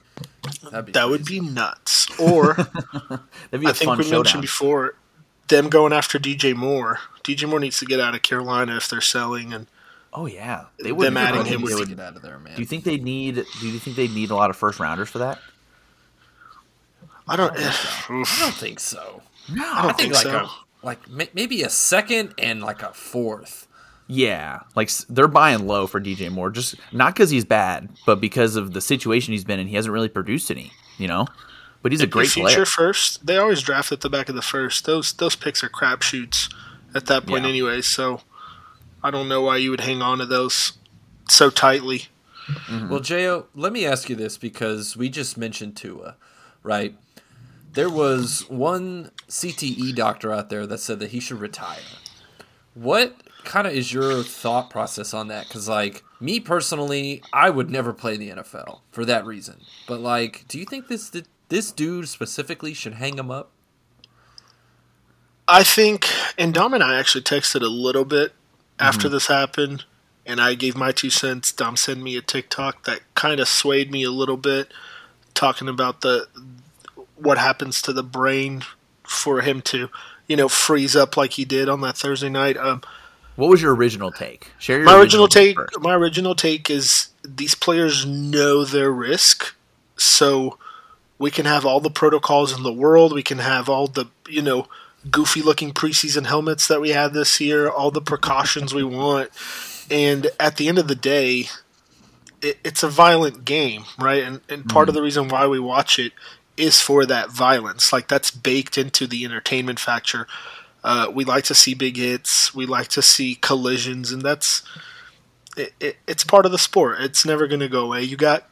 [0.70, 2.08] That'd be That would be nuts.
[2.18, 2.54] Or
[3.50, 4.18] That'd be a I think fun we showdown.
[4.20, 4.94] mentioned before
[5.48, 6.98] them going after DJ Moore.
[7.24, 9.66] DJ Moore needs to get out of Carolina if they're selling, and
[10.14, 11.06] Oh yeah, they would.
[11.06, 12.54] Them adding they him would- would- get out of there, man.
[12.54, 13.34] Do you think they need?
[13.60, 15.38] Do you think they need a lot of first rounders for that?
[17.28, 17.52] I don't.
[17.56, 17.68] I
[18.10, 18.38] oof.
[18.40, 19.22] don't think so.
[19.50, 20.36] No, I don't think like so.
[20.36, 20.50] a
[20.82, 20.98] like
[21.34, 23.66] maybe a second and like a fourth.
[24.08, 28.56] Yeah, like they're buying low for DJ Moore, just not because he's bad, but because
[28.56, 29.68] of the situation he's been in.
[29.68, 31.26] He hasn't really produced any, you know.
[31.82, 32.64] But he's a great future player.
[32.66, 33.26] first.
[33.26, 34.84] They always draft at the back of the first.
[34.84, 36.52] Those those picks are crapshoots
[36.94, 37.48] at that point, Yeah.
[37.48, 37.80] anyway.
[37.80, 38.20] So
[39.02, 40.74] I don't know why you would hang on to those
[41.28, 42.06] so tightly.
[42.48, 42.88] Mm-hmm.
[42.88, 46.16] Well, Jo, let me ask you this because we just mentioned Tua,
[46.62, 46.94] right?
[47.72, 51.78] There was one CTE doctor out there that said that he should retire.
[52.74, 55.48] What kind of is your thought process on that?
[55.48, 59.60] Because, like, me personally, I would never play in the NFL for that reason.
[59.86, 61.10] But, like, do you think this
[61.48, 63.50] this dude specifically should hang him up?
[65.46, 68.32] I think, and Dom and I actually texted a little bit
[68.78, 69.84] after this happened,
[70.24, 71.52] and I gave my two cents.
[71.52, 74.72] Dom sent me a TikTok that kind of swayed me a little bit,
[75.34, 76.26] talking about the
[77.16, 78.62] what happens to the brain
[79.02, 79.88] for him to,
[80.26, 82.56] you know, freeze up like he did on that Thursday night.
[82.56, 82.82] Um,
[83.36, 84.50] What was your original take?
[84.58, 85.80] Share your my original take first.
[85.80, 89.54] my original take is these players know their risk
[89.96, 90.58] so
[91.18, 93.12] we can have all the protocols in the world.
[93.12, 94.68] We can have all the you know
[95.10, 99.30] goofy looking preseason helmets that we had this year all the precautions we want.
[99.90, 101.46] And at the end of the day
[102.40, 104.22] it, it's a violent game right?
[104.22, 104.98] And, and part of hmm.
[104.98, 106.12] the reason why we watch it
[106.56, 107.92] is for that violence.
[107.92, 110.26] Like that's baked into the entertainment factor
[110.84, 112.54] uh, we like to see big hits.
[112.54, 114.62] We like to see collisions, and that's
[115.56, 117.00] it, it, it's part of the sport.
[117.00, 118.02] It's never going to go away.
[118.02, 118.48] You got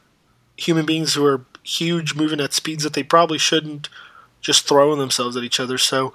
[0.57, 3.89] human beings who are huge, moving at speeds that they probably shouldn't,
[4.41, 5.79] just throwing themselves at each other.
[5.79, 6.13] So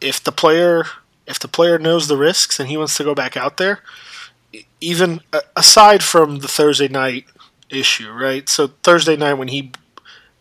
[0.00, 0.84] if the player
[1.28, 3.80] if the player knows the risks and he wants to go back out there,
[4.80, 5.20] even
[5.54, 7.26] aside from the Thursday night
[7.68, 8.48] issue, right?
[8.48, 9.72] So Thursday night when he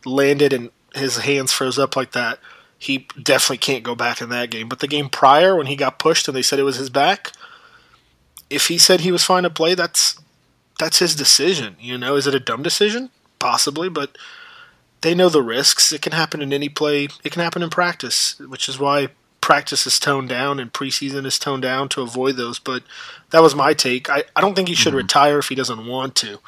[0.06, 2.40] landed and his hands froze up like that,
[2.78, 4.70] he definitely can't go back in that game.
[4.70, 7.32] But the game prior, when he got pushed and they said it was his back,
[8.50, 10.20] if he said he was fine to play, that's
[10.80, 11.76] that's his decision.
[11.80, 13.10] You know, is it a dumb decision?
[13.40, 14.18] Possibly, but
[15.02, 15.92] they know the risks.
[15.92, 17.08] It can happen in any play.
[17.24, 19.10] It can happen in practice, which is why
[19.42, 22.60] practice is toned down and preseason is toned down to avoid those.
[22.60, 22.84] But
[23.32, 24.10] that was my take.
[24.10, 24.98] I, I don't think he should mm-hmm.
[24.98, 26.40] retire if he doesn't want to.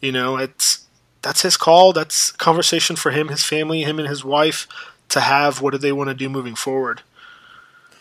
[0.00, 0.86] You know, it's
[1.22, 1.92] that's his call.
[1.92, 4.66] That's conversation for him, his family, him and his wife
[5.10, 5.60] to have.
[5.60, 7.02] What do they want to do moving forward?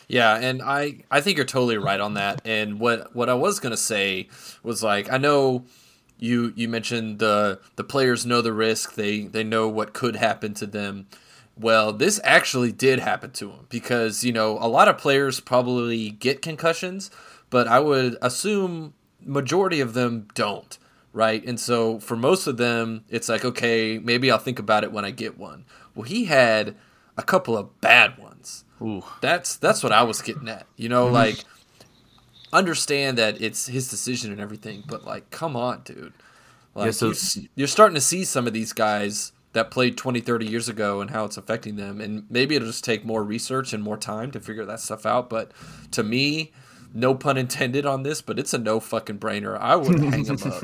[0.08, 2.42] Yeah, and I I think you're totally right on that.
[2.46, 4.30] And what what I was gonna say
[4.64, 5.66] was like I know
[6.18, 8.96] you you mentioned the the players know the risk.
[8.96, 11.08] They they know what could happen to them.
[11.60, 16.12] Well, this actually did happen to him because you know a lot of players probably
[16.12, 17.12] get concussions,
[17.50, 20.78] but I would assume majority of them don't,
[21.12, 21.44] right?
[21.46, 25.04] And so for most of them, it's like okay, maybe I'll think about it when
[25.04, 25.66] I get one.
[25.96, 26.76] Well, he had
[27.18, 28.64] a couple of bad ones.
[28.82, 29.04] Ooh.
[29.22, 30.68] That's that's what I was getting at.
[30.76, 31.44] You know, like
[32.54, 36.14] understand that it's his decision and everything, but like, come on, dude.
[36.76, 39.98] Like, Yeah, so- you s- you're starting to see some of these guys that played
[39.98, 42.00] 20, 30 years ago and how it's affecting them.
[42.00, 45.30] And maybe it'll just take more research and more time to figure that stuff out.
[45.30, 45.52] But
[45.92, 46.52] to me,
[46.94, 49.58] no pun intended on this, but it's a no fucking brainer.
[49.60, 50.64] I would hang him up.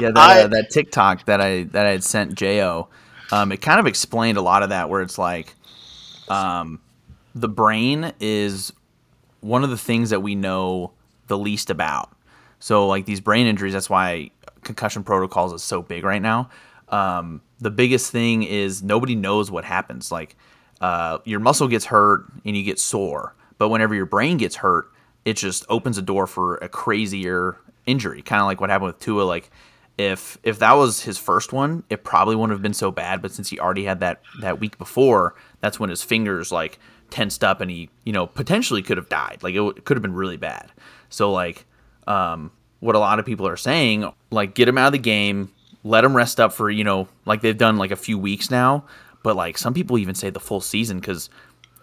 [0.00, 2.88] Yeah, that, I- uh, that TikTok that I that I had sent Jo,
[3.32, 4.88] um, it kind of explained a lot of that.
[4.88, 5.54] Where it's like,
[6.28, 6.80] um,
[7.34, 8.72] the brain is
[9.40, 10.92] one of the things that we know
[11.28, 12.10] the least about.
[12.60, 14.30] So like these brain injuries, that's why
[14.62, 16.50] concussion protocols is so big right now.
[16.88, 20.10] Um, the biggest thing is nobody knows what happens.
[20.10, 20.36] Like
[20.80, 23.34] uh, your muscle gets hurt and you get sore.
[23.58, 24.90] But whenever your brain gets hurt,
[25.24, 27.56] it just opens a door for a crazier
[27.86, 29.22] injury, kind of like what happened with Tua.
[29.22, 29.50] Like
[29.98, 33.20] if if that was his first one, it probably wouldn't have been so bad.
[33.20, 36.78] But since he already had that that week before, that's when his fingers like
[37.10, 39.40] tensed up and he you know potentially could have died.
[39.42, 40.70] Like it, w- it could have been really bad.
[41.10, 41.66] So like
[42.06, 45.52] um, what a lot of people are saying, like get him out of the game,
[45.82, 48.84] let him rest up for you know like they've done like a few weeks now.
[49.24, 51.28] But like some people even say the full season because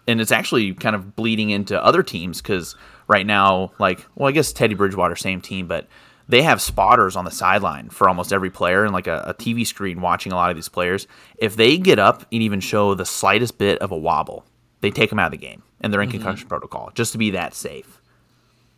[0.08, 2.76] and it's actually kind of bleeding into other teams because
[3.08, 5.86] right now, like, well, I guess Teddy Bridgewater, same team, but
[6.28, 9.66] they have spotters on the sideline for almost every player and like a, a, TV
[9.66, 11.06] screen watching a lot of these players.
[11.38, 14.44] If they get up and even show the slightest bit of a wobble,
[14.80, 16.18] they take them out of the game and they're in mm-hmm.
[16.18, 18.00] concussion protocol just to be that safe.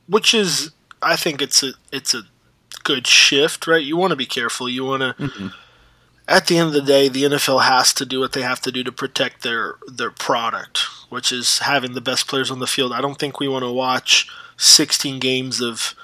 [0.09, 0.72] Which is,
[1.03, 2.22] I think it's a it's a
[2.84, 3.84] good shift, right?
[3.84, 4.68] You want to be careful.
[4.68, 5.22] You want to.
[5.22, 5.49] Mm-hmm
[6.28, 8.70] at the end of the day, the NFL has to do what they have to
[8.70, 12.92] do to protect their their product, which is having the best players on the field.
[12.92, 14.28] I don't think we want to watch
[14.59, 15.94] 16 games of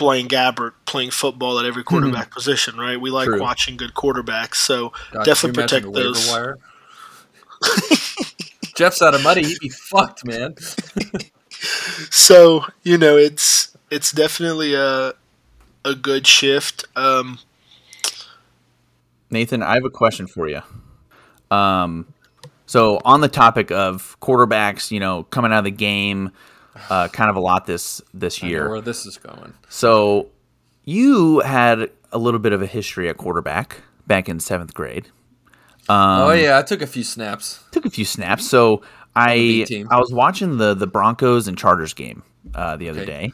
[0.00, 2.34] Blaine Gabbert playing football at every quarterback mm-hmm.
[2.34, 2.98] position, right?
[2.98, 3.38] We like True.
[3.38, 6.32] watching good quarterbacks, so God, definitely protect those.
[8.74, 10.54] Jeff's out of money; he'd be fucked, man.
[12.10, 15.12] so you know, it's it's definitely a
[15.84, 16.86] a good shift.
[16.96, 17.38] Um,
[19.30, 20.62] Nathan, I have a question for you.
[21.50, 22.06] Um,
[22.64, 26.32] so on the topic of quarterbacks, you know, coming out of the game,
[26.88, 28.68] uh, kind of a lot this this year.
[28.68, 29.54] where this is going.
[29.68, 30.28] So
[30.84, 35.06] you had a little bit of a history at quarterback back in seventh grade.
[35.88, 37.62] Um, oh yeah, I took a few snaps.
[37.72, 38.48] Took a few snaps.
[38.48, 38.82] So
[39.14, 42.22] I I was watching the the Broncos and Chargers game
[42.54, 43.06] uh, the other okay.
[43.28, 43.32] day,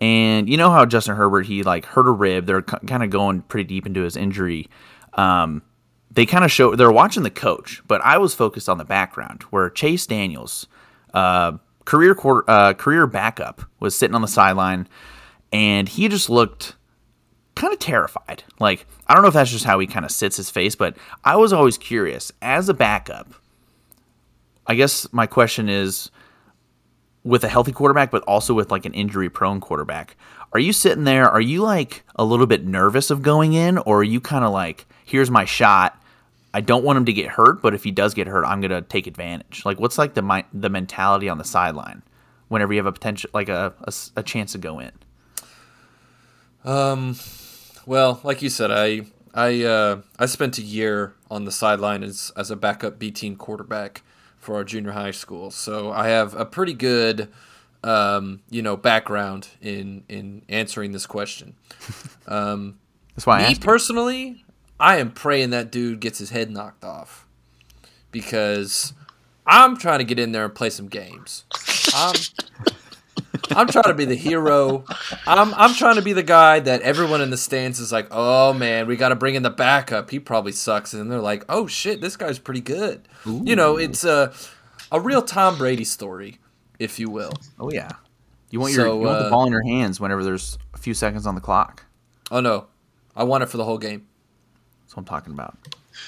[0.00, 2.46] and you know how Justin Herbert he like hurt a rib.
[2.46, 4.68] They're kind of going pretty deep into his injury
[5.14, 5.62] um,
[6.10, 9.42] they kind of show they're watching the coach, but I was focused on the background
[9.44, 10.66] where Chase Daniels,
[11.14, 11.52] uh,
[11.90, 14.86] career quarter, uh, career backup, was sitting on the sideline,
[15.52, 16.76] and he just looked
[17.56, 18.44] kind of terrified.
[18.60, 20.96] Like I don't know if that's just how he kind of sits his face, but
[21.24, 23.34] I was always curious as a backup.
[24.68, 26.12] I guess my question is
[27.24, 30.16] with a healthy quarterback, but also with like an injury prone quarterback,
[30.52, 31.28] are you sitting there?
[31.28, 34.52] Are you like a little bit nervous of going in, or are you kind of
[34.52, 35.99] like, here's my shot?
[36.52, 38.82] I don't want him to get hurt, but if he does get hurt, I'm gonna
[38.82, 39.64] take advantage.
[39.64, 42.02] Like, what's like the the mentality on the sideline
[42.48, 44.92] whenever you have a potential, like a, a, a chance to go in?
[46.64, 47.16] Um,
[47.86, 49.02] well, like you said, I
[49.34, 53.36] I uh, I spent a year on the sideline as as a backup B team
[53.36, 54.02] quarterback
[54.38, 57.28] for our junior high school, so I have a pretty good
[57.82, 61.54] um, you know, background in in answering this question.
[62.26, 62.78] Um,
[63.16, 63.60] That's why I asked.
[63.60, 64.44] me personally,
[64.80, 67.26] I am praying that dude gets his head knocked off
[68.10, 68.94] because
[69.46, 71.44] I'm trying to get in there and play some games.
[71.94, 72.14] I'm
[73.50, 74.84] I'm trying to be the hero.
[75.26, 78.52] I'm I'm trying to be the guy that everyone in the stands is like, oh
[78.52, 80.10] man, we got to bring in the backup.
[80.10, 83.06] He probably sucks, and they're like, oh shit, this guy's pretty good.
[83.26, 83.42] Ooh.
[83.44, 84.32] You know, it's a
[84.90, 86.38] a real Tom Brady story
[86.78, 87.32] if you will.
[87.58, 87.90] Oh yeah,
[88.50, 90.78] you want your so, you want uh, the ball in your hands whenever there's a
[90.78, 91.84] few seconds on the clock.
[92.30, 92.66] Oh no,
[93.14, 94.06] I want it for the whole game.
[94.90, 95.56] That's what I'm talking about.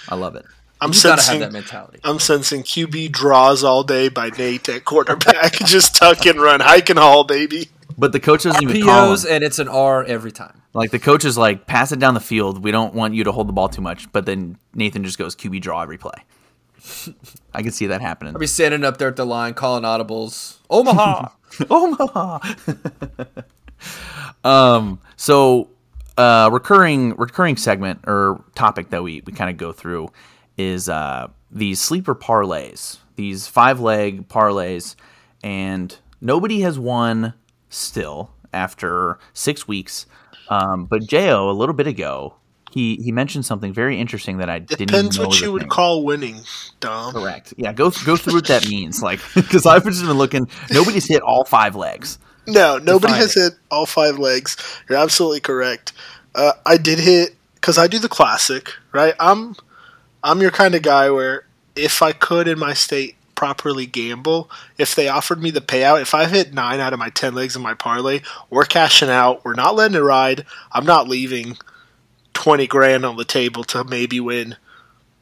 [0.08, 0.44] I love it.
[0.80, 2.00] I'm you sensing, gotta have that mentality.
[2.02, 5.52] I'm sensing QB draws all day by Nate at quarterback.
[5.66, 7.68] Just tuck and run, hike and haul, baby.
[7.96, 9.26] But the coach doesn't even call him.
[9.30, 10.60] and it's an R every time.
[10.74, 12.64] Like the coach is like, pass it down the field.
[12.64, 14.10] We don't want you to hold the ball too much.
[14.10, 16.24] But then Nathan just goes QB draw every play.
[17.54, 18.34] I can see that happening.
[18.34, 20.56] I'll be standing up there at the line calling audibles.
[20.68, 21.28] Omaha,
[21.70, 22.40] Omaha.
[24.42, 24.98] um.
[25.16, 25.68] So,
[26.18, 30.08] uh, recurring recurring segment or topic that we we kind of go through
[30.56, 34.96] is uh these sleeper parlays, these five leg parlays,
[35.42, 37.34] and nobody has won
[37.68, 40.06] still after six weeks.
[40.48, 42.34] Um, but Jo a little bit ago
[42.72, 44.88] he he mentioned something very interesting that I didn't.
[44.88, 46.40] Depends what you would call winning,
[46.80, 47.12] Dom.
[47.12, 47.52] Correct.
[47.58, 49.02] Yeah, go go through what that means.
[49.02, 50.48] Like, because I've just been looking.
[50.70, 52.18] Nobody's hit all five legs.
[52.46, 53.40] No, nobody has it.
[53.40, 54.56] hit all five legs.
[54.88, 55.92] You're absolutely correct.
[56.34, 59.14] Uh, I did hit because I do the classic, right?
[59.20, 59.54] I'm
[60.24, 61.44] I'm your kind of guy where
[61.76, 66.14] if I could in my state properly gamble, if they offered me the payout, if
[66.14, 68.20] I hit nine out of my ten legs in my parlay,
[68.50, 69.44] we're cashing out.
[69.44, 70.44] We're not letting it ride.
[70.72, 71.56] I'm not leaving.
[72.34, 74.56] 20 grand on the table to maybe win,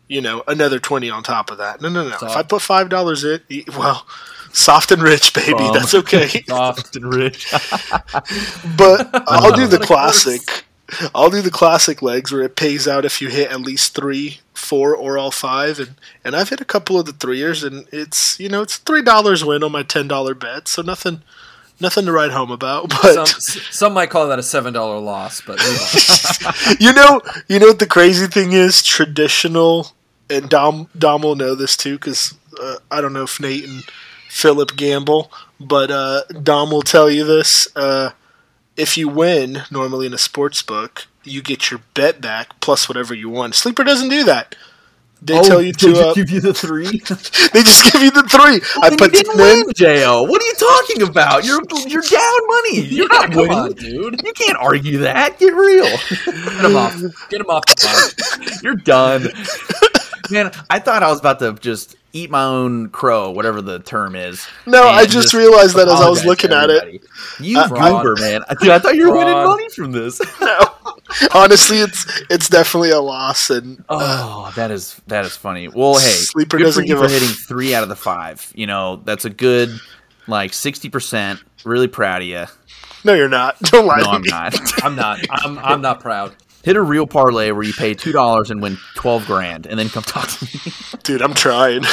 [0.08, 1.80] you know, another 20 on top of that.
[1.80, 2.16] No, no, no.
[2.16, 2.24] Soft.
[2.24, 4.06] If I put $5 in, well,
[4.52, 5.68] soft and rich, baby.
[5.72, 6.28] That's okay.
[6.48, 7.50] soft and rich.
[8.76, 10.64] but I'll do the classic.
[11.14, 14.40] I'll do the classic legs where it pays out if you hit at least three,
[14.54, 15.94] four, or all five, and
[16.24, 19.44] and I've hit a couple of the threeers, and it's you know it's three dollars
[19.44, 21.22] win on my ten dollar bet, so nothing,
[21.78, 22.92] nothing to write home about.
[23.02, 26.76] But Some, some might call that a seven dollar loss, but move on.
[26.80, 28.82] you know, you know what the crazy thing is?
[28.82, 29.88] Traditional,
[30.28, 33.84] and Dom Dom will know this too, because uh, I don't know if Nate and
[34.30, 37.66] Philip gamble, but uh, Dom will tell you this.
[37.74, 38.10] Uh,
[38.76, 43.12] if you win normally in a sports book, you get your bet back plus whatever
[43.12, 43.52] you won.
[43.52, 44.54] Sleeper doesn't do that.
[45.20, 46.08] They tell you they to.
[46.08, 46.86] Uh, give you the three.
[47.52, 48.60] they just give you the three.
[48.82, 49.66] I Then put you didn't in.
[49.66, 50.22] win, Jo.
[50.22, 51.44] What are you talking about?
[51.44, 52.80] You're you're down money.
[52.88, 53.52] You're not winning.
[53.52, 54.22] on, dude.
[54.24, 55.38] You can't argue that.
[55.40, 55.84] Get real.
[56.24, 56.94] Get him off.
[57.28, 58.58] Get him off the line.
[58.62, 59.28] You're done.
[60.30, 64.14] Man, I thought I was about to just eat my own crow, whatever the term
[64.16, 64.46] is.
[64.66, 67.02] No, I just realized that as I was looking at it.
[67.38, 68.42] You Uh, goober, man.
[68.60, 70.20] Dude, I thought you were winning money from this.
[70.40, 70.58] No,
[71.34, 75.66] honestly, it's it's definitely a loss, and Oh, that is that is funny.
[75.68, 77.88] Well, hey, Sleeper good doesn't for you give for a f- hitting three out of
[77.88, 78.50] the five.
[78.54, 79.70] You know, that's a good
[80.28, 81.40] like sixty percent.
[81.64, 82.44] Really proud of you.
[83.04, 83.58] no, you're not.
[83.62, 84.28] Don't lie No, to I'm me.
[84.30, 84.84] not.
[84.84, 85.18] I'm not.
[85.30, 85.58] I'm.
[85.58, 86.34] I'm not proud.
[86.62, 89.88] Hit a real parlay where you pay two dollars and win twelve grand, and then
[89.88, 90.72] come talk to me.
[91.02, 91.22] dude.
[91.22, 91.82] I'm trying.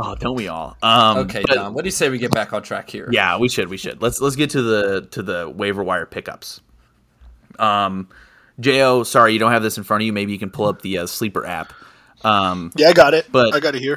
[0.00, 0.76] Oh, don't we all?
[0.80, 1.74] Um, Okay, but- Dom.
[1.74, 3.08] What do you say we get back on track here?
[3.10, 3.68] Yeah, we should.
[3.68, 4.00] We should.
[4.00, 6.60] Let's let's get to the to the waiver wire pickups.
[7.58, 8.08] Um,
[8.60, 10.12] Jo, sorry you don't have this in front of you.
[10.12, 11.72] Maybe you can pull up the uh, sleeper app.
[12.22, 13.26] Um, Yeah, I got it.
[13.32, 13.96] But- I got it here.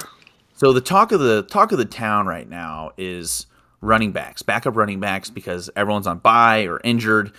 [0.56, 3.46] so the talk of the talk of the town right now is
[3.80, 7.32] running backs, backup running backs, because everyone's on bye or injured.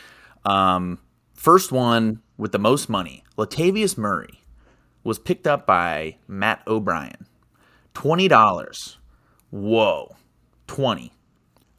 [0.44, 1.00] Um,
[1.34, 4.42] first one with the most money, Latavius Murray,
[5.04, 7.26] was picked up by Matt O'Brien,
[7.94, 8.98] twenty dollars.
[9.50, 10.16] Whoa,
[10.66, 11.12] twenty.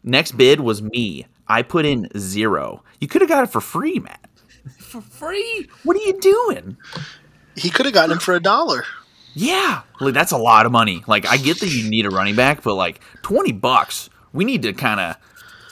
[0.04, 1.26] Next bid was me.
[1.48, 2.84] I put in zero.
[3.00, 4.30] You could have got it for free, Matt.
[4.80, 5.68] For free.
[5.84, 6.78] What are you doing?
[7.56, 8.84] He could have gotten him for a dollar.
[9.34, 11.04] Yeah, like that's a lot of money.
[11.08, 14.62] Like I get that you need a running back, but like twenty bucks, we need
[14.64, 15.16] to kind of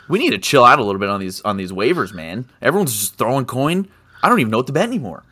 [0.09, 2.45] we need to chill out a little bit on these on these waivers, man.
[2.61, 3.87] Everyone's just throwing coin.
[4.23, 5.23] I don't even know what to bet anymore.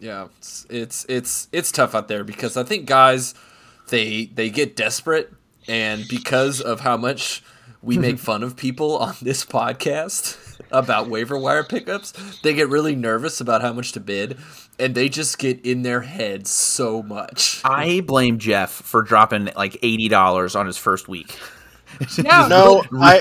[0.00, 3.34] Yeah, it's, it's it's it's tough out there because I think guys
[3.88, 5.32] they they get desperate
[5.66, 7.42] and because of how much
[7.82, 10.36] we make fun of people on this podcast
[10.70, 14.38] about waiver wire pickups, they get really nervous about how much to bid
[14.78, 17.60] and they just get in their heads so much.
[17.64, 21.36] I blame Jeff for dropping like eighty dollars on his first week.
[22.22, 23.20] Yeah, No, I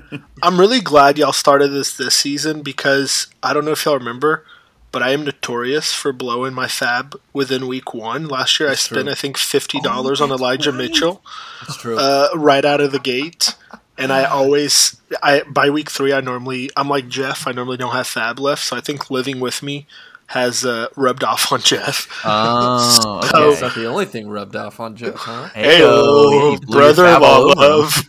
[0.42, 4.44] I'm really glad y'all started this this season because I don't know if y'all remember,
[4.92, 8.28] but I am notorious for blowing my fab within week one.
[8.28, 9.12] Last year, I spent true.
[9.12, 11.22] I think fifty dollars on Elijah Mitchell
[11.60, 11.96] That's true.
[11.96, 13.56] uh, right out of the gate,
[13.98, 17.46] and I always I by week three I normally I'm like Jeff.
[17.46, 19.86] I normally don't have fab left, so I think living with me
[20.26, 22.08] has uh, rubbed off on Jeff.
[22.26, 23.60] Oh, That's okay.
[23.60, 25.48] not the only thing rubbed off on Jeff, huh?
[25.50, 27.70] Hey, Heyo, you blew your fab brother-in-law all over him.
[27.70, 28.04] love.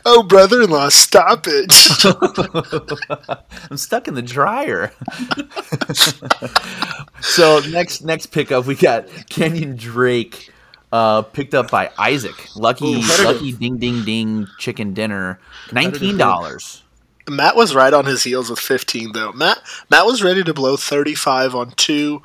[0.04, 1.72] oh, brother-in-law, stop it!
[3.70, 4.92] I'm stuck in the dryer.
[7.20, 10.50] so next next pickup we got Kenyan Drake,
[10.92, 12.34] uh, picked up by Isaac.
[12.56, 15.40] Lucky Ooh, lucky ding ding ding chicken dinner.
[15.72, 16.82] Nineteen dollars.
[17.30, 19.32] Matt was right on his heels with 15, though.
[19.32, 19.58] Matt
[19.90, 22.22] Matt was ready to blow 35 on two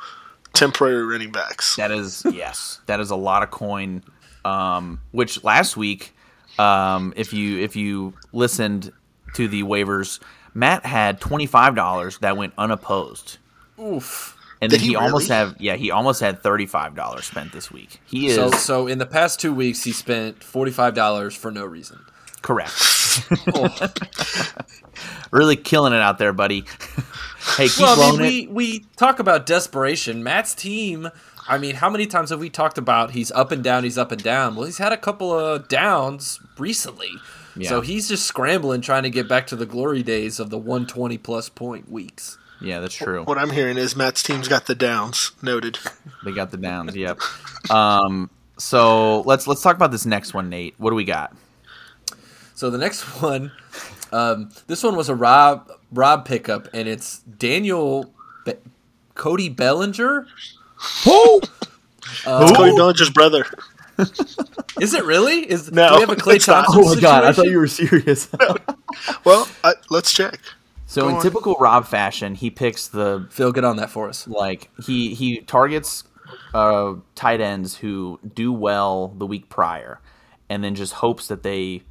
[0.54, 1.76] temporary running backs.
[1.76, 4.04] That is yes, that is a lot of coin.
[4.44, 6.14] Um, which last week,
[6.60, 8.92] um, if you if you listened
[9.34, 10.20] to the waivers,
[10.54, 13.38] Matt had twenty five dollars that went unopposed.
[13.80, 14.34] Oof.
[14.62, 15.38] And Did then he, he almost really?
[15.40, 18.00] have yeah he almost had thirty five dollars spent this week.
[18.06, 22.00] He is So so in the past 2 weeks he spent $45 for no reason.
[22.42, 22.72] correct.
[23.54, 23.70] Oh.
[25.32, 26.66] Really killing it out there, buddy.
[27.58, 28.50] hey, keep well, I blowing mean, it.
[28.52, 30.24] we, we talk about desperation.
[30.24, 31.10] Matt's team,
[31.48, 34.12] I mean, how many times have we talked about he's up and down, he's up
[34.12, 34.56] and down?
[34.56, 37.12] Well, he's had a couple of downs recently.
[37.56, 37.70] Yeah.
[37.70, 41.18] So he's just scrambling trying to get back to the glory days of the 120
[41.20, 42.38] plus point weeks.
[42.62, 43.24] Yeah, that's true.
[43.24, 45.32] What I'm hearing is Matt's team's got the downs.
[45.42, 45.78] Noted.
[46.24, 46.96] They got the downs.
[46.96, 47.20] Yep.
[47.70, 48.30] Um.
[48.58, 50.76] So let's let's talk about this next one, Nate.
[50.78, 51.36] What do we got?
[52.56, 53.52] So the next one,
[54.16, 58.14] um, this one was a Rob Rob pickup, and it's Daniel
[58.46, 58.54] Be-
[59.16, 60.28] Cody Bellinger.
[61.06, 61.42] Who?
[62.26, 63.46] Uh, It's Cody Bellinger's brother.
[64.82, 65.50] Is it really?
[65.50, 66.66] Is No, do we have a Clay it's not.
[66.70, 67.24] Oh my god!
[67.24, 68.30] I thought you were serious.
[69.26, 70.40] Well, I, let's check.
[70.86, 71.22] so Go in on.
[71.22, 74.26] typical Rob fashion, he picks the Phil, get on that for us.
[74.28, 76.04] like he he targets
[76.54, 80.00] uh, tight ends who do well the week prior,
[80.50, 81.84] and then just hopes that they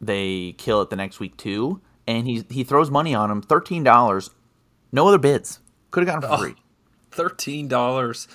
[0.00, 1.80] they kill it the next week too.
[2.06, 4.30] and he he throws money on him, thirteen dollars,
[4.92, 6.54] no other bids, could have gotten for free.
[7.10, 8.28] Thirteen dollars.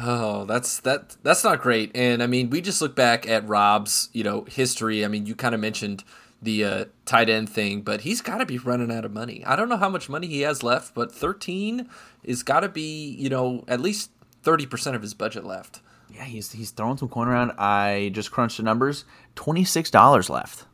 [0.00, 1.16] Oh, that's that.
[1.24, 1.90] That's not great.
[1.94, 5.04] And I mean, we just look back at Rob's, you know, history.
[5.04, 6.04] I mean, you kind of mentioned
[6.40, 9.44] the uh, tight end thing, but he's got to be running out of money.
[9.44, 11.88] I don't know how much money he has left, but thirteen
[12.22, 14.12] is got to be, you know, at least
[14.44, 15.80] thirty percent of his budget left.
[16.14, 17.52] Yeah, he's he's throwing some coin around.
[17.58, 19.04] I just crunched the numbers.
[19.34, 20.64] Twenty six dollars left.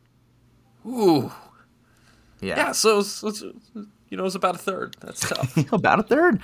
[0.86, 1.32] Ooh,
[2.40, 2.72] Yeah, yeah.
[2.72, 4.96] So it's, it's, you know, it's about a third.
[5.00, 5.56] That's tough.
[5.72, 6.40] about a third.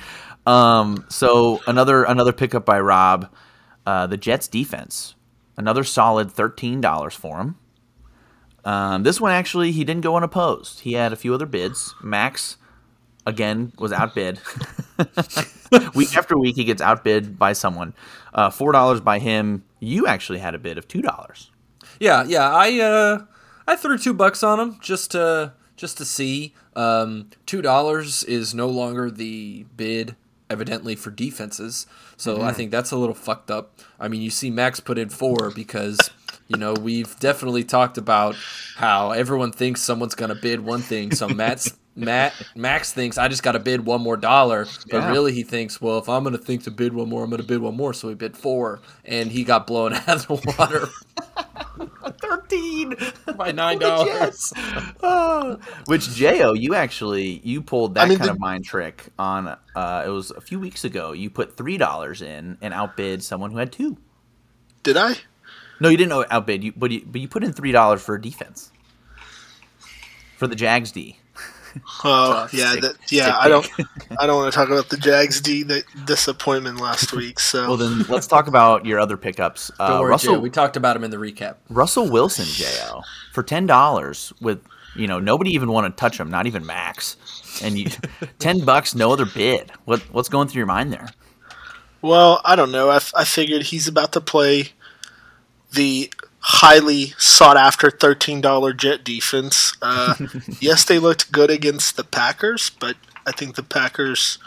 [0.47, 3.30] Um, so another another pickup by Rob,
[3.86, 5.14] uh, the Jets defense,
[5.57, 7.57] another solid thirteen dollars for him.
[8.64, 10.80] Um, this one actually he didn't go unopposed.
[10.80, 11.95] He had a few other bids.
[12.03, 12.57] Max
[13.26, 14.41] again was outbid.
[15.95, 17.95] week after week he gets outbid by someone.
[18.34, 19.64] Uh, Four dollars by him.
[19.78, 21.51] You actually had a bid of two dollars.
[21.99, 22.51] Yeah, yeah.
[22.51, 23.24] I uh,
[23.71, 26.55] I threw two bucks on him just to just to see.
[26.75, 30.16] Um, two dollars is no longer the bid,
[30.49, 31.87] evidently for defenses.
[32.16, 33.79] So I think that's a little fucked up.
[33.99, 36.11] I mean, you see Max put in four because
[36.49, 38.35] you know we've definitely talked about
[38.77, 41.12] how everyone thinks someone's gonna bid one thing.
[41.12, 41.77] So Matt's.
[41.97, 45.11] Matt Max thinks I just got to bid one more dollar, but Yeah.
[45.11, 47.43] really he thinks, well, if I'm going to think to bid one more, I'm going
[47.43, 47.93] to bid one more.
[47.93, 50.89] So he bid four, and he got blown out of the water.
[52.20, 52.95] Thirteen.
[53.37, 54.53] by nine dollars.
[55.03, 55.59] Oh.
[55.87, 59.57] Which Jo, you actually you pulled that I mean, kind the- of mind trick on.
[59.74, 61.12] Uh, it was a few weeks ago.
[61.12, 63.97] You put three dollars in and outbid someone who had two.
[64.83, 65.14] Did I?
[65.81, 66.62] No, you didn't outbid.
[66.64, 68.70] You but you but you put in three dollars for defense
[70.37, 71.18] for the Jags D.
[72.05, 72.55] Oh, Tough.
[72.55, 73.25] yeah, Stick- that, yeah.
[73.25, 73.71] stick I don't.
[74.21, 77.39] I don't want to talk about the Jags D the disappointment last week.
[77.41, 79.71] So Well, then let's talk about your other pickups.
[79.79, 80.41] Uh, Don't worry, Russell Jay.
[80.41, 81.57] We talked about him in the recap.
[81.68, 83.03] Russell Wilson, Jo,
[83.33, 84.61] for ten dollars with
[84.97, 87.16] you know nobody even want to touch him, not even Max,
[87.62, 87.87] and you
[88.39, 89.71] ten bucks, no other bid.
[89.85, 91.09] What what's going through your mind there?
[92.03, 92.89] Well, I don't know.
[92.89, 94.71] I, f- I figured he's about to play
[95.73, 96.11] the
[96.41, 99.76] highly sought after $13 Jet defense.
[99.82, 100.14] Uh,
[100.61, 104.38] yes, they looked good against the Packers, but I think the Packers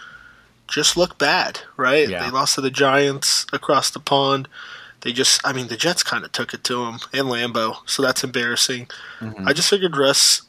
[0.68, 2.10] just look bad, right?
[2.10, 2.24] Yeah.
[2.24, 4.48] They lost to the Giants across the pond.
[5.02, 8.02] They just, I mean, the Jets kind of took it to them and Lambeau, so
[8.02, 8.88] that's embarrassing.
[9.46, 10.44] I just figured Russ,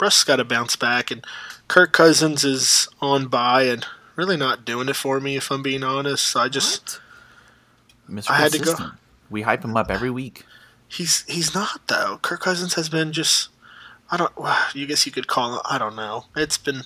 [0.00, 1.24] Russ got to bounce back, and
[1.66, 3.84] Kirk Cousins is on bye and
[4.14, 6.36] really not doing it for me, if I'm being honest.
[6.36, 7.00] I just.
[8.28, 8.74] I had to go.
[9.30, 10.44] We hype him up every week.
[10.88, 12.18] He's he's not though.
[12.22, 13.50] Kirk Cousins has been just
[14.10, 14.36] I don't.
[14.38, 15.62] well, You guess you could call it.
[15.64, 16.24] I don't know.
[16.36, 16.82] It's been.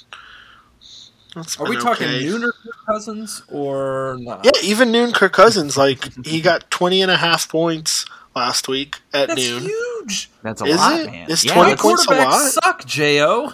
[1.37, 2.25] It's Are been we talking okay.
[2.25, 2.51] Nooner
[2.87, 4.45] Cousins or not?
[4.45, 8.05] Yeah, even noon Kirk Cousins like he got 20 and a half points
[8.37, 9.63] last week at That's noon.
[9.63, 10.31] huge.
[10.43, 11.11] That's a Is lot, it?
[11.11, 11.31] man.
[11.31, 12.51] Is yeah, 20 My points a lot?
[12.53, 13.53] suck, Jo.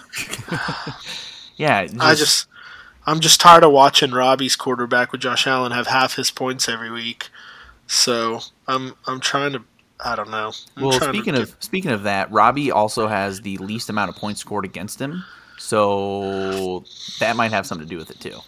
[1.56, 1.86] yeah.
[2.00, 2.48] I just
[3.06, 6.90] I'm just tired of watching Robbie's quarterback with Josh Allen have half his points every
[6.90, 7.28] week.
[7.86, 9.62] So I'm I'm trying to
[10.04, 10.52] I don't know.
[10.76, 10.92] I'm well.
[10.98, 14.16] trying to Speaking get- of speaking of that, Robbie also has the least amount of
[14.16, 15.24] points scored against him,
[15.56, 16.84] so
[17.20, 18.38] that might have something to do with it too.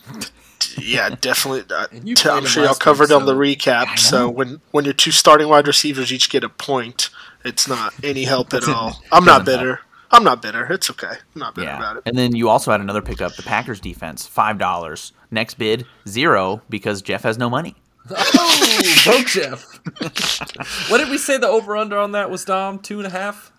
[0.81, 1.65] yeah, definitely.
[1.75, 3.99] Uh, And you t- played I'm sure y'all last covered week, on the so- recap.
[3.99, 7.11] So when when your two starting wide receivers each get a point,
[7.45, 9.01] it's not any help at all.
[9.13, 9.81] I'm not doesn't bitter.
[10.13, 10.65] I'm not bitter.
[10.73, 11.07] It's okay.
[11.35, 12.03] I'm not bitter Yeah, about it.
[12.05, 15.13] and then you also had another pickup, the Packers defense, five dollars.
[15.31, 17.77] Next bid zero because Jeff has no money.
[18.09, 19.81] Oh, broke Jeff.
[20.91, 22.79] what did we say the over under on that was, Dom?
[22.79, 23.53] Two and a half?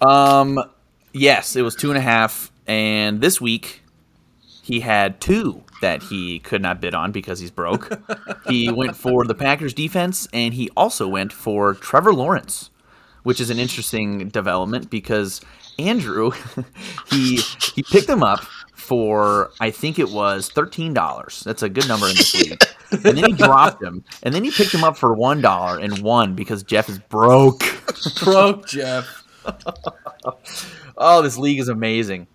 [0.00, 0.58] Um,
[1.12, 3.82] yes, it was two and a half, and this week
[4.62, 7.98] he had two that he could not bid on because he's broke.
[8.48, 12.70] he went for the Packers defense, and he also went for Trevor Lawrence,
[13.22, 15.40] which is an interesting development because
[15.78, 16.32] Andrew
[17.10, 17.40] he
[17.74, 18.40] he picked him up
[18.74, 21.42] for I think it was thirteen dollars.
[21.44, 22.62] That's a good number in this league.
[22.90, 25.98] And then he dropped him, and then he picked him up for one dollar and
[26.00, 27.62] won because Jeff is broke.
[28.24, 29.24] Broke Jeff.
[30.96, 32.26] Oh, this league is amazing.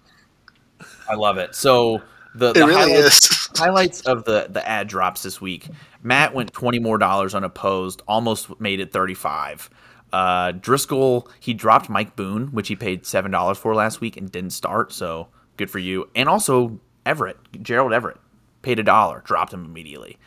[1.10, 1.56] I love it.
[1.56, 2.01] So
[2.36, 3.49] the, It the really highlights, is.
[3.60, 5.68] highlights of the the ad drops this week.
[6.01, 9.70] Matt went twenty more dollars unopposed, almost made it thirty five.
[10.12, 14.32] Uh, Driscoll he dropped Mike Boone, which he paid seven dollars for last week and
[14.32, 14.91] didn't start.
[14.93, 15.28] So
[15.58, 16.10] good for you.
[16.16, 18.18] And also Everett, Gerald Everett,
[18.62, 20.18] paid a dollar, dropped him immediately.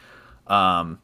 [0.46, 0.98] Um,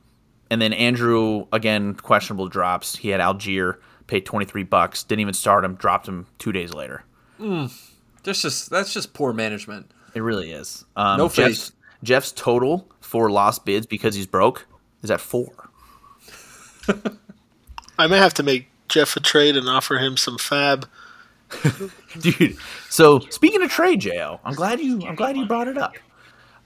[0.51, 2.97] and then Andrew again questionable drops.
[2.97, 3.77] He had Allgeier
[4.07, 7.05] paid twenty three bucks, didn't even start him, dropped him two days later.
[7.39, 9.91] That's just that's just poor management.
[10.15, 10.85] It really is.
[10.95, 11.77] Um, No Jeff's, faith.
[12.05, 14.67] Jeff's total for lost bids because he's broke
[15.03, 15.71] is at four.
[17.99, 20.85] I may have to make Jeff a trade and offer him some FAAB
[22.21, 22.57] dude.
[22.89, 25.95] So speaking of trade, Jo, I'm glad you I'm glad you brought it up.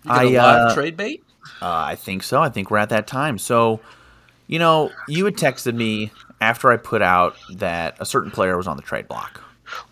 [0.05, 1.25] You got a I, live uh, trade bait?
[1.63, 2.43] Uh, I think so.
[2.43, 3.39] I think we're at that time.
[3.39, 3.81] So,
[4.47, 8.67] you know, you had texted me after I put out that a certain player was
[8.67, 9.43] on the trade block.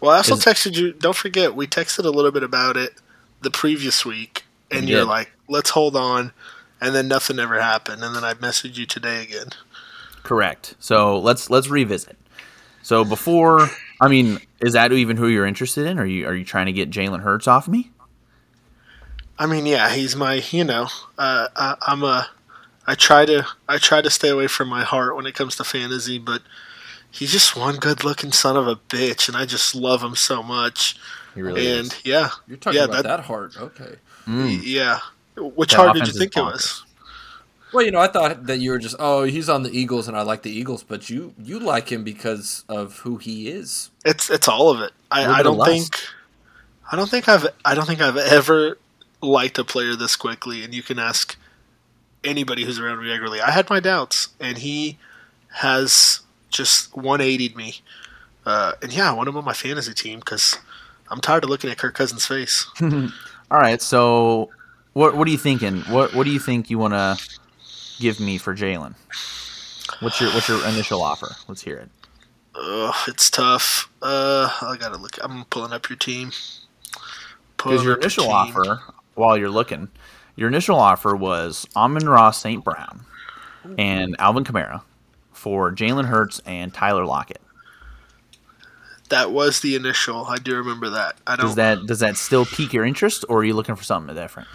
[0.00, 0.92] Well, I also Is- texted you.
[0.92, 2.94] Don't forget, we texted a little bit about it
[3.40, 5.09] the previous week, and you're did.
[5.09, 6.32] like, "Let's hold on,"
[6.80, 9.48] and then nothing ever happened, and then I messaged you today again.
[10.22, 10.74] Correct.
[10.78, 12.16] So let's let's revisit.
[12.82, 13.68] So before,
[14.00, 15.98] I mean, is that even who you're interested in?
[15.98, 17.90] Are you are you trying to get Jalen Hurts off me?
[19.39, 22.28] I mean, yeah, he's my, you know, uh, I, I'm a,
[22.87, 25.64] I try to, I try to stay away from my heart when it comes to
[25.64, 26.43] fantasy, but
[27.11, 30.97] he's just one good-looking son of a bitch, and I just love him so much.
[31.35, 32.01] He really and is.
[32.05, 33.57] yeah, You're talking yeah, about that- that, hard.
[33.57, 33.97] Okay.
[34.26, 34.61] Mm.
[34.62, 35.01] yeah.
[35.37, 36.85] Which That heart did you think it was?
[37.72, 40.16] Well, you know, I thought that you were just, oh, he's on the Eagles and
[40.16, 43.91] I like the Eagles, but you you like him because of who he is.
[44.05, 44.93] It's it's all of it.
[45.11, 45.70] A I, little I don't lust.
[45.72, 45.97] think
[46.93, 48.78] I don't think I've I don't think I've ever
[49.25, 51.37] liked a player this quickly and you can ask
[52.22, 53.41] anybody who's around me regularly.
[53.41, 54.99] I had my doubts and he
[55.55, 56.20] has
[56.51, 57.81] just 180'd me.
[58.47, 60.59] Uh, and yeah, I want him on my fantasy team because
[61.11, 62.66] I'm tired of looking at Kirk Cousins' face.
[62.83, 63.81] All right.
[63.81, 64.51] So
[64.93, 65.81] what what are you thinking?
[65.83, 67.18] What what do you think you want to
[68.01, 68.95] give me for Jalen?
[70.01, 71.31] What's your what's your initial offer?
[71.49, 71.89] Let's hear it.
[72.55, 73.91] Ugh, it's tough.
[74.01, 75.18] Uh, I gotta look.
[75.22, 76.31] I'm pulling up your team.
[77.57, 78.81] Because your initial offer,
[79.15, 79.89] while you're looking,
[80.37, 82.65] your initial offer was Amon-Ra St.
[82.65, 83.05] Brown
[83.79, 84.83] and Alvin Kamara
[85.33, 87.41] for Jalen Hurts and Tyler Lockett.
[89.11, 90.27] That was the initial.
[90.27, 91.17] I do remember that.
[91.27, 91.47] I don't.
[91.47, 94.49] Does that does that still pique your interest, or are you looking for something different?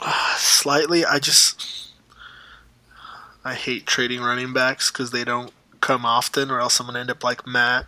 [0.36, 1.04] slightly.
[1.04, 1.92] I just
[3.44, 7.10] I hate trading running backs because they don't come often, or else I'm gonna end
[7.10, 7.86] up like Matt,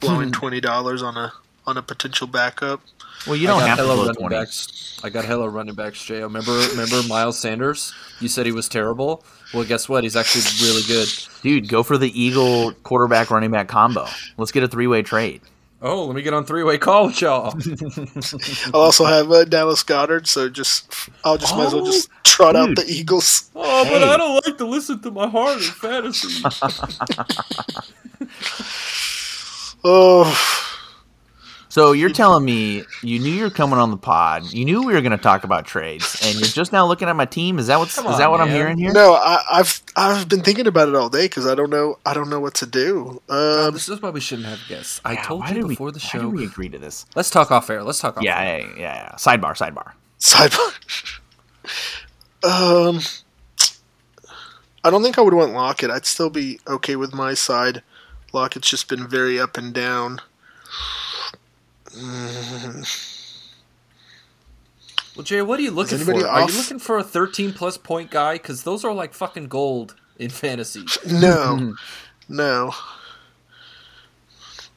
[0.00, 1.32] blowing twenty dollars on a
[1.66, 2.80] on a potential backup.
[3.26, 4.36] Well, you don't got have to hella blow running twenty.
[4.36, 5.00] backs.
[5.02, 6.22] I got hella running backs, Jay.
[6.22, 7.92] Remember, remember Miles Sanders?
[8.20, 9.24] You said he was terrible.
[9.52, 10.04] Well, guess what?
[10.04, 11.08] He's actually really good.
[11.42, 14.06] Dude, go for the Eagle quarterback running back combo.
[14.38, 15.40] Let's get a three way trade.
[15.82, 17.54] Oh, let me get on three way call with y'all.
[18.74, 20.90] I'll also have uh, Dallas Goedert, so just
[21.24, 23.50] I'll just might as well just trot out the Eagles.
[23.54, 26.42] oh, but I don't like to listen to my heart in fantasy.
[29.84, 30.75] Oh,
[31.76, 34.94] So you're telling me you knew you were coming on the pod, you knew we
[34.94, 37.58] were going to talk about trades, and you're just now looking at my team.
[37.58, 38.92] Is that what's Come is that what I'm hearing here?
[38.94, 42.14] no, I, I've I've been thinking about it all day because I don't know I
[42.14, 43.20] don't know what to do.
[43.28, 45.02] Um, this is why we shouldn't have guests.
[45.04, 46.18] I Yeah, told you before we, the Why show.
[46.22, 47.04] did we agree to this?
[47.14, 47.82] Let's talk off air.
[47.82, 48.60] Let's talk off Yeah, air.
[48.60, 49.12] yeah, yeah, yeah.
[49.16, 49.92] Sidebar, sidebar.
[50.18, 50.72] sidebar.
[52.42, 53.00] um,
[54.82, 55.90] I don't think I would want Lockett.
[55.90, 57.82] I'd still be okay with my side.
[58.32, 60.20] Lockett's just been very up and down.
[65.16, 66.12] Well, Jay, what are you looking for?
[66.12, 68.34] anybody Are you looking for a 13 plus point guy?
[68.34, 70.84] Because those are like fucking gold in fantasy.
[71.10, 71.74] No,
[72.28, 72.74] no.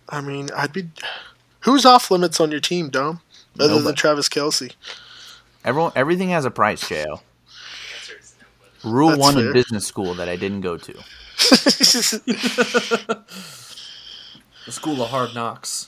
[0.08, 0.88] I mean, I'd be.
[1.62, 3.20] Who's off limits on your team, Dom?
[3.60, 4.74] Other than Travis Kelce.
[5.66, 7.20] Everyone, everything has a price, Jo.
[8.86, 10.94] Rule That's one in business school that I didn't go to.
[14.66, 15.88] The School of Hard Knocks.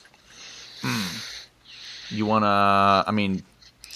[0.82, 2.16] Hmm.
[2.16, 2.48] You want to?
[2.48, 3.44] I mean,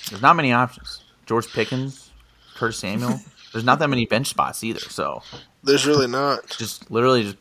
[0.10, 1.04] there's not many options.
[1.26, 2.12] George Pickens,
[2.56, 3.20] Curtis Samuel.
[3.52, 4.80] there's not that many bench spots either.
[4.80, 5.22] So
[5.64, 6.48] There's really not.
[6.58, 7.38] just literally just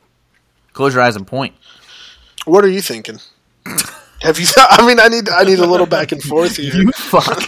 [0.72, 1.54] close your eyes and point.
[2.44, 3.20] What are you thinking?
[4.22, 4.46] Have you?
[4.56, 5.28] I mean, I need.
[5.28, 6.74] I need a little back and forth here.
[6.74, 7.46] You fuck.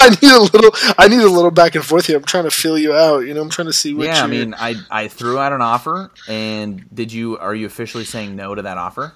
[0.00, 0.70] I need a little.
[0.96, 2.16] I need a little back and forth here.
[2.16, 3.20] I'm trying to fill you out.
[3.26, 4.06] You know, I'm trying to see what.
[4.06, 7.36] yeah, I mean, I I threw out an offer, and did you?
[7.38, 9.12] Are you officially saying no to that offer?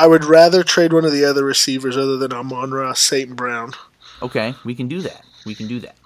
[0.00, 3.36] I would rather trade one of the other receivers other than Amon-Ra St.
[3.36, 3.72] Brown.
[4.22, 5.22] Okay, we can do that.
[5.44, 5.96] We can do that.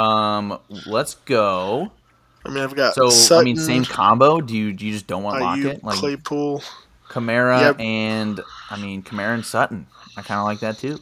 [0.00, 1.90] Um, let's go.
[2.44, 4.40] I mean, I've got So Sutton, I mean, same combo.
[4.40, 5.82] Do you do you just don't want Lockett?
[5.84, 6.62] Like Claypool.
[7.08, 7.80] Kamara Yep.
[7.80, 8.40] and
[8.70, 9.86] I mean Kamara and Sutton.
[10.16, 10.98] I kind of like that too.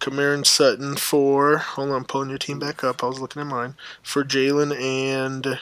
[0.00, 1.58] Kamara and Sutton for.
[1.58, 3.02] Hold on, I'm pulling your team back up.
[3.04, 5.58] I was looking at mine for Jalen and.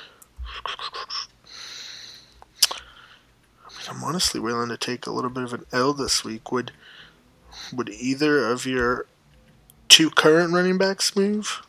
[3.89, 6.51] I mean, I'm honestly willing to take a little bit of an L this week.
[6.53, 6.73] Would
[7.73, 9.07] would either of your
[9.89, 11.63] two current running backs move?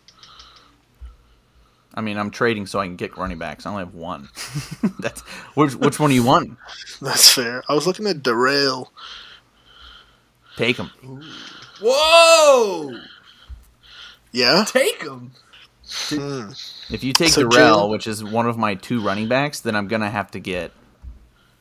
[1.93, 3.65] I mean, I'm trading so I can get running backs.
[3.65, 4.29] I only have one.
[4.99, 5.21] That's
[5.55, 6.57] which which one do you want?
[7.01, 7.63] That's fair.
[7.67, 8.91] I was looking at Darrell.
[10.55, 10.91] Take them.
[11.81, 12.99] Whoa!
[14.31, 14.65] Yeah.
[14.67, 15.31] Take him.
[15.89, 16.51] Hmm.
[16.93, 19.75] If you take So Darrell, Jalen- which is one of my two running backs, then
[19.75, 20.71] I'm gonna have to get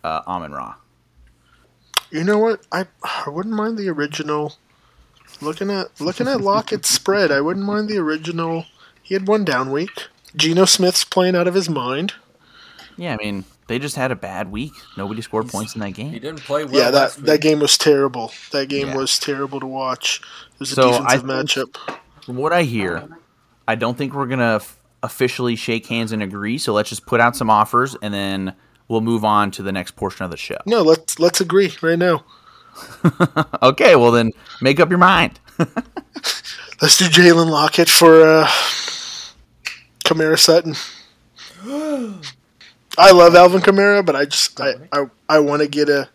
[0.05, 0.75] uh, Amon Ra.
[2.11, 2.67] You know what?
[2.73, 4.55] I I wouldn't mind the original.
[5.41, 8.65] Looking at looking at Lockett's spread, I wouldn't mind the original.
[9.03, 10.07] He had one down week.
[10.37, 12.15] Geno Smith's playing out of his mind.
[12.97, 14.73] Yeah, I mean they just had a bad week.
[14.97, 16.11] Nobody scored points in that game.
[16.13, 16.75] He didn't play well.
[16.75, 18.33] yeah, that that game was terrible.
[18.53, 18.97] That game Yeah.
[18.97, 20.21] was terrible to watch.
[20.55, 21.99] It was a So, I defensive think- matchup.
[22.25, 23.09] From what I hear,
[23.67, 26.59] I don't think we're gonna f- officially shake hands and agree.
[26.59, 28.55] So let's just put out some offers and then
[28.89, 30.59] we'll move on to the next portion of the show.
[30.67, 32.25] No, let's let's agree right now.
[33.61, 35.41] Okay, well then make up your mind.
[36.81, 38.47] Let's do Jalen Lockett for uh,
[40.05, 40.77] Kamara Sutton.
[42.97, 46.09] I love Alvin Kamara, but I just I I, I want to get a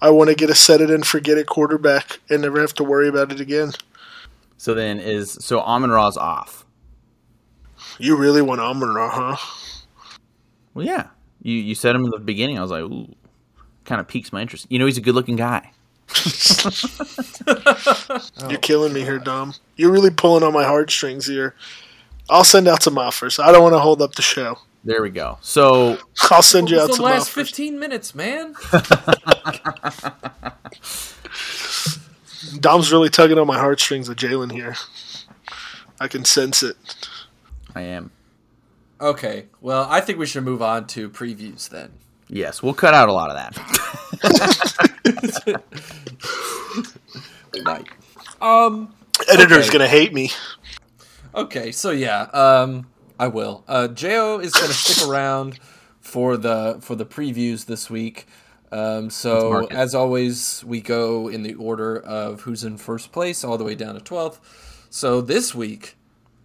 [0.00, 2.84] I want to get a set it and forget it quarterback and never have to
[2.84, 3.72] worry about it again.
[4.56, 6.64] So then is so Amon Ra's off.
[7.98, 10.16] You really want Amon Ra, huh?
[10.72, 11.08] Well, yeah.
[11.42, 12.58] You you said him in the beginning.
[12.58, 13.14] I was like, ooh,
[13.84, 14.66] kind of piques my interest.
[14.68, 15.70] You know, he's a good looking guy.
[18.48, 19.54] You're killing me here, Dom.
[19.76, 21.54] You're really pulling on my heartstrings here.
[22.28, 23.38] I'll send out some offers.
[23.38, 24.58] I don't want to hold up the show.
[24.84, 25.38] There we go.
[25.40, 25.98] So
[26.30, 27.48] I'll send What you was out the some last offers.
[27.48, 28.54] 15 minutes, man?
[32.60, 34.76] Dom's really tugging on my heartstrings with Jalen here.
[36.00, 36.76] I can sense it.
[37.74, 38.10] I am.
[39.00, 41.92] Okay, well, I think we should move on to previews then.
[42.28, 43.56] Yes, we'll cut out a lot of that.
[47.64, 47.86] Right.
[48.40, 48.94] Um.
[49.28, 49.72] Editor's Okay.
[49.72, 50.30] gonna hate me.
[51.34, 52.86] Okay, so yeah, um,
[53.18, 53.64] I will.
[53.68, 55.58] Uh, Jo is going to stick around
[56.00, 58.26] for the for the previews this week.
[58.72, 63.58] Um, so as always, we go in the order of who's in first place, all
[63.58, 64.86] the way down to twelfth.
[64.90, 65.96] So this week,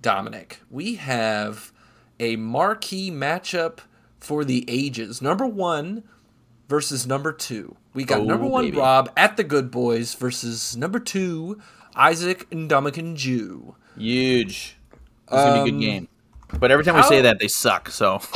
[0.02, 1.72] Dominic, we have
[2.20, 3.80] a marquee matchup
[4.20, 5.22] for the ages.
[5.22, 6.04] Number one
[6.68, 7.76] versus number two.
[7.94, 8.78] We got Oh, number one baby.
[8.78, 11.62] Rob at the Good Boys versus number two
[11.96, 13.76] Isaac and Dominican Jew.
[13.98, 14.78] Huge.
[15.24, 16.08] It's gonna be a good Um, game.
[16.60, 17.90] But every time we say that, they suck.
[17.90, 18.20] So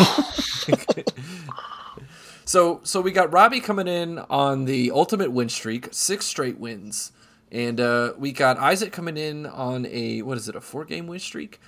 [2.46, 7.12] So so we got Robbie coming in on the ultimate win streak, six straight wins.
[7.52, 11.06] And uh, we got Isaac coming in on a what is it, a four game
[11.08, 11.60] win streak?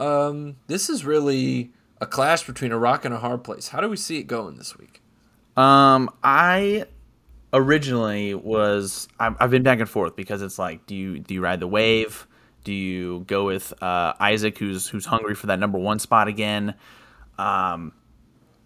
[0.00, 3.68] Um, this is really a clash between a rock and a hard place.
[3.68, 5.02] How do we see it going this week?
[5.56, 6.86] Um, I
[7.52, 11.42] originally was I've, I've been back and forth because it's like, do you do you
[11.42, 12.26] ride the wave?
[12.64, 16.74] Do you go with uh, Isaac, who's who's hungry for that number one spot again?
[17.38, 17.92] Um,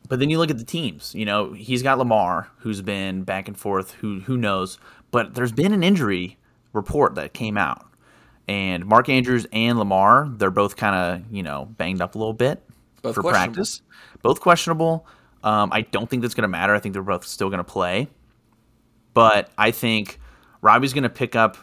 [0.08, 1.14] but then you look at the teams.
[1.14, 3.92] You know, he's got Lamar, who's been back and forth.
[3.92, 4.78] Who who knows?
[5.10, 6.38] But there's been an injury
[6.72, 7.86] report that came out,
[8.48, 12.34] and Mark Andrews and Lamar, they're both kind of you know banged up a little
[12.34, 12.62] bit
[13.02, 13.82] Both for practice.
[14.22, 15.06] Both questionable.
[15.42, 16.74] Um, I don't think that's going to matter.
[16.74, 18.08] I think they're both still going to play.
[19.12, 20.18] But I think
[20.62, 21.56] Robbie's going to pick up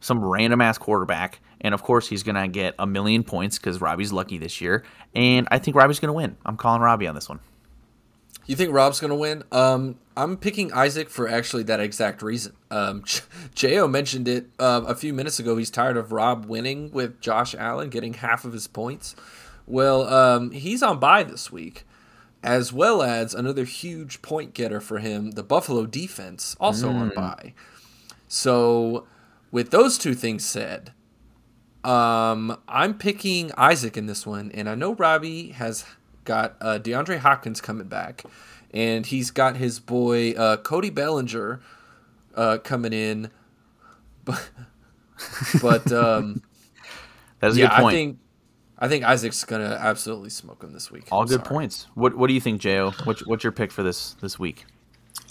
[0.00, 1.40] some random ass quarterback.
[1.62, 4.84] And of course, he's going to get a million points because Robbie's lucky this year.
[5.14, 6.36] And I think Robbie's going to win.
[6.44, 7.40] I'm calling Robbie on this one.
[8.46, 9.44] You think Rob's going to win?
[9.52, 12.54] Um, I'm picking Isaac for actually that exact reason.
[12.70, 13.04] Um,
[13.54, 15.56] Jo mentioned it uh, a few minutes ago.
[15.56, 19.14] He's tired of Rob winning with Josh Allen getting half of his points.
[19.66, 21.84] Well, um, he's on bye this week,
[22.42, 27.54] as well as another huge point getter for him, the Buffalo defense, also on bye.
[28.26, 29.06] So,
[29.50, 30.92] with those two things said,
[31.84, 35.84] um, I'm picking Isaac in this one, and I know Robbie has
[36.24, 38.24] got uh, DeAndre Hopkins coming back,
[38.72, 41.60] and he's got his boy uh, Cody Bellinger
[42.34, 43.30] uh, coming in,
[44.24, 44.48] but
[45.60, 46.42] but um,
[47.40, 47.94] That is a yeah, good point.
[47.94, 48.18] I think
[48.78, 51.04] I think Isaac's gonna absolutely smoke him this week.
[51.10, 51.48] All I'm good sorry.
[51.48, 51.86] points.
[51.94, 52.92] What What do you think, Jo?
[53.04, 54.64] What's What's your pick for this this week?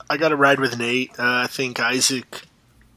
[0.10, 1.12] I got to ride with Nate.
[1.12, 2.42] Uh, I think Isaac,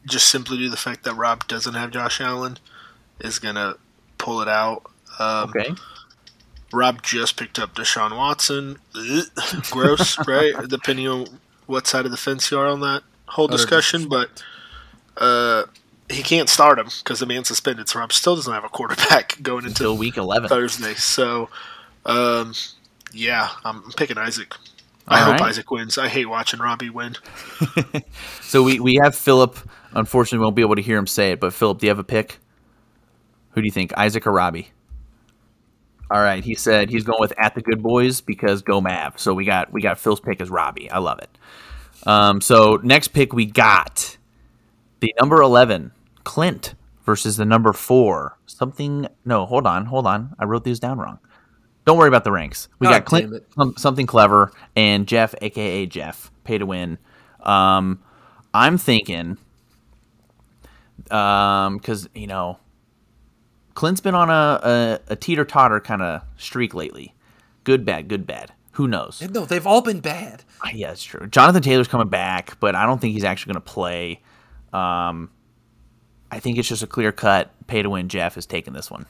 [0.05, 2.59] just simply due to the fact that Rob doesn't have Josh Allen,
[3.21, 3.75] is gonna
[4.19, 4.83] pull it out.
[5.21, 5.71] Um, Okay.
[6.73, 8.78] Rob just picked up Deshaun Watson.
[8.95, 9.24] Ugh,
[9.70, 10.55] Gross, right?
[10.69, 11.27] Depending on
[11.66, 14.43] what side of the fence you are on that whole discussion, but
[15.16, 15.65] uh,
[16.11, 17.89] he can't start him because the man's suspended.
[17.89, 20.49] So Rob still doesn't have a quarterback going into Until week eleven.
[20.49, 20.95] Thursday.
[20.95, 21.49] So,
[22.05, 22.53] um,
[23.12, 24.55] yeah, I'm picking Isaac.
[25.07, 25.43] I All hope.
[25.43, 25.99] Isaac wins.
[25.99, 27.15] I hate watching Robbie win.
[28.41, 29.57] So we we have Philip.
[29.93, 31.41] Unfortunately, we won't be able to hear him say it.
[31.41, 32.39] But Philip, do you have a pick?
[33.53, 34.70] Who do you think, Isaac or Robbie?
[36.15, 39.19] All right, he said he's going with at the good boys because go Mav.
[39.19, 40.89] So we got we got Phil's pick as Robbie.
[40.89, 41.28] I love it.
[42.07, 44.16] Um, so next pick we got
[45.01, 45.91] the number eleven
[46.23, 49.09] Clint versus the number four something.
[49.24, 50.36] No, hold on, hold on.
[50.39, 51.19] I wrote these down wrong.
[51.85, 52.69] Don't worry about the ranks.
[52.78, 53.43] We God got Clint,
[53.77, 56.97] something clever, and Jeff, aka Jeff, pay to win.
[57.41, 58.01] Um,
[58.55, 59.36] I'm thinking,
[61.11, 62.61] um, because you know,
[63.75, 67.15] Clint's been on a a, a teeter totter kind of streak lately.
[67.65, 68.53] Good, bad, good, bad.
[68.73, 69.23] Who knows?
[69.23, 70.43] No, they've all been bad.
[70.73, 71.27] Yeah, it's true.
[71.29, 74.21] Jonathan Taylor's coming back, but I don't think he's actually going to play.
[74.73, 75.31] Um,
[76.31, 78.09] I think it's just a clear cut pay to win.
[78.09, 79.07] Jeff is taking this one.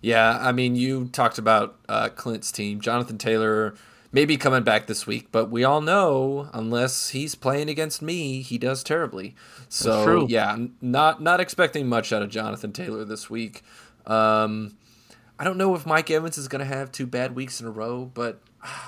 [0.00, 2.80] Yeah, I mean, you talked about uh, Clint's team.
[2.80, 3.74] Jonathan Taylor
[4.12, 8.58] maybe coming back this week, but we all know unless he's playing against me, he
[8.58, 9.34] does terribly.
[9.68, 13.62] So yeah, not not expecting much out of Jonathan Taylor this week.
[14.06, 14.76] Um,
[15.38, 17.70] I don't know if Mike Evans is going to have two bad weeks in a
[17.70, 18.40] row, but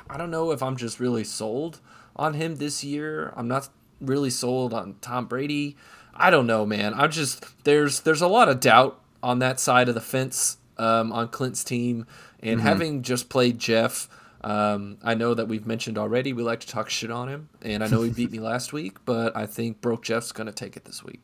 [0.08, 1.80] I don't know if I'm just really sold
[2.16, 3.32] on him this year.
[3.36, 3.68] I'm not
[4.00, 5.76] really sold on Tom Brady.
[6.14, 6.94] I don't know, man.
[6.94, 11.12] I'm just there's there's a lot of doubt on that side of the fence um,
[11.12, 12.06] on Clint's team,
[12.40, 14.08] and having just played Jeff.
[14.42, 17.82] Um, I know that we've mentioned already we like to talk shit on him, and
[17.82, 20.76] I know he beat me last week, but I think Broke Jeff's going to take
[20.76, 21.20] it this week.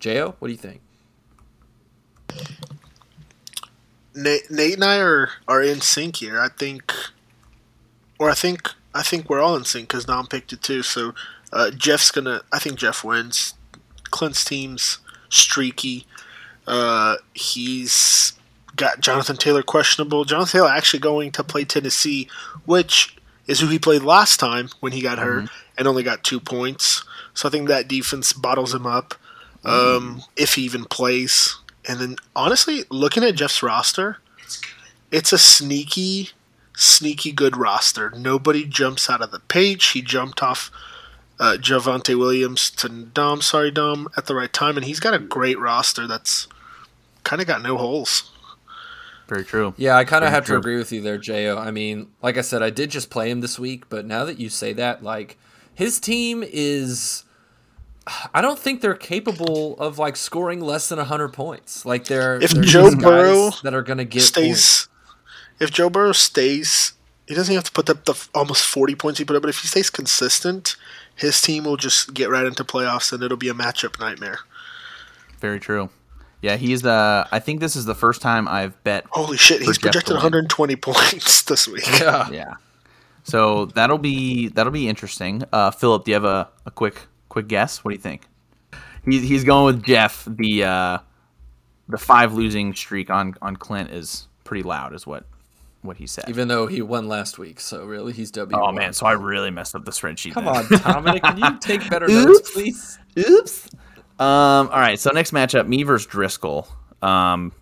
[0.00, 0.80] Jo, what do you think?
[4.14, 6.40] Nate, Nate and I are, are in sync here.
[6.40, 6.92] I think,
[8.18, 10.82] or I think I think we're all in sync because Dom picked it too.
[10.82, 11.12] So
[11.52, 12.42] uh, Jeff's gonna.
[12.50, 13.54] I think Jeff wins.
[14.10, 14.98] Clint's team's
[15.28, 16.06] streaky.
[16.66, 18.32] Uh, he's
[18.76, 20.24] got Jonathan Taylor questionable.
[20.24, 22.28] Jonathan Taylor actually going to play Tennessee,
[22.64, 23.16] which
[23.46, 25.48] is who he played last time when he got hurt
[25.78, 27.04] and only got two points.
[27.34, 29.14] So I think that defense bottles him up
[29.64, 31.56] um, if he even plays.
[31.88, 34.18] And then honestly, looking at Jeff's roster,
[35.10, 36.30] it's a sneaky,
[36.76, 38.10] sneaky good roster.
[38.10, 39.86] Nobody jumps out of the page.
[39.88, 40.70] He jumped off
[41.38, 45.18] uh, Javonte Williams to Dom, sorry Dom, at the right time, and he's got a
[45.18, 46.48] great roster that's
[47.24, 48.30] kind of got no holes.
[49.28, 49.74] Very true.
[49.76, 50.54] Yeah, I kind of have true.
[50.54, 51.58] to agree with you there, Jo.
[51.58, 54.38] I mean, like I said, I did just play him this week, but now that
[54.38, 55.36] you say that, like
[55.74, 57.24] his team is
[58.32, 61.84] I don't think they're capable of like scoring less than 100 points.
[61.84, 64.28] Like they're If they're Joe guys Burrow that are going to get points.
[64.28, 64.88] stays,
[65.58, 66.92] if Joe Burrow stays,
[67.26, 69.42] he doesn't have to put up the f- almost forty points he put up.
[69.42, 70.76] But if he stays consistent,
[71.16, 74.38] his team will just get right into playoffs, and it'll be a matchup nightmare.
[75.40, 75.90] Very true.
[76.42, 79.68] Yeah, he's uh I think this is the first time I've bet Holy shit, he's
[79.68, 81.86] For Jeff to projected 120 points this week.
[82.00, 82.28] Yeah.
[82.30, 82.54] Yeah.
[83.24, 85.42] So that'll be that'll be interesting.
[85.52, 87.84] Uh Philip, do you have a, a quick quick guess?
[87.84, 88.26] What do you think?
[89.04, 90.24] He's he's going with Jeff.
[90.28, 90.98] The uh
[91.88, 95.24] the five losing streak on on Clint is pretty loud is what
[95.82, 96.24] what he said.
[96.28, 98.56] Even though he won last week, so really he's W.
[98.58, 100.32] oh man, so I really messed up the spreadsheet.
[100.32, 100.56] Come then.
[100.56, 102.26] on, Dominic, can you take better Oops.
[102.26, 102.98] notes, please?
[103.18, 103.70] Oops.
[104.18, 106.66] Um, all right, so next matchup, me versus Driscoll.
[107.02, 107.52] Um,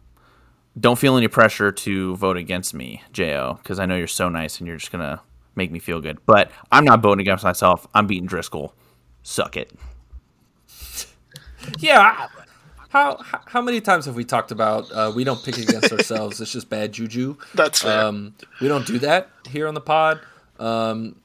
[0.78, 4.58] don't feel any pressure to vote against me, Jo, because I know you're so nice
[4.58, 5.20] and you're just gonna
[5.56, 6.18] make me feel good.
[6.26, 7.86] But I'm not voting against myself.
[7.94, 8.74] I'm beating Driscoll.
[9.22, 9.72] Suck it.
[11.78, 12.28] Yeah.
[12.90, 16.40] How how- how many times have we talked about uh, we don't pick against ourselves?
[16.40, 17.36] It's just bad juju.
[17.54, 18.04] That's fair.
[18.04, 20.20] Um, we don't do that here on the pod.
[20.60, 21.16] Um,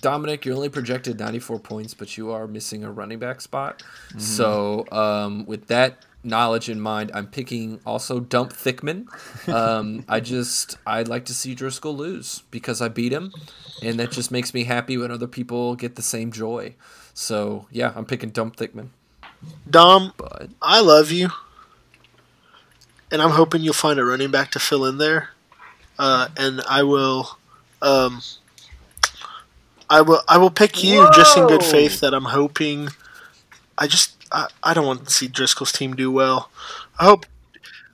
[0.00, 3.82] Dominic, you're only projected 94 points, but you are missing a running back spot.
[4.18, 9.06] So, um, with that knowledge in mind, I'm picking also Dump Thickman.
[9.48, 13.32] Um, I just I'd like to see Driscoll lose because I beat him,
[13.82, 16.74] and that just makes me happy when other people get the same joy.
[17.14, 18.88] So, yeah, I'm picking Dump Thickman.
[19.68, 21.30] Dom, But I love you,
[23.10, 25.30] and I'm hoping you'll find a running back to fill in there.
[25.98, 27.38] Uh, and I will,
[27.82, 28.22] um,
[29.90, 32.88] I will, I will pick you just in good faith that I'm hoping.
[33.76, 36.50] I just, I, I don't want to see Driscoll's team do well.
[36.98, 37.26] I hope,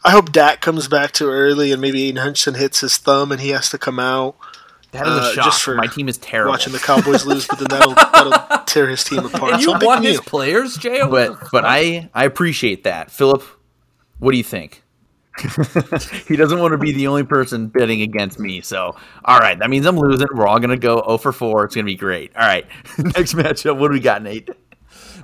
[0.05, 3.41] I hope Dak comes back too early, and maybe Aidan Hutchinson hits his thumb, and
[3.41, 4.37] he has to come out.
[4.93, 5.45] That is Uh, a shock.
[5.47, 6.51] just for My team is terrible.
[6.53, 9.55] Watching the Cowboys lose, but then that'll that'll tear his team apart.
[9.55, 10.23] and you I'm won picking his you.
[10.23, 11.01] players, Jay.
[11.09, 13.43] but but I I appreciate that, Philip.
[14.19, 14.83] What do you think?
[16.29, 18.61] he doesn't want to be the only person betting against me.
[18.61, 20.27] So, all right, that means I'm losing.
[20.35, 21.65] We're all gonna go 0 for 4.
[21.65, 22.35] It's gonna be great.
[22.37, 22.67] All right,
[22.99, 23.79] next matchup.
[23.79, 24.49] What do we got, Nate?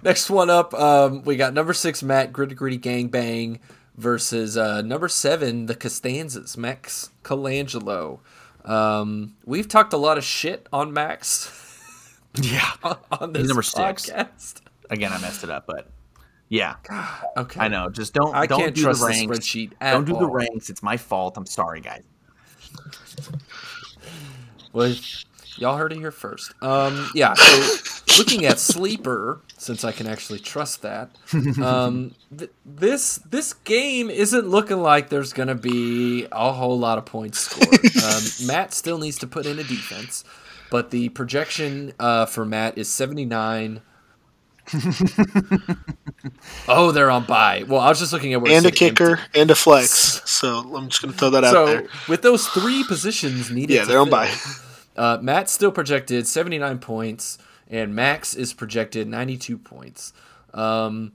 [0.03, 3.61] Next one up, um, we got number six Matt Gritty Gritty Gang Bang
[3.97, 8.19] versus uh, number seven the Costanzas Max Colangelo.
[8.65, 11.51] Um, we've talked a lot of shit on Max
[12.35, 12.69] Yeah.
[13.13, 14.07] on this number six.
[14.11, 14.61] podcast.
[14.91, 15.89] Again, I messed it up, but
[16.53, 16.75] yeah,
[17.37, 17.89] Okay, I know.
[17.89, 18.35] Just don't.
[18.35, 19.47] I don't can't do trust the the ranks.
[19.49, 20.69] spreadsheet Don't do the ranks.
[20.69, 21.37] It's my fault.
[21.39, 22.03] I'm sorry, guys.
[24.73, 24.95] Well,
[25.57, 26.53] Y'all heard it here first.
[26.63, 27.35] Um, yeah.
[27.35, 27.77] So
[28.19, 31.11] looking at sleeper, since I can actually trust that,
[31.63, 37.05] um, th- this this game isn't looking like there's gonna be a whole lot of
[37.05, 37.85] points scored.
[38.03, 40.25] Um, Matt still needs to put in a defense,
[40.71, 43.83] but the projection uh, for Matt is seventy nine.
[46.69, 47.65] Oh, they're on bye.
[47.67, 49.05] Well, I was just looking at where and a said empty.
[49.05, 50.21] kicker and a flex.
[50.25, 51.87] So I'm just gonna throw that out So there.
[52.09, 54.33] with those three positions needed, Yeah, they're on bye.
[54.97, 57.39] Uh, Matt's still projected 79 points,
[57.71, 60.13] and Max is projected 92 points.
[60.53, 61.13] Um,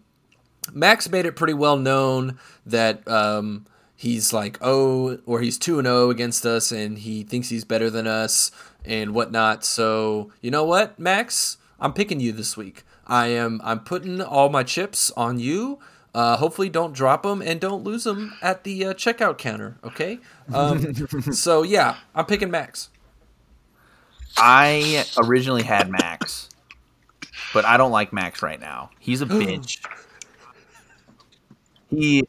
[0.73, 3.65] Max made it pretty well known that um,
[3.95, 7.89] he's like oh, or he's two and zero against us, and he thinks he's better
[7.89, 8.51] than us
[8.83, 9.63] and whatnot.
[9.63, 12.83] So you know what, Max, I'm picking you this week.
[13.07, 13.61] I am.
[13.63, 15.79] I'm putting all my chips on you.
[16.13, 19.77] Uh, hopefully, don't drop them and don't lose them at the uh, checkout counter.
[19.83, 20.19] Okay.
[20.53, 20.93] Um,
[21.31, 22.89] so yeah, I'm picking Max.
[24.37, 26.49] I originally had Max,
[27.53, 28.91] but I don't like Max right now.
[28.99, 29.79] He's a bitch.
[31.89, 32.23] He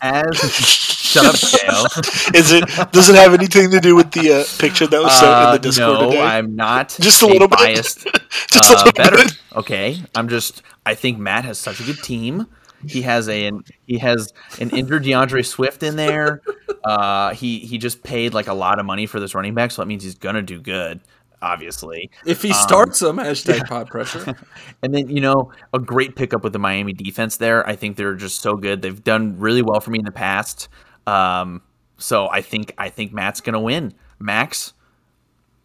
[0.00, 0.40] as
[1.16, 1.86] shut up, Dale.
[2.34, 2.64] Is it?
[2.92, 5.52] Does it have anything to do with the uh, picture that was sent in Uh,
[5.52, 6.22] the Discord no, today?
[6.22, 7.58] I'm not Just a little bit.
[7.58, 8.04] biased.
[8.52, 9.16] Just a uh, little better.
[9.16, 9.38] bit.
[9.56, 10.62] Okay, I'm just.
[10.84, 12.46] I think Matt has such a good team.
[12.86, 13.50] He has a
[13.86, 16.42] he has an injured D'Andre Swift in there.
[16.84, 19.82] Uh, he he just paid like a lot of money for this running back, so
[19.82, 21.00] that means he's gonna do good.
[21.42, 24.34] Obviously, If he starts them, hashtag pod pressure.
[24.82, 27.66] and then you know a great pickup with the Miami defense there.
[27.66, 28.82] I think they're just so good.
[28.82, 30.68] They've done really well for me in the past.
[31.06, 31.62] Um,
[31.98, 33.94] so I think I think Matt's gonna win.
[34.18, 34.72] Max,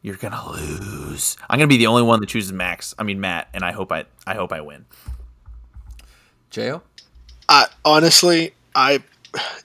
[0.02, 1.38] you're gonna lose.
[1.50, 2.94] I'm gonna be the only one that chooses Max.
[2.98, 4.86] I mean Matt, and I hope I I hope I win.
[6.50, 6.82] Jo?
[7.50, 9.04] I honestly, I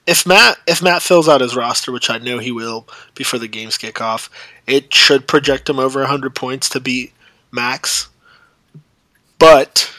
[0.05, 3.47] if Matt if Matt fills out his roster, which I know he will before the
[3.47, 4.29] games kick off,
[4.65, 7.13] it should project him over 100 points to beat
[7.51, 8.09] Max.
[9.39, 9.91] But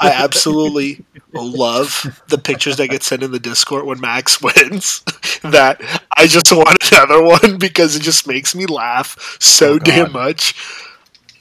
[0.00, 5.02] I absolutely love the pictures that get sent in the Discord when Max wins.
[5.42, 5.80] that
[6.16, 10.54] I just want another one because it just makes me laugh so Oh, damn much.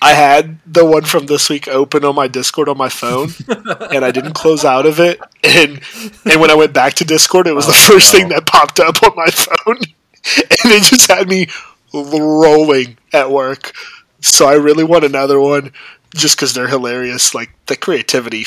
[0.03, 3.29] I had the one from this week open on my Discord on my phone,
[3.93, 5.19] and I didn't close out of it.
[5.43, 5.79] And
[6.25, 8.79] and when I went back to Discord, it was the Oh, first thing that popped
[8.79, 11.47] up on my phone, and it just had me
[11.93, 13.73] rolling at work.
[14.21, 15.71] So I really want another one,
[16.15, 17.33] just because they're hilarious.
[17.33, 18.45] Like the creativity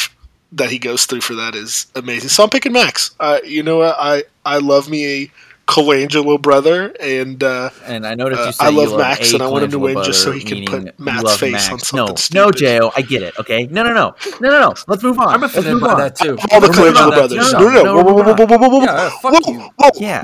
[0.53, 2.29] that he goes through for that is amazing.
[2.29, 3.15] So I'm picking Max.
[3.19, 3.97] Uh, you know what?
[3.99, 5.31] I I love me a
[5.67, 9.35] Colangelo brother, and uh, And I noticed Uh, you said I love love Max, a
[9.37, 11.39] and I want him to Colangelo win just so he can put you Matt's love
[11.41, 11.89] face on Max.
[11.89, 12.15] something No, no,
[12.51, 12.57] stupid.
[12.57, 13.39] Jo, I get it.
[13.39, 14.75] Okay, no, no, no, no, no, no.
[14.89, 15.29] Let's move on.
[15.29, 15.99] I'm Let's offended move by on.
[16.01, 16.37] that too.
[16.53, 17.11] all the We're moving on.
[17.11, 17.53] Colangelo brothers.
[17.53, 17.95] No, No, no, no, no.
[17.95, 19.71] Whoa, we're whoa, whoa, moving whoa, whoa, whoa, whoa, Yeah, fuck whoa, you.
[19.95, 20.23] Yeah.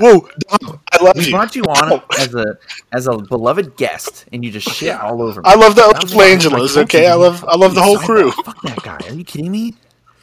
[0.93, 1.31] I love We you.
[1.31, 2.57] brought you on No, as a
[2.91, 4.99] as a beloved guest, and you just shit Yeah.
[5.01, 5.49] all over me.
[5.49, 6.77] I love the I told Colangelos.
[6.83, 8.31] Okay, I love I love the whole crew.
[8.31, 8.99] Fuck that guy.
[9.09, 9.73] Are you kidding me?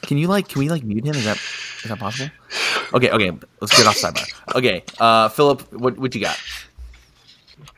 [0.02, 1.14] Can you like can we like mute him?
[1.14, 2.30] Is that is that possible?
[2.94, 3.30] Okay, okay.
[3.60, 4.56] Let's get off sidebar.
[4.56, 6.38] Okay, uh, Philip, what what you got?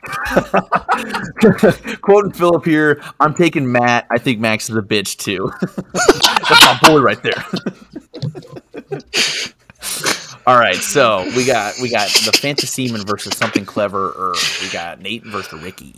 [2.01, 3.01] Quoting Philip here.
[3.19, 4.07] I'm taking Matt.
[4.09, 5.51] I think Max is a bitch too.
[5.61, 7.43] That's my boy right there.
[10.47, 14.69] All right, so we got we got the fantasy man versus something clever, or we
[14.69, 15.93] got Nate versus Ricky.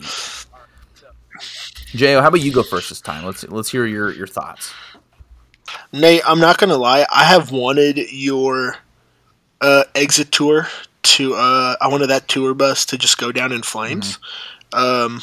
[1.95, 3.25] Jo, how about you go first this time?
[3.25, 4.73] Let's let's hear your your thoughts.
[5.91, 7.05] Nate, I'm not gonna lie.
[7.13, 8.77] I have wanted your
[9.61, 10.67] uh, exit tour
[11.03, 11.35] to.
[11.35, 14.19] Uh, I wanted that tour bus to just go down in flames.
[14.71, 15.21] Um,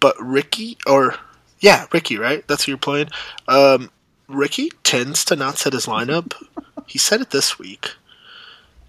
[0.00, 1.16] but Ricky, or
[1.60, 2.46] yeah, Ricky, right?
[2.48, 3.10] That's who you're playing.
[3.48, 3.90] Um,
[4.28, 6.32] Ricky tends to not set his lineup.
[6.86, 7.92] he said it this week.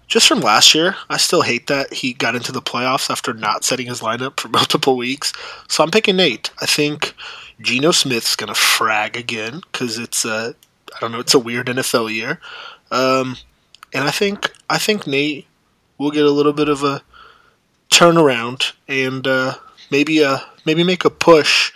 [0.08, 3.64] Just from last year, I still hate that he got into the playoffs after not
[3.64, 5.32] setting his lineup for multiple weeks.
[5.68, 6.50] So I'm picking Nate.
[6.60, 7.14] I think
[7.60, 10.54] Geno Smith's gonna frag again because it's a,
[10.94, 12.40] I don't know, it's a weird NFL year,
[12.90, 13.36] um,
[13.92, 15.46] and I think I think Nate
[15.98, 17.02] will get a little bit of a
[17.90, 19.54] turnaround and uh,
[19.90, 21.72] maybe uh maybe make a push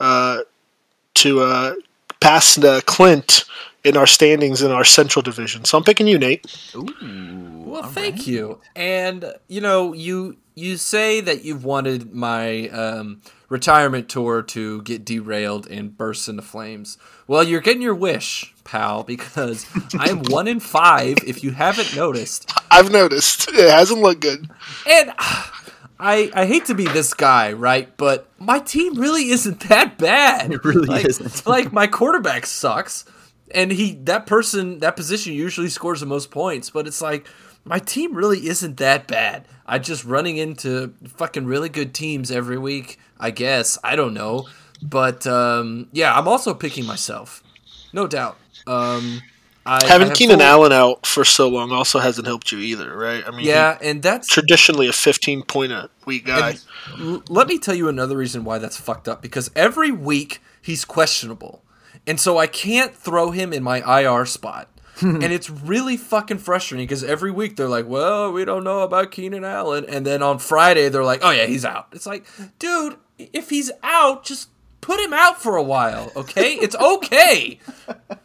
[0.00, 0.40] uh,
[1.14, 1.74] to uh,
[2.20, 3.44] pass uh, Clint
[3.84, 5.64] in our standings in our Central Division.
[5.64, 6.46] So I'm picking you, Nate.
[7.68, 8.60] Well, thank you.
[8.74, 15.04] And you know, you you say that you've wanted my um, retirement tour to get
[15.04, 16.98] derailed and burst into flames.
[17.26, 19.66] Well, you're getting your wish, pal, because
[19.98, 21.18] I am one in five.
[21.26, 24.50] If you haven't noticed, I've noticed it hasn't looked good.
[24.88, 25.12] and
[26.00, 27.94] I I hate to be this guy, right?
[27.96, 30.52] But my team really isn't that bad.
[30.52, 31.46] It really like, isn't.
[31.46, 33.04] like my quarterback sucks,
[33.52, 36.70] and he that person that position usually scores the most points.
[36.70, 37.26] But it's like
[37.68, 39.44] my team really isn't that bad.
[39.66, 42.98] I just running into fucking really good teams every week.
[43.20, 44.48] I guess I don't know,
[44.82, 47.42] but um, yeah, I'm also picking myself,
[47.92, 48.38] no doubt.
[48.66, 49.20] Um,
[49.66, 53.22] I, Having I Keenan Allen out for so long also hasn't helped you either, right?
[53.26, 56.56] I mean, Yeah, and that's traditionally a 15 point a week guy.
[56.98, 60.86] L- let me tell you another reason why that's fucked up because every week he's
[60.86, 61.62] questionable.
[62.06, 64.70] And so I can't throw him in my IR spot.
[65.02, 69.12] and it's really fucking frustrating because every week they're like, well, we don't know about
[69.12, 69.84] Keenan Allen.
[69.88, 71.88] And then on Friday they're like, oh, yeah, he's out.
[71.92, 72.26] It's like,
[72.58, 74.48] dude, if he's out, just
[74.80, 76.54] put him out for a while, okay?
[76.54, 77.60] It's okay.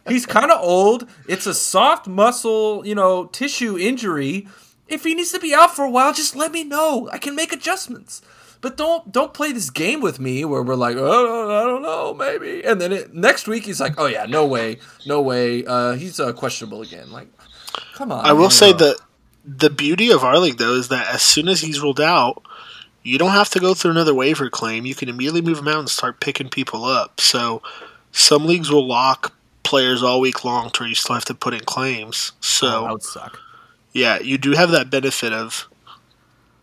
[0.08, 1.08] he's kind of old.
[1.28, 4.48] It's a soft muscle, you know, tissue injury.
[4.88, 7.08] If he needs to be out for a while, just let me know.
[7.12, 8.20] I can make adjustments.
[8.64, 12.14] But don't don't play this game with me where we're like, oh, I don't know,
[12.14, 12.64] maybe.
[12.64, 15.66] And then it, next week he's like, oh yeah, no way, no way.
[15.66, 17.12] Uh, he's uh, questionable again.
[17.12, 17.28] Like,
[17.92, 18.24] come on.
[18.24, 18.96] I will say that
[19.44, 22.42] the beauty of our league, though, is that as soon as he's ruled out,
[23.02, 24.86] you don't have to go through another waiver claim.
[24.86, 27.20] You can immediately move him out and start picking people up.
[27.20, 27.60] So
[28.12, 31.52] some leagues will lock players all week long to where you still have to put
[31.52, 32.32] in claims.
[32.40, 33.38] So that would suck.
[33.92, 35.68] yeah, you do have that benefit of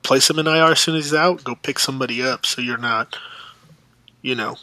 [0.04, 2.78] place him in IR as soon as he's out, go pick somebody up so you're
[2.78, 3.18] not,
[4.22, 4.56] you know,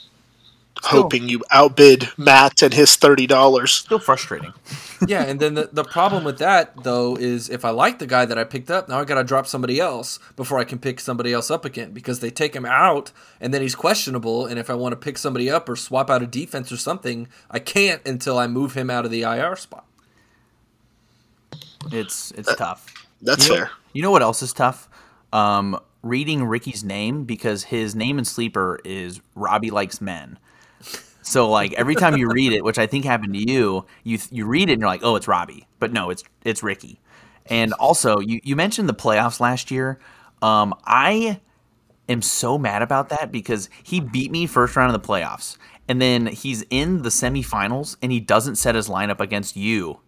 [0.82, 3.68] Still- hoping you outbid Matt and his $30.
[3.68, 4.52] Still frustrating.
[5.08, 8.24] yeah, and then the, the problem with that though is if I like the guy
[8.24, 11.32] that I picked up, now I gotta drop somebody else before I can pick somebody
[11.32, 13.10] else up again because they take him out
[13.40, 14.46] and then he's questionable.
[14.46, 17.28] And if I want to pick somebody up or swap out a defense or something,
[17.50, 19.84] I can't until I move him out of the IR spot.
[21.90, 23.08] It's it's uh, tough.
[23.22, 23.70] That's you know, fair.
[23.92, 24.87] You know what else is tough?
[25.32, 30.38] Um, reading Ricky's name because his name in sleeper is Robbie likes men.
[31.22, 34.46] So like every time you read it, which I think happened to you, you you
[34.46, 37.00] read it and you're like, oh, it's Robbie, but no, it's it's Ricky.
[37.46, 39.98] And also, you you mentioned the playoffs last year.
[40.40, 41.40] Um, I
[42.08, 46.00] am so mad about that because he beat me first round of the playoffs, and
[46.00, 50.00] then he's in the semifinals and he doesn't set his lineup against you.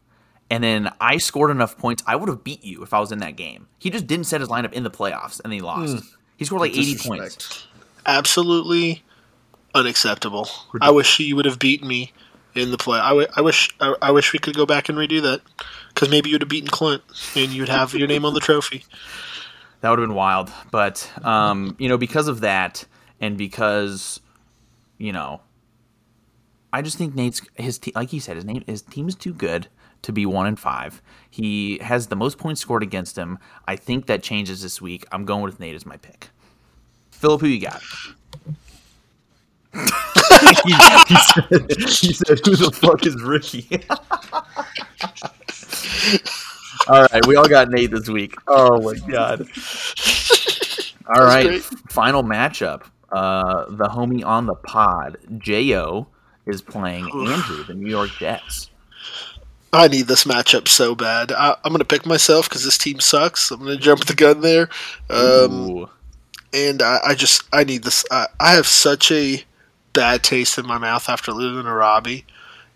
[0.50, 3.20] And then I scored enough points, I would have beat you if I was in
[3.20, 3.68] that game.
[3.78, 6.04] He just didn't set his lineup in the playoffs and then he lost.
[6.36, 7.66] He scored like 80 points.
[8.04, 9.04] Absolutely
[9.74, 10.48] unacceptable.
[10.80, 12.12] I wish you would have beaten me
[12.54, 12.98] in the play.
[12.98, 15.40] I, w- I wish I, I wish we could go back and redo that
[15.94, 17.02] because maybe you'd have beaten Clint
[17.36, 18.84] and you'd have your name on the trophy.
[19.80, 20.50] That would have been wild.
[20.72, 22.84] But um, you know, because of that,
[23.20, 24.20] and because
[24.98, 25.40] you know,
[26.72, 29.32] I just think Nate's his te- like he said, his name his team is too
[29.32, 29.68] good
[30.02, 31.02] to be one and five.
[31.30, 33.38] He has the most points scored against him.
[33.66, 35.04] I think that changes this week.
[35.12, 36.28] I'm going with Nate as my pick.
[37.10, 37.82] Philip, who you got?
[39.72, 39.82] he,
[40.66, 43.68] he said, he said, "Who the fuck is Ricky?"
[46.88, 48.34] all right, we all got Nate this week.
[48.48, 49.46] Oh my god!
[51.14, 51.62] All right, great.
[51.90, 52.84] final matchup.
[53.12, 56.06] Uh, the homie on the pod, Jo,
[56.46, 58.69] is playing Andrew, the New York Jets.
[59.72, 61.30] I need this matchup so bad.
[61.32, 63.50] I, I'm going to pick myself because this team sucks.
[63.50, 64.68] I'm going to jump the gun there.
[65.08, 65.88] Um,
[66.52, 68.04] and I, I just I need this.
[68.10, 69.44] I, I have such a
[69.92, 72.24] bad taste in my mouth after losing to Robbie.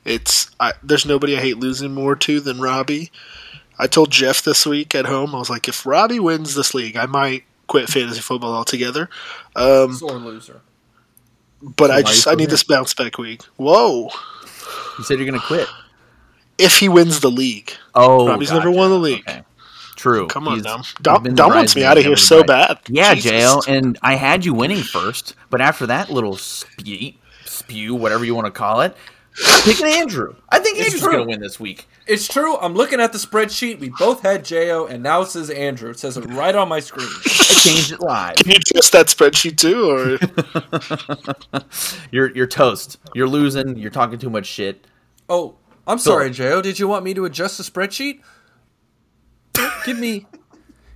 [0.05, 3.11] It's I, there's nobody I hate losing more to than Robbie.
[3.79, 5.35] I told Jeff this week at home.
[5.35, 9.09] I was like, if Robbie wins this league, I might quit fantasy football altogether.
[9.57, 10.61] Um, Sore loser.
[11.61, 13.43] but I just I need this bounce back week.
[13.57, 14.11] Whoa!
[14.99, 15.67] You said you're gonna quit.
[16.59, 19.21] If he wins the league, Oh, Robbie's never won the league.
[19.29, 19.43] Okay.
[19.97, 20.27] True.
[20.27, 20.83] come on, He's- Dom.
[21.25, 22.79] Dom, Dom wants me out of here so bad.
[22.89, 23.31] Yeah, Jesus.
[23.31, 27.13] Jo, and I had you winning first, but after that little spew,
[27.45, 28.95] spew, whatever you want to call it,
[29.65, 30.35] picking Andrew.
[30.51, 31.87] I think It's Andrew's gonna win this week.
[32.07, 32.59] It's true.
[32.59, 33.79] I'm looking at the spreadsheet.
[33.81, 35.89] We both had Jo, and now it says Andrew.
[35.91, 37.09] It says it right on my screen.
[37.25, 38.37] I changed it live.
[38.37, 41.61] Can you trust that spreadsheet too, or
[42.11, 42.99] You're you're toast.
[43.15, 43.79] You're losing.
[43.79, 44.87] You're talking too much shit.
[45.31, 45.55] Oh,
[45.87, 46.63] I'm sorry, Jo.
[46.63, 48.21] Did you want me to adjust the spreadsheet?
[49.85, 50.27] give me,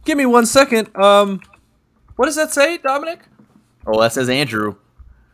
[0.04, 0.94] give me one second.
[0.96, 1.40] Um,
[2.16, 3.20] what does that say, Dominic?
[3.86, 4.76] Oh, that says Andrew.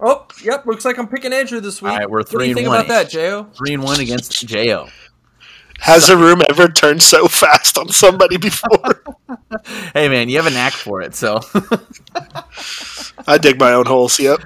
[0.01, 0.67] Oh, yep.
[0.67, 1.93] Looks like I'm picking Andrew this week.
[1.93, 3.11] All right, we're three What do three you and think one about that.
[3.11, 3.45] Jo?
[3.57, 4.89] Three and one against Jo.
[5.79, 9.03] has a room ever turned so fast on somebody before?
[9.95, 11.15] Hey man, you have a knack for it.
[11.15, 11.41] So,
[13.27, 14.19] I dig my own holes.
[14.19, 14.41] Yep.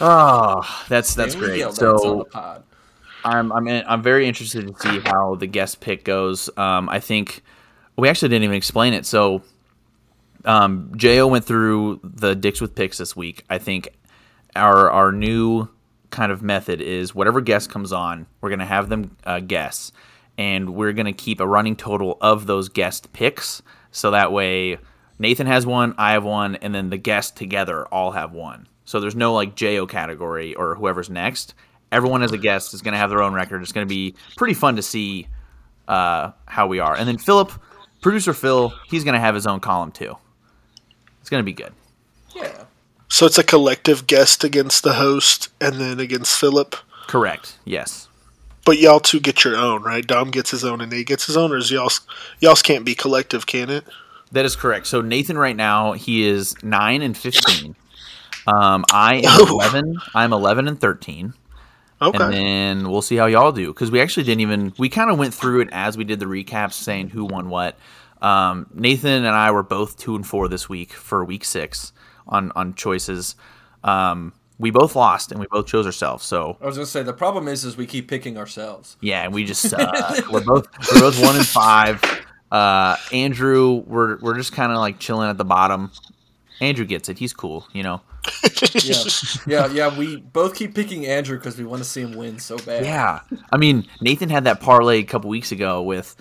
[0.00, 1.58] oh, that's that's Man, great.
[1.58, 2.60] yelled on the So
[3.24, 6.50] I'm I'm I'm very interested to see how the guest pick goes.
[6.56, 7.42] Um, I think
[7.96, 9.06] we actually didn't even explain it.
[9.06, 9.42] So,
[10.44, 13.44] um, Jo went through the dicks with picks this week.
[13.50, 13.88] I think
[14.56, 15.68] our our new
[16.10, 19.92] kind of method is whatever guest comes on, we're gonna have them uh, guess,
[20.36, 24.78] and we're gonna keep a running total of those guest picks, so that way
[25.18, 28.66] Nathan has one, I have one, and then the guests together all have one.
[28.86, 31.54] So there's no like JO category or whoever's next.
[31.92, 33.62] Everyone as a guest is gonna have their own record.
[33.62, 35.26] It's gonna be pretty fun to see
[35.88, 36.94] uh, how we are.
[36.96, 37.52] And then Philip,
[38.00, 40.16] producer Phil, he's gonna have his own column too.
[41.20, 41.72] It's gonna be good.
[42.34, 42.64] Yeah.
[43.08, 46.76] So it's a collective guest against the host, and then against Philip.
[47.08, 47.58] Correct.
[47.64, 48.06] Yes.
[48.64, 50.06] But y'all two get your own, right?
[50.06, 52.02] Dom gets his own, and Nate gets his own, or is y'all's
[52.38, 53.84] y'all's can't be collective, can it?
[54.30, 54.86] That is correct.
[54.86, 57.74] So Nathan right now he is nine and fifteen.
[58.46, 59.46] Um, I am Oh.
[59.54, 59.96] eleven.
[60.14, 61.34] I'm eleven and thirteen.
[62.02, 62.24] Okay.
[62.24, 65.18] And then we'll see how y'all do because we actually didn't even we kind of
[65.18, 67.78] went through it as we did the recaps, saying who won what.
[68.22, 71.92] Um, Nathan and I were both two and four this week for week six
[72.26, 73.34] on on choices.
[73.84, 76.24] Um, we both lost and we both chose ourselves.
[76.24, 78.96] So I was gonna say the problem is is we keep picking ourselves.
[79.00, 80.28] yeah, and we just suck.
[80.30, 82.02] we're both we're both one and five.
[82.50, 85.90] Uh, Andrew, we're we're just kind of like chilling at the bottom.
[86.60, 87.18] Andrew gets it.
[87.18, 88.00] He's cool, you know.
[88.84, 89.04] Yeah,
[89.46, 89.98] yeah, yeah.
[89.98, 92.84] We both keep picking Andrew because we want to see him win so bad.
[92.84, 93.20] Yeah,
[93.50, 96.14] I mean Nathan had that parlay a couple weeks ago with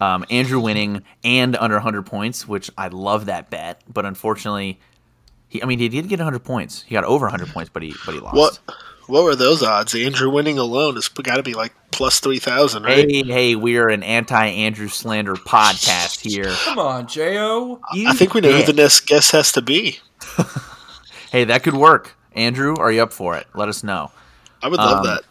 [0.00, 3.82] um, Andrew winning and under 100 points, which I love that bet.
[3.88, 4.80] But unfortunately,
[5.48, 6.82] he I mean he did get 100 points.
[6.82, 8.36] He got over 100 points, but he but he lost.
[8.36, 8.58] What
[9.06, 9.94] what were those odds?
[9.94, 13.08] Andrew winning alone has got to be like plus three thousand, right?
[13.08, 16.50] Hey, hey, we are an anti-Andrew slander podcast here.
[16.64, 17.80] Come on, Jo.
[17.92, 19.98] I think we know who the next guest has to be.
[21.34, 22.16] Hey, that could work.
[22.36, 23.48] Andrew, are you up for it?
[23.56, 24.12] Let us know.
[24.62, 25.22] I would love Um, that.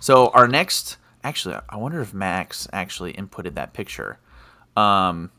[0.00, 4.18] So our next, actually, I wonder if Max actually inputted that picture.
[4.76, 5.30] Um.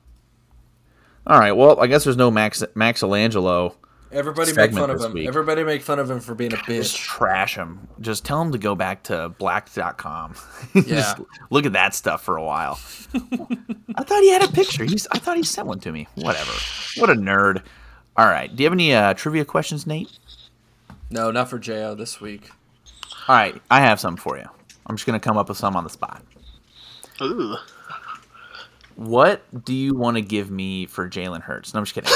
[1.27, 1.51] All right.
[1.51, 3.75] Well, I guess there's no Max Maxilangelo.
[4.09, 5.11] Everybody make fun of him.
[5.11, 5.27] week.
[5.27, 7.03] Everybody make fun of him for being a Just bitch.
[7.03, 7.85] trash him.
[7.99, 10.35] Just tell him to go back to black.com.
[10.75, 10.81] Yeah.
[10.85, 11.17] Just
[11.49, 12.79] look at that stuff for a while.
[13.97, 14.85] I thought he had a picture.
[14.85, 16.07] He's I thought he sent one to me.
[16.15, 16.53] Whatever.
[16.99, 17.63] What a nerd.
[18.17, 18.53] All right.
[18.53, 20.17] Do you have any uh, trivia questions, Nate?
[21.09, 22.49] No, not for Jo this week.
[23.27, 23.61] All right.
[23.69, 24.45] I have some for you.
[24.87, 26.21] I'm just gonna come up with some on the spot.
[27.21, 27.55] Ooh.
[28.95, 31.73] What do you want to give me for Jalen Hurts?
[31.73, 32.09] No, I'm just kidding.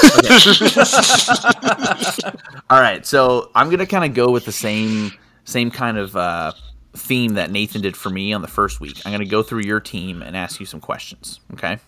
[2.20, 2.30] Okay.
[2.70, 5.12] All right, so I'm gonna kind of go with the same
[5.44, 6.52] same kind of uh,
[6.94, 8.98] theme that Nathan did for me on the first week.
[9.04, 11.40] I'm gonna go through your team and ask you some questions.
[11.52, 11.78] Okay,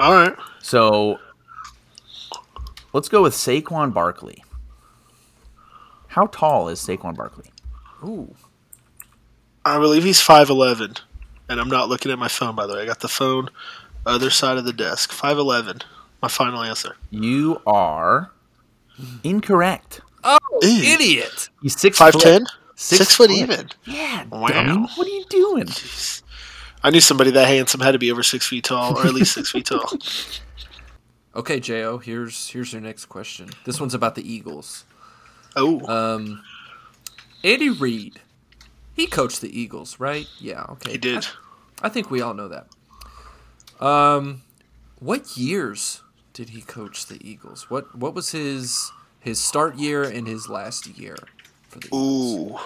[0.00, 0.34] All right.
[0.60, 1.18] so
[2.96, 4.42] let's go with Saquon Barkley.
[6.08, 7.50] How tall is Saquon Barkley?
[8.04, 8.34] Ooh.
[9.64, 10.94] I believe he's five eleven,
[11.48, 12.54] and I'm not looking at my phone.
[12.54, 13.50] By the way, I got the phone
[14.04, 15.12] other side of the desk.
[15.12, 15.80] Five eleven.
[16.22, 16.96] My final answer.
[17.10, 18.30] You are
[19.24, 20.00] incorrect.
[20.24, 20.94] Oh, Ew.
[20.94, 21.50] idiot!
[21.62, 22.22] He's six Five foot.
[22.22, 23.36] Six Six, foot foot.
[23.38, 23.68] even.
[23.84, 24.48] Yeah, Wow.
[24.48, 24.86] dummy.
[24.96, 25.68] What are you doing?
[26.82, 29.34] I knew somebody that handsome had to be over six feet tall, or at least
[29.34, 29.90] six feet tall.
[31.36, 31.98] Okay, Jo.
[31.98, 33.50] Here's here's your next question.
[33.64, 34.84] This one's about the Eagles.
[35.54, 36.42] Oh, Um,
[37.44, 38.20] Andy Reid.
[38.94, 40.26] He coached the Eagles, right?
[40.40, 40.64] Yeah.
[40.70, 40.92] Okay.
[40.92, 41.26] he did.
[41.82, 42.66] I think we all know that.
[43.84, 44.42] Um,
[44.98, 46.00] what years
[46.32, 47.68] did he coach the Eagles?
[47.68, 48.90] What what was his
[49.20, 51.16] his start year and his last year
[51.68, 52.34] for the Eagles?
[52.38, 52.58] Ooh,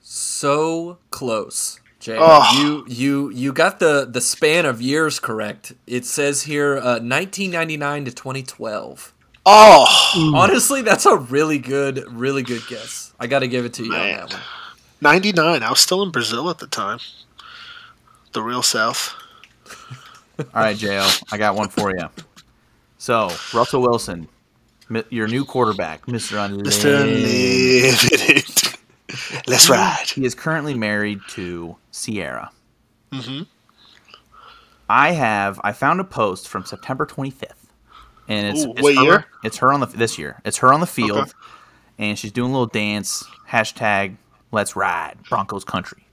[0.01, 2.17] So close, Jay.
[2.19, 2.61] Oh.
[2.61, 5.73] You you you got the the span of years correct.
[5.87, 9.13] It says here uh, 1999 to 2012.
[9.49, 13.13] Oh, Honestly, that's a really good really good guess.
[13.19, 14.19] I got to give it to you Man.
[14.21, 14.41] on that one.
[14.99, 15.63] 99.
[15.63, 16.99] I was still in Brazil at the time.
[18.33, 19.13] The real South.
[20.39, 22.09] All right, Jo, I got one for you.
[22.97, 24.27] So, Russell Wilson,
[25.09, 26.37] your new quarterback, Mr.
[26.63, 27.01] Mr.
[27.03, 27.85] Unlimited.
[28.25, 28.77] Unlimited.
[29.47, 30.09] Let's ride.
[30.13, 32.51] He is currently married to Ciara.
[33.13, 33.43] hmm
[34.89, 37.66] I have I found a post from September 25th,
[38.27, 39.25] and it's, Ooh, it's what her, year?
[39.43, 40.41] It's her on the this year.
[40.45, 41.31] It's her on the field, Okay.
[41.99, 43.23] and she's doing a little dance.
[43.49, 44.17] Hashtag
[44.51, 46.03] Let's ride Broncos country.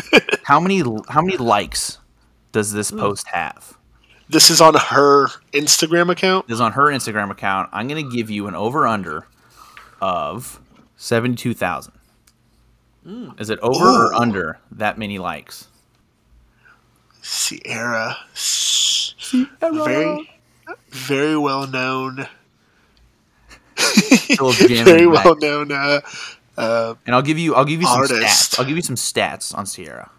[0.44, 1.98] how many how many likes
[2.52, 3.76] does this post have?
[4.28, 6.48] This is on her Instagram account.
[6.48, 7.68] This is on her Instagram account.
[7.72, 9.26] I'm gonna give you an over under
[10.00, 10.58] of
[10.96, 11.92] seventy two thousand.
[13.04, 13.30] Hmm.
[13.38, 15.68] Is it over or under that many likes?
[17.22, 18.16] Ciara.
[18.34, 19.48] Ciara.
[19.60, 20.30] Very,
[20.90, 22.26] very well known.
[24.38, 25.72] Very and well known.
[25.72, 26.00] Uh,
[26.56, 28.52] uh, And I'll give you I'll give you some Artist.
[28.52, 28.58] stats.
[28.58, 30.10] I'll give you some stats on Ciara.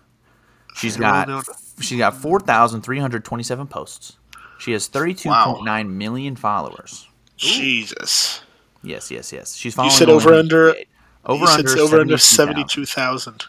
[0.76, 1.44] She's Very got well
[1.80, 4.18] she's got four thousand three hundred twenty seven posts.
[4.60, 7.08] She has thirty two point nine million followers.
[7.38, 8.42] Jesus.
[8.82, 9.56] Yes, yes, yes.
[9.56, 9.92] She's following.
[9.94, 10.88] said over under- 158.
[11.26, 12.20] Over you under over under 72,000.
[12.20, 13.46] seventy two thousand.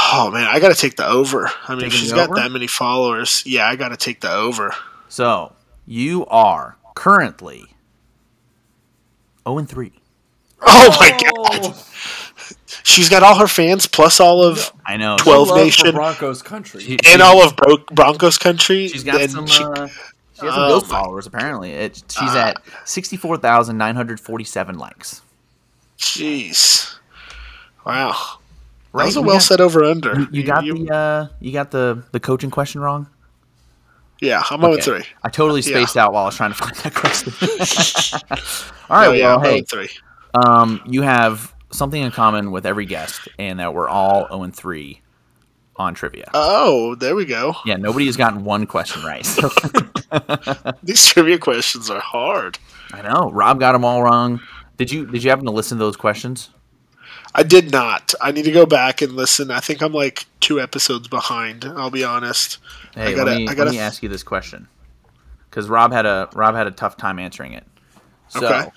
[0.00, 1.50] Oh man, I got to take the over.
[1.66, 2.36] I mean, she's got over?
[2.36, 3.42] that many followers.
[3.44, 4.72] Yeah, I got to take the over.
[5.08, 5.52] So
[5.86, 7.66] you are currently
[9.46, 9.92] zero and three.
[10.60, 11.18] Oh my
[11.62, 11.74] god,
[12.82, 15.16] she's got all her fans plus all of I know.
[15.18, 15.94] 12 Love for Nation.
[15.94, 16.80] Broncos country.
[16.82, 18.88] She- and all of Bro- Broncos country.
[18.88, 19.46] She's got and some.
[19.46, 21.72] she- uh, she has some Oh ghost my- followers apparently.
[21.72, 25.22] It, she's at sixty four thousand nine hundred forty seven likes.
[25.98, 26.94] Jeez,
[27.84, 28.38] wow,
[28.94, 30.20] that was a well got- set over under.
[30.20, 33.08] You, you got the uh, you got the the coaching question wrong.
[34.20, 34.42] yeah.
[34.50, 34.82] I'm on Okay.
[34.82, 35.04] three.
[35.22, 35.76] I totally Yeah.
[35.76, 37.32] spaced out while I was trying to find that question.
[38.90, 39.88] All right, Oh, yeah, well, I'm hey, three.
[40.34, 44.56] um, you have something in common with every guest, and that we're all zero and
[44.56, 45.02] three
[45.76, 46.30] on trivia.
[46.34, 47.54] Oh, there we go.
[47.66, 49.22] yeah, nobody has gotten one question right.
[50.82, 52.58] These trivia questions are hard.
[52.92, 54.40] I know Rob got them all wrong.
[54.78, 56.48] Did you Did you happen to listen to those questions?
[57.38, 58.14] I did not.
[58.20, 59.50] I need to go back and listen.
[59.52, 61.64] I think I'm like two episodes behind.
[61.64, 62.58] I'll be honest.
[62.94, 64.66] Hey, I gotta- let me I gotta- let me ask you this question
[65.48, 67.64] because Rob had a Rob had a tough time answering it.
[68.28, 68.70] So, Okay.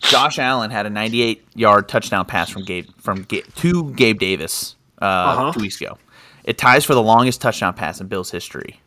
[0.00, 4.74] Josh Allen had a 98 yard touchdown pass from Gabe from Gabe, to Gabe Davis
[5.00, 5.52] uh, Uh-huh.
[5.52, 5.96] two weeks ago.
[6.42, 8.80] It ties for the longest touchdown pass in Bills history.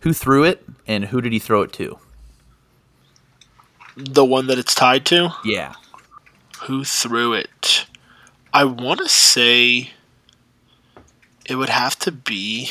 [0.00, 1.98] Who threw it and who did he throw it to?
[3.96, 5.30] The one that it's tied to.
[5.44, 5.74] Yeah,
[6.66, 7.86] Who threw it?
[8.56, 9.90] I want to say
[11.44, 12.70] it would have to be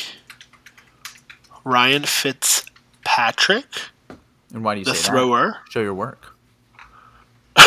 [1.62, 3.66] Ryan Fitzpatrick,
[4.52, 5.46] and why do you the say thrower.
[5.64, 5.72] that?
[5.72, 6.34] Show your work.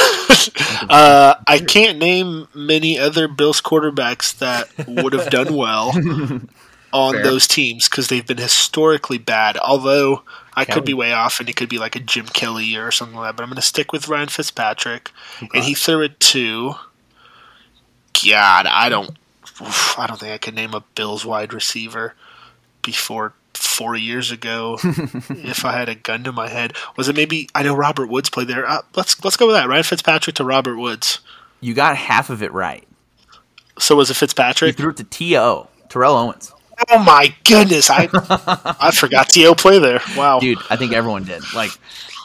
[0.90, 5.90] Uh, I can't name many other Bills quarterbacks that would have done well
[6.94, 7.24] on Fair.
[7.24, 9.58] those teams because they've been historically bad.
[9.58, 10.24] Although
[10.54, 10.76] I Kelly.
[10.76, 13.30] could be way off, and it could be like a Jim Kelly or something like
[13.30, 13.36] that.
[13.36, 15.12] But I'm going to stick with Ryan Fitzpatrick,
[15.54, 16.76] and he threw it to.
[18.26, 19.10] God, I don't.
[19.62, 22.16] oof, I don't think I could name a Bills wide receiver
[22.82, 24.78] before four years ago.
[24.84, 27.50] if I had a gun to my head, was it maybe?
[27.56, 28.68] I know Robert Woods played there.
[28.68, 29.68] Uh, let's let's go with that.
[29.68, 31.20] Ryan Fitzpatrick to Robert Woods.
[31.62, 32.86] You got half of it right.
[33.78, 34.78] So was it He Fitzpatrick?
[34.78, 35.68] threw it to T.O.
[35.90, 36.52] Terrell Owens.
[36.90, 37.90] Oh my goodness!
[37.90, 38.08] I
[38.80, 39.56] I forgot T.O.
[39.56, 40.00] play there.
[40.16, 40.40] Wow.
[40.40, 41.44] Dude, I think everyone did.
[41.54, 41.72] Like,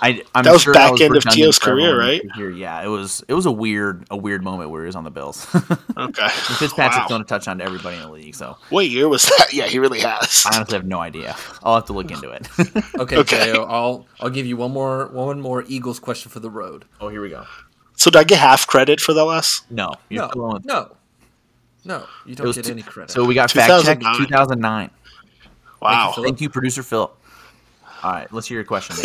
[0.05, 2.21] I I'm That was sure back was end of redundant T.O.'s for career, right?
[2.23, 2.51] to hear.
[2.51, 3.25] Yeah, it was.
[3.27, 5.47] It was a weird, a weird moment where he was on the Bills.
[5.97, 6.29] Okay.
[6.29, 7.19] Fitzpatrick's Wow.
[7.19, 9.49] to touch on to everybody in the league, so What year was that?
[9.53, 10.45] Yeah, he really has.
[10.51, 11.37] I honestly have no idea.
[11.63, 12.49] I'll have to look into it.
[12.99, 13.53] Okay, Okay.
[13.53, 16.85] Jo, I'll I'll give you one more one more Eagles question for the road.
[17.01, 17.45] oh, here we go.
[17.97, 19.71] So did I get half credit for that last?
[19.71, 20.97] No, you're No, still no,
[21.85, 22.07] no.
[22.27, 23.13] You don't get two- any credit.
[23.13, 24.27] So we got fact check 2009.
[24.27, 24.91] 2009.
[25.81, 26.13] Wow.
[26.13, 26.27] Philip.
[26.27, 27.13] Thank you, producer Phil.
[28.03, 28.97] All right, let's hear your question.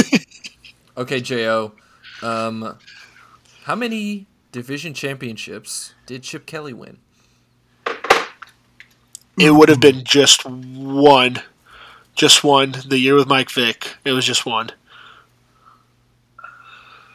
[1.00, 1.72] Okay, Jo.
[2.22, 2.78] Um,
[3.64, 6.98] how many division championships did Chip Kelly win?
[9.40, 11.42] It would have been just one.
[12.16, 12.76] Just one.
[12.86, 13.96] The year with Mike Vick.
[14.04, 14.72] It was just one.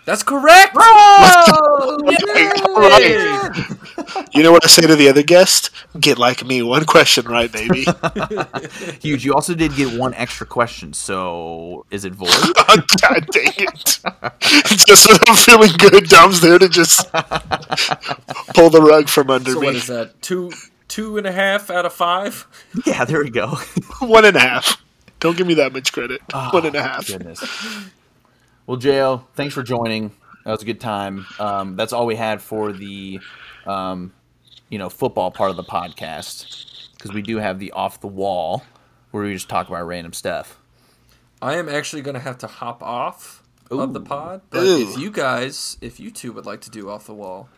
[0.05, 0.77] That's correct.
[2.75, 3.55] Right.
[4.33, 5.71] You know what I say to the other guest?
[5.99, 6.63] Get like me.
[6.63, 7.87] One question right, baby.
[9.01, 9.25] Huge.
[9.25, 10.93] You also did get one extra question.
[10.93, 12.29] So is it void?
[12.67, 14.01] Oh, God dang it.
[14.87, 19.61] just when I'm feeling good, Dom's there to just pull the rug from under So
[19.61, 19.67] me.
[19.67, 20.21] what is that?
[20.23, 20.51] Two
[20.89, 22.47] two and a half out of five.
[22.87, 23.57] yeah, there we go.
[24.01, 24.83] One and a half.
[25.21, 26.21] Don't give me that much credit.
[26.33, 27.07] Ah, one and a half.
[27.07, 27.43] Goodness.
[28.67, 30.11] Well, Jo, thanks for joining.
[30.45, 31.27] That was a good time.
[31.39, 33.21] Um, that's all we had for the,
[33.67, 34.15] um,
[34.71, 38.65] you know, football part of the podcast because we do have the off the wall
[39.11, 40.59] where we just talk about random stuff.
[41.43, 44.81] I am actually going to have to hop off of the pod, but Ooh.
[44.81, 47.51] if you guys, if you two would like to do off the wall,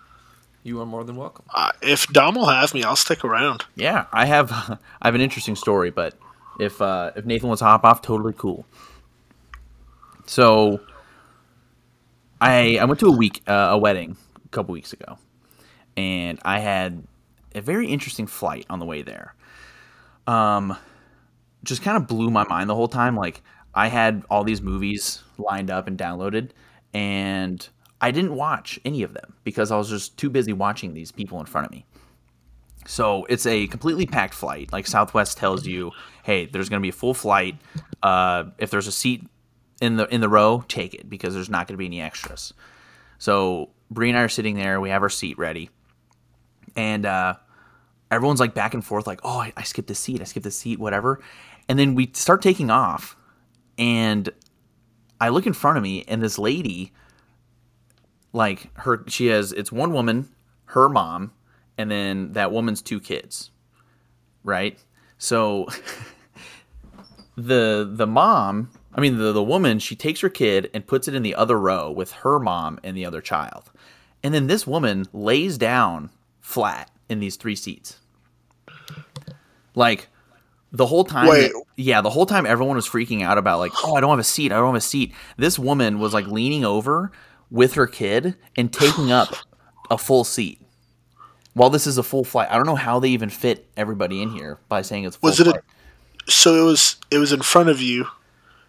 [0.64, 1.44] you are more than welcome.
[1.54, 3.64] Uh, if Dom will have me, I'll stick around.
[3.76, 4.50] Yeah, I have
[5.02, 6.14] I have an interesting story, but
[6.58, 8.66] if uh, if Nathan wants to hop off, totally cool.
[10.26, 10.80] So,
[12.40, 15.18] I I went to a week uh, a wedding a couple weeks ago,
[15.96, 17.04] and I had
[17.54, 19.34] a very interesting flight on the way there.
[20.26, 20.76] Um,
[21.64, 23.16] just kind of blew my mind the whole time.
[23.16, 23.42] Like
[23.74, 26.50] I had all these movies lined up and downloaded,
[26.92, 27.66] and
[28.00, 31.40] I didn't watch any of them because I was just too busy watching these people
[31.40, 31.86] in front of me.
[32.86, 34.72] So it's a completely packed flight.
[34.72, 35.90] Like Southwest tells you,
[36.22, 37.56] hey, there's going to be a full flight.
[38.02, 39.26] Uh, if there's a seat
[39.80, 42.54] in the in the row, take it because there's not going to be any extras.
[43.18, 44.80] So Bree and I are sitting there.
[44.80, 45.70] We have our seat ready,
[46.74, 47.34] and uh,
[48.10, 50.20] everyone's like back and forth, like, "Oh, I, I skipped a seat.
[50.20, 50.78] I skipped a seat.
[50.78, 51.20] Whatever."
[51.68, 53.16] And then we start taking off,
[53.78, 54.30] and
[55.20, 56.92] I look in front of me, and this lady,
[58.32, 60.28] like her, she has it's one woman,
[60.66, 61.32] her mom,
[61.78, 63.50] and then that woman's two kids,
[64.44, 64.78] right?
[65.18, 65.68] So
[67.36, 71.14] the the mom, I mean the the woman, she takes her kid and puts it
[71.14, 73.70] in the other row with her mom and the other child.
[74.24, 76.10] And then this woman lays down
[76.40, 77.98] flat in these three seats.
[79.74, 80.08] Like
[80.72, 81.52] the whole time Wait.
[81.76, 84.24] yeah, the whole time everyone was freaking out about like, "Oh, I don't have a
[84.24, 84.50] seat.
[84.50, 87.12] I don't have a seat." This woman was like leaning over
[87.50, 89.28] with her kid and taking up
[89.90, 90.60] a full seat.
[91.52, 94.30] While this is a full flight, I don't know how they even fit everybody in
[94.30, 95.62] here by saying it's full Was it a-
[96.28, 98.06] So it was it was in front of you.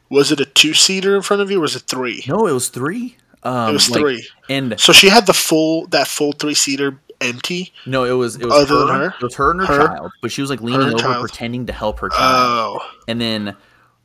[0.10, 2.24] Was it a two seater in front of you, or was it three?
[2.28, 3.18] No, it was three.
[3.44, 4.28] Um, It was like- three.
[4.50, 7.74] And So she had the full that full three seater empty.
[7.86, 9.06] no, it was it was her, her?
[9.20, 9.88] It was her and her, Her?
[9.88, 11.22] child, but she was like leaning over, child.
[11.22, 12.80] pretending to help her child.
[12.82, 13.56] Oh, and then,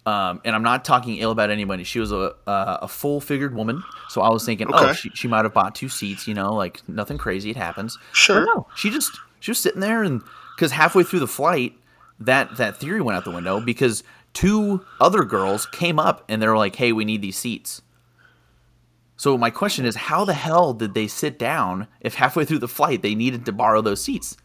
[0.07, 1.85] um, and I'm not talking ill about anybody.
[1.85, 5.29] She was a a, a full figured woman, so I was thinking, oh, she, she
[5.29, 6.27] might have bought two seats.
[6.27, 7.51] You know, like nothing crazy.
[7.51, 7.99] It happens.
[8.13, 8.41] Sure.
[8.47, 9.11] But no, she just
[9.41, 10.23] she was sitting there, and
[10.57, 11.75] because halfway through the flight,
[12.21, 14.03] that that theory went out the window because
[14.35, 17.83] two other girls came up and they were like, hey, we need these seats.
[19.17, 22.69] So my question is, how the hell did they sit down if halfway through the
[22.69, 24.37] flight they needed to borrow those seats?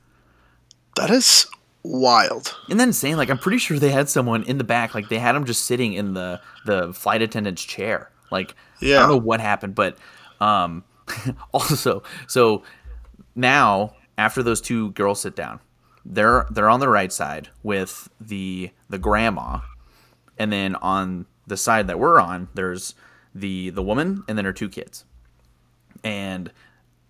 [0.98, 1.48] that is
[1.84, 2.56] wild.
[2.70, 5.20] And then saying like I'm pretty sure they had someone in the back, like they
[5.20, 8.12] had them just sitting in the the flight attendant's chair.
[8.30, 8.98] Like yeah.
[8.98, 9.98] I don't know what happened, but
[10.42, 10.84] um
[11.54, 12.64] also so
[13.36, 15.60] now after those two girls sit down,
[16.06, 19.60] they're they're on the right side with the the grandma,
[20.40, 22.96] and then on the side that we're on, there's
[23.34, 25.06] the the woman and then her two kids.
[26.04, 26.52] And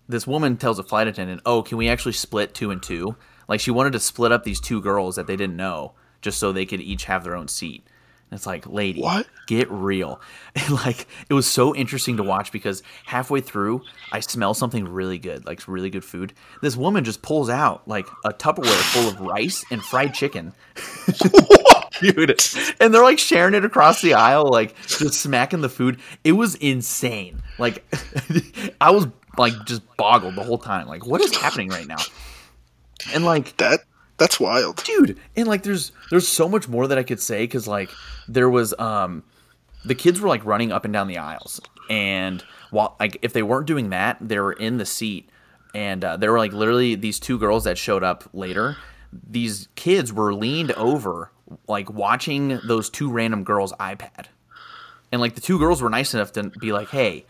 [0.08, 3.16] this woman tells a flight attendant, "Oh, can we actually split two and two?
[3.48, 6.52] Like she wanted to split up these two girls that they didn't know, just so
[6.52, 7.86] they could each have their own seat."
[8.30, 9.26] And it's like, lady, What?
[9.46, 10.20] get real.
[10.54, 13.82] And like it was so interesting to watch because halfway through,
[14.12, 16.34] I smell something really good, like really good food.
[16.60, 20.52] This woman just pulls out like a Tupperware full of rice and fried chicken.
[22.00, 22.40] Dude.
[22.80, 25.98] And they're like sharing it across the aisle, like just smacking the food.
[26.24, 27.42] It was insane.
[27.58, 27.84] Like
[28.80, 29.06] I was
[29.36, 30.86] like just boggled the whole time.
[30.88, 31.98] Like, what is happening right now?
[33.14, 33.80] And like That
[34.16, 34.82] that's wild.
[34.84, 37.88] dude and like there's there's so much more that i could say because like
[38.26, 39.22] there was um
[39.84, 43.44] the kids were like running up and down the aisles and while like if they
[43.44, 45.30] weren't doing that they were in the seat
[45.72, 48.76] and uh, there were like literally these two girls that showed up later
[49.12, 51.30] these kids were leaned over
[51.66, 54.26] like watching those two random girls ipad
[55.10, 57.24] and like the two girls were nice enough to be like hey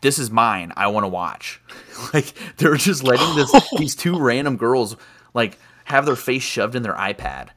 [0.00, 0.72] this is mine.
[0.76, 1.60] I want to watch.
[2.14, 4.96] like they're just letting this these two random girls
[5.34, 7.48] like have their face shoved in their iPad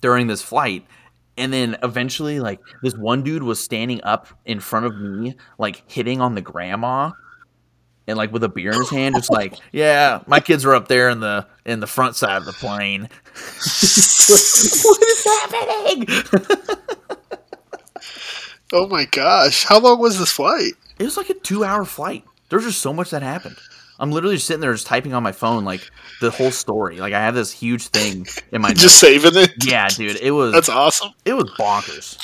[0.00, 0.86] during this flight.
[1.36, 5.82] And then eventually like this one dude was standing up in front of me like
[5.90, 7.12] hitting on the grandma
[8.10, 10.88] and like with a beer in his hand just like, "Yeah, my kids are up
[10.88, 13.02] there in the in the front side of the plane."
[13.34, 16.06] what is happening?
[18.72, 19.64] Oh my gosh!
[19.64, 20.74] How long was this flight?
[21.00, 22.22] It was like a two hour flight.
[22.50, 23.56] There's just so much that happened.
[23.98, 26.98] I'm literally just sitting there just typing on my phone like the whole story.
[26.98, 29.50] Like I have this huge thing in my Just saving it.
[29.64, 30.20] Yeah, dude.
[30.20, 31.10] It was That's awesome.
[31.24, 32.16] it was bonkers.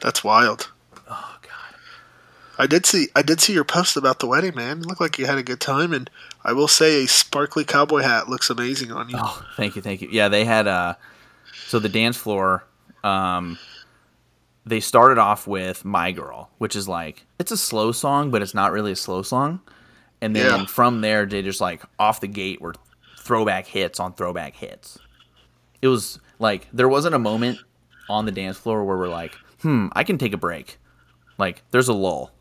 [0.00, 0.70] That's wild.
[2.62, 4.78] I did see I did see your post about the wedding, man.
[4.78, 6.08] It looked like you had a good time, and
[6.44, 9.16] I will say a sparkly cowboy hat looks amazing on you.
[9.20, 10.08] Oh, thank you, thank you.
[10.12, 10.94] Yeah, they had uh
[11.66, 12.64] so the dance floor
[13.02, 13.58] um
[14.64, 18.54] they started off with My Girl, which is like it's a slow song, but it's
[18.54, 19.60] not really a slow song.
[20.20, 20.64] And then Yeah.
[20.66, 22.76] from there they just like off the gate were
[23.18, 25.00] throwback hits on throwback hits.
[25.80, 27.58] It was like there wasn't a moment
[28.08, 30.78] on the dance floor where we're like, "Hmm, I can take a break."
[31.38, 32.31] Like there's a lull.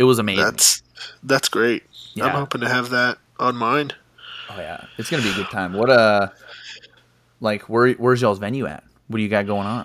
[0.00, 0.44] It was amazing.
[0.44, 0.82] That's
[1.22, 1.82] that's great.
[2.18, 3.92] I'm hoping to have that on mine.
[4.48, 5.74] Oh yeah, it's gonna be a good time.
[5.74, 6.28] What uh,
[7.40, 8.82] like where where's y'all's venue at?
[9.08, 9.84] What do you got going on?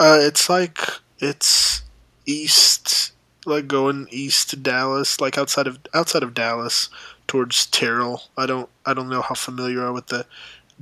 [0.00, 0.80] Uh, it's like
[1.18, 1.82] it's
[2.24, 3.12] east,
[3.44, 6.88] like going east to Dallas, like outside of outside of Dallas
[7.26, 8.22] towards Terrell.
[8.38, 10.24] I don't I don't know how familiar you are with the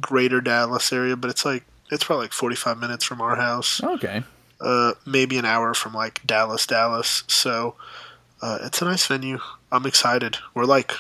[0.01, 3.83] greater Dallas area, but it's like it's probably like 45 minutes from our house.
[3.83, 4.23] Okay,
[4.61, 7.25] uh, maybe an hour from like Dallas, Dallas.
[7.27, 7.75] So
[8.43, 9.39] uh, it's a nice venue.
[9.73, 10.39] I'm excited.
[10.55, 10.93] We're like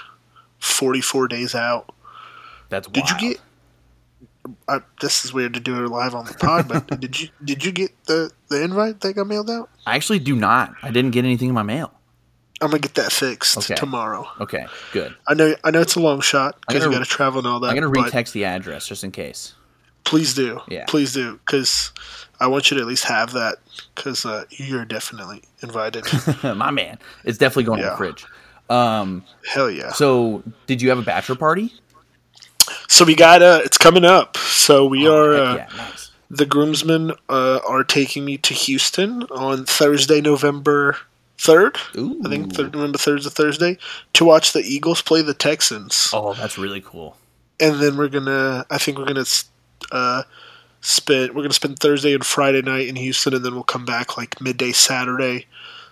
[0.58, 1.94] 44 days out.
[2.68, 3.20] that's Did wild.
[3.22, 3.40] you get?
[4.68, 7.64] I, this is weird to do it live on the pod, but did you did
[7.64, 9.68] you get the the invite that got mailed out?
[9.86, 10.74] I actually do not.
[10.82, 11.92] I didn't get anything in my mail.
[12.62, 13.74] I'm gonna get that fixed Okay.
[13.74, 14.26] tomorrow.
[14.40, 15.14] Okay, good.
[15.26, 17.60] I know I know it's a long shot because you got to travel and all
[17.60, 17.68] that.
[17.70, 19.54] I'm gonna retext the address just in case.
[20.04, 20.60] Please do.
[20.68, 20.84] Yeah.
[20.88, 21.92] Please do because
[22.40, 23.58] I want you to at least have that
[23.94, 26.04] because uh, you're definitely invited.
[26.56, 27.90] my man, it's definitely going in Yeah.
[27.90, 28.26] the fridge.
[28.68, 29.92] Um, Hell yeah.
[29.92, 31.72] so did you have a bachelor party?
[32.88, 34.36] So we got uh, it's coming up.
[34.36, 36.10] So we are Heck uh, yeah, nice.
[36.30, 40.96] the groomsmen uh, are taking me to Houston on Thursday, November
[41.38, 41.78] third.
[41.96, 42.20] Ooh.
[42.24, 43.78] I think th- November third is a Thursday
[44.12, 47.16] to watch the Eagles play the Texans, Oh, that's really cool.
[47.58, 48.66] and then we're gonna.
[48.70, 49.24] I think we're gonna
[49.92, 50.22] uh,
[50.80, 51.34] spend.
[51.34, 54.40] We're gonna spend Thursday and Friday night in Houston, and then we'll come back like
[54.40, 55.46] midday Saturday.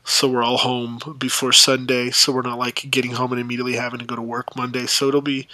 [0.04, 2.10] So we're all home before Sunday.
[2.10, 4.86] So we're not like getting home and immediately having to go to work Monday.
[4.86, 5.46] So it'll be,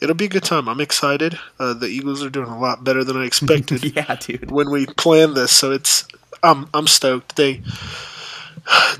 [0.00, 0.66] it'll be a good time.
[0.66, 1.38] I'm excited.
[1.58, 3.84] Uh, the Eagles are doing a lot better than I expected.
[3.94, 4.50] Yeah, dude.
[4.50, 6.08] when we planned this, so it's
[6.42, 7.36] I'm I'm stoked.
[7.36, 7.62] They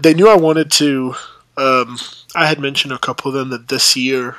[0.01, 1.15] they knew I wanted to.
[1.56, 1.97] Um,
[2.36, 4.36] I had mentioned a couple of them that this year,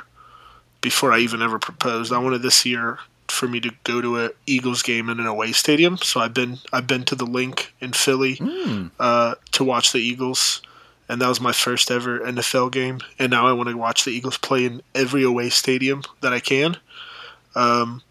[0.82, 3.00] before I even ever proposed, I wanted this year
[3.32, 5.98] for me to go to a Eagles game in an away stadium.
[5.98, 8.40] So I've been I've been to the Linc in Philly
[9.00, 10.62] uh, to watch the Eagles.
[11.08, 13.00] And that was my first ever NFL game.
[13.18, 16.40] And now I want to watch the Eagles play in every away stadium that I
[16.40, 16.78] can,
[17.56, 18.04] um,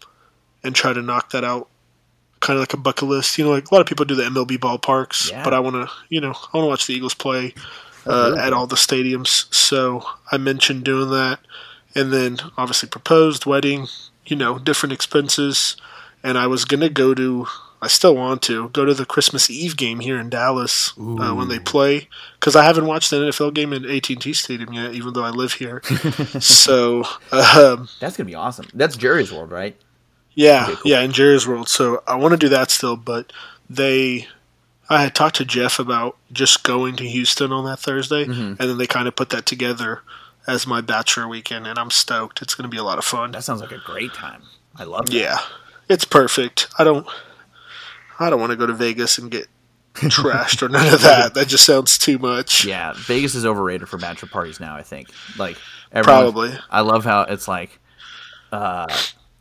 [0.63, 1.69] and try to knock that out
[2.41, 3.37] kind of like a bucket list.
[3.37, 5.43] You know, like a lot of people do the MLB ballparks, Yeah.
[5.45, 7.53] but I want to, you know, I want to watch the Eagles play
[8.05, 9.53] uh, at all the stadiums.
[9.53, 11.39] So I mentioned doing that,
[11.95, 13.87] and then obviously proposed wedding,
[14.29, 15.75] you know, different expenses,
[16.23, 17.47] and I was gonna go to.
[17.81, 21.47] I still want to go to the Christmas Eve game here in Dallas uh, when
[21.47, 25.23] they play because I haven't watched an NFL game in AT&T Stadium yet, even though
[25.23, 25.81] I live here.
[26.41, 28.65] so um, That's gonna be awesome.
[28.73, 29.77] That's Jerry's World, right?
[30.33, 30.91] yeah, Okay, cool.
[30.91, 31.69] yeah, in Jerry's World.
[31.69, 33.31] So I want to do that still, but
[33.69, 34.27] they,
[34.89, 38.41] I had talked to Jeff about just going to Houston on that Thursday, Mm-hmm.
[38.41, 40.01] and then they kind of put that together
[40.49, 42.41] as my bachelor weekend, and I'm stoked.
[42.41, 43.31] It's going to be a lot of fun.
[43.31, 44.43] That sounds like a great time.
[44.75, 45.13] I love it.
[45.13, 45.39] Yeah,
[45.87, 46.67] it's perfect.
[46.77, 47.07] I don't,
[48.19, 49.47] I don't want to go to Vegas and get
[49.93, 51.33] trashed or none of that.
[51.35, 52.65] That just sounds too much.
[52.65, 54.75] Yeah, Vegas is overrated for bachelor parties now.
[54.75, 55.57] I think like
[55.91, 56.51] Probably.
[56.69, 57.79] I love how it's like
[58.51, 58.87] uh,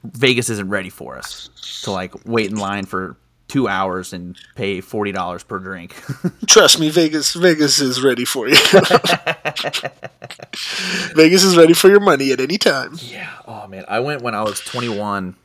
[0.05, 1.51] Vegas isn't ready for us
[1.83, 3.17] to like wait in line for
[3.49, 5.95] two hours and pay forty dollars per drink.
[6.47, 7.33] Trust me, Vegas.
[7.35, 8.57] Vegas is ready for you.
[11.15, 12.93] Vegas is ready for your money at any time.
[13.03, 13.31] yeah.
[13.47, 15.37] Oh man, I went when I was twenty one,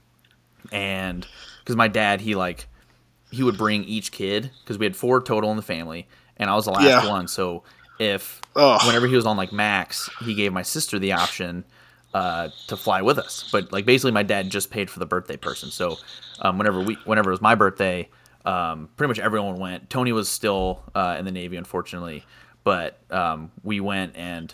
[0.71, 1.25] and
[1.59, 2.67] because my dad he like
[3.31, 6.07] he would bring each kid because we had four total in the family,
[6.37, 7.09] and I was the last Yeah.
[7.09, 7.27] one.
[7.27, 7.63] So
[7.99, 8.77] if Oh.
[8.85, 11.63] whenever he was on like max, he gave my sister the option
[12.13, 13.49] uh, to fly with us.
[13.51, 15.71] But like basically, my dad just paid for the birthday person.
[15.71, 15.97] So
[16.39, 18.09] um, whenever we whenever it was my birthday,
[18.45, 19.89] um, pretty much everyone went.
[19.89, 22.25] Tony was still uh, in the Navy, unfortunately,
[22.63, 24.53] but um, we went and.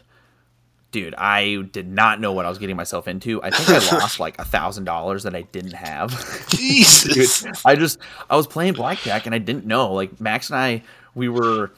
[0.92, 3.44] Dude, I did not know what I was getting myself into.
[3.44, 6.10] I think I lost like a thousand dollars that I didn't have.
[6.48, 7.44] Jesus.
[7.44, 9.94] Dude, I just I was playing blackjack and I didn't know.
[9.94, 10.82] Like Max and I,
[11.14, 11.70] we were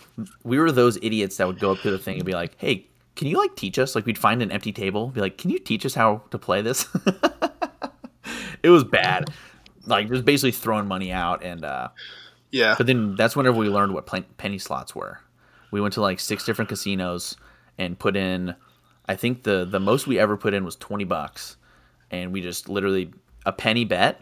[0.46, 2.88] we were those idiots that would go up to the thing and be like, "Hey,
[3.16, 5.60] can you like teach us?" Like we'd find an empty table, be like, "Can you
[5.60, 6.88] teach us how to play this?"
[8.64, 9.30] it was bad.
[9.86, 11.90] Like just basically throwing money out and uh
[12.52, 12.76] Yeah.
[12.78, 14.06] but then that's whenever we learned what
[14.38, 15.20] penny slots were.
[15.72, 17.36] We went to like six different casinos
[17.78, 18.56] and put in.
[19.08, 21.58] I think the the most we ever put in was twenty bucks,
[22.12, 23.12] and we just literally
[23.46, 24.22] a penny bet,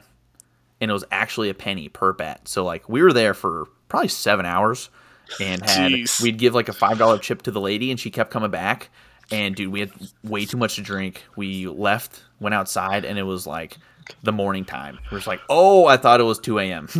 [0.79, 2.47] and it was actually a penny per bet.
[2.47, 4.89] So like we were there for probably seven hours,
[5.39, 6.21] and had Jeez.
[6.21, 8.89] we'd give like a five dollar chip to the lady, and she kept coming back.
[9.31, 9.91] And dude, we had
[10.23, 11.23] way too much to drink.
[11.35, 13.77] We left, went outside, and it was like
[14.23, 14.97] the morning time.
[15.11, 16.87] We're just like, oh, I thought it was two a.m.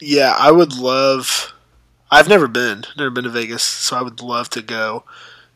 [0.00, 1.52] Yeah, I would love.
[2.10, 5.04] I've never been, never been to Vegas, so I would love to go.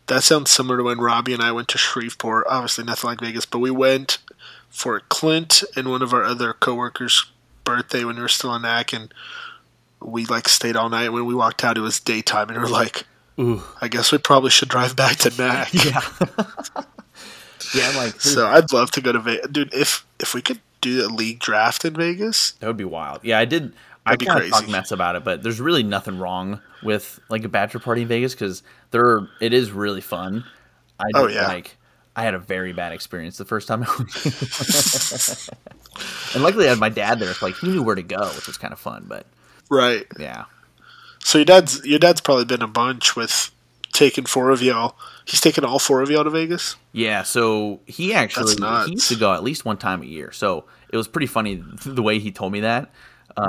[0.06, 2.46] That sounds similar to when Robbie and I went to Shreveport.
[2.48, 4.18] Obviously, nothing like Vegas, but we went
[4.68, 7.26] for Clint and one of our other coworkers'
[7.64, 9.12] birthday when we were still in NAC, and
[10.02, 11.10] we like stayed all night.
[11.10, 13.04] When we walked out, it was daytime, and we are like,
[13.38, 13.62] Ooh.
[13.80, 15.72] I guess we probably should drive back to Mac.
[15.74, 16.00] Yeah.
[17.74, 19.74] yeah, I'm like So I'd love to go to Vegas, dude.
[19.74, 23.20] If if we could do a league draft in Vegas, that would be wild.
[23.22, 23.72] Yeah, I did.
[24.06, 24.50] I kind of crazy.
[24.50, 28.08] talked mess about it, but there's really nothing wrong with like a bachelor party in
[28.08, 28.62] Vegas because
[28.92, 30.44] there it is really fun.
[30.98, 31.46] I Oh, yeah.
[31.46, 31.76] like
[32.16, 33.84] I had a very bad experience the first time.
[36.34, 38.46] And luckily, I had my dad there, so like he knew where to go, which
[38.46, 39.04] was kind of fun.
[39.08, 39.26] But
[39.70, 40.06] right?
[40.18, 40.44] yeah,
[41.22, 43.50] So your dad's your dad's probably been a bunch with
[43.92, 44.96] taking four of y'all.
[45.26, 46.76] He's taking all four of y'all to Vegas.
[46.92, 48.56] Yeah, so he actually
[48.86, 50.32] he used to go at least one time a year.
[50.32, 52.90] So it was pretty funny the way he told me that.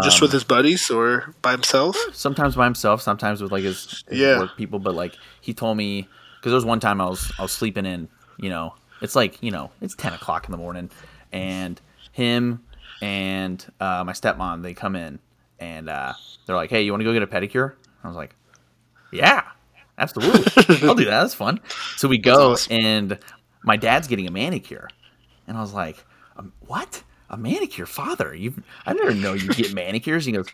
[0.03, 1.97] Just with his buddies or by himself?
[2.13, 4.37] sometimes by himself, sometimes with like his, his Yeah.
[4.37, 4.79] work people.
[4.79, 7.85] But like he told me, because there was one time I was I was sleeping
[7.85, 8.07] in,
[8.37, 10.91] you know, it's like you know it's ten o'clock in the morning,
[11.33, 11.81] and
[12.11, 12.63] him
[13.01, 15.19] and uh, my stepmom they come in
[15.61, 16.13] and uh,
[16.45, 17.73] they're like, hey, you want to go get a pedicure?
[18.03, 18.35] I was like,
[19.13, 19.43] yeah,
[19.97, 21.21] absolutely, I'll do that.
[21.21, 21.61] That's fun.
[21.95, 22.73] So we go awesome.
[22.73, 23.19] and
[23.63, 24.89] my dad's getting a manicure,
[25.47, 26.03] and I was like,
[26.35, 27.03] um, what?
[27.29, 28.35] A manicure, father?
[28.35, 28.61] You?
[28.85, 30.25] I never know you get manicures.
[30.25, 30.47] He goes,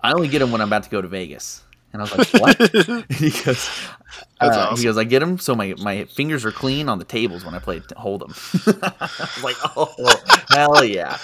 [0.00, 1.64] I only get them when I'm about to go to Vegas.
[1.92, 3.06] And I was like, what?
[3.10, 3.68] He goes,
[4.40, 4.76] uh, awesome.
[4.76, 7.54] he goes, I get them so my, my fingers are clean on the tables when
[7.54, 8.34] I play hold them.
[8.82, 9.92] I was like, oh
[10.50, 11.18] hell yeah!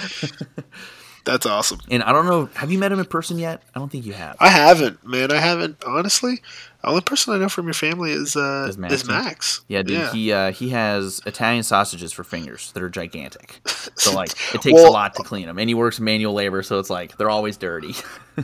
[1.26, 1.80] That's awesome.
[1.90, 3.60] And I don't know, have you met him in person yet?
[3.74, 4.36] I don't think you have.
[4.40, 5.32] I haven't, man.
[5.32, 5.82] I haven't.
[5.84, 6.36] Honestly,
[6.82, 9.04] the only person I know from your family is uh, Is is Max.
[9.08, 9.60] Max.
[9.66, 9.98] Yeah, dude.
[9.98, 10.12] Yeah.
[10.12, 13.60] He uh, he has Italian sausages for fingers that are gigantic.
[13.98, 16.62] So like, it takes Well- a lot to clean them, and he works manual labor,
[16.62, 17.94] so it's like they're always dirty.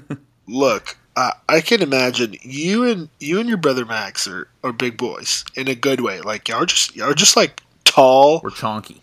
[0.48, 4.96] Look, I I can imagine you and you and your brother Max are, are big
[4.96, 6.20] boys in a good way.
[6.20, 8.40] Like y'all are just y'all are just like tall.
[8.42, 8.98] We're chonky.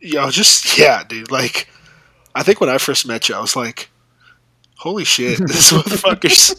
[0.00, 1.30] Y'all just yeah, dude.
[1.30, 1.68] Like
[2.34, 3.90] I think when I first met you, I was like,
[4.78, 6.54] "Holy shit, this motherfucker's."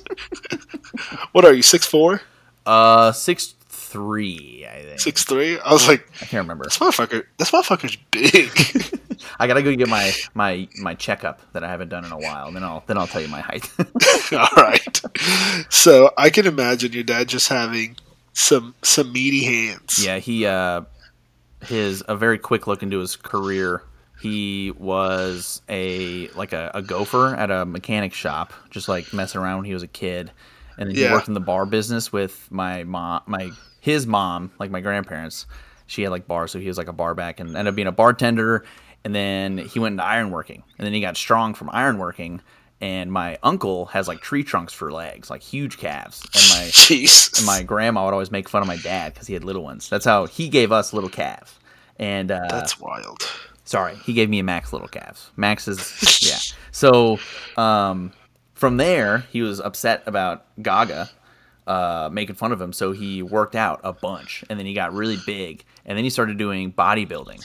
[1.33, 1.61] what are you?
[1.61, 2.21] Six four,
[2.65, 4.99] Uh, six three, I think.
[4.99, 5.59] six three?
[5.59, 6.63] I was like, I can't remember.
[6.65, 9.01] "This motherfucker, this motherfucker's big."
[9.39, 12.51] I gotta go get my my my checkup that I haven't done in a while.
[12.51, 13.69] Then I'll then I'll tell you my height.
[14.33, 15.01] All right.
[15.69, 17.97] So I can imagine your dad just having
[18.33, 20.03] some some meaty hands.
[20.03, 20.81] yeah, he uh,
[21.65, 23.81] his a very quick look into his career.
[24.17, 29.57] He was a like a, a gopher at a mechanic shop, just like messing around
[29.57, 30.31] when he was a kid,
[30.77, 31.13] and then he Yeah.
[31.13, 33.51] worked in the bar business with my mom, my
[33.81, 35.45] his mom, like my grandparents.
[35.87, 37.87] She had like bars, so he was like a bar back and ended up being
[37.87, 38.65] a bartender.
[39.03, 42.39] And then he went into ironworking, and then he got strong from ironworking.
[42.81, 46.21] And my uncle has like tree trunks for legs, like huge calves.
[46.33, 47.37] And my Jeez.
[47.37, 49.87] and my grandma would always make fun of my dad because he had little ones.
[49.89, 51.53] That's how he gave us little calves.
[51.99, 53.21] And uh, That's wild.
[53.65, 55.31] Sorry, he gave me a Max little calves.
[55.35, 56.37] Max is yeah.
[56.71, 57.19] So
[57.57, 58.13] um,
[58.53, 61.09] from there, he was upset about Gaga
[61.67, 64.93] uh, making fun of him, so he worked out a bunch, and then he got
[64.93, 67.43] really big, and then he started doing bodybuilding.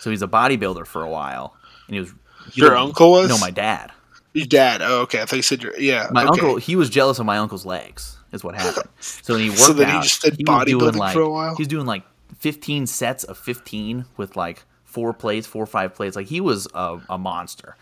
[0.00, 1.54] So he's a bodybuilder for a while,
[1.86, 2.10] and he was.
[2.54, 3.28] you Your know- uncle was?
[3.28, 3.92] No, my dad.
[4.32, 4.80] Your dad.
[4.80, 5.22] Oh, okay.
[5.22, 6.08] I thought you said your yeah.
[6.12, 6.40] My okay.
[6.40, 8.16] uncle, he was jealous of my uncle's legs.
[8.32, 8.88] Is what happened.
[9.00, 11.28] So he worked So then he out, just did was doing, bodybuilding like, for a
[11.30, 11.56] while?
[11.56, 12.04] He's doing like
[12.38, 16.16] 15 sets of 15 with like four plates, four or five plates.
[16.16, 17.76] Like he was a, a monster.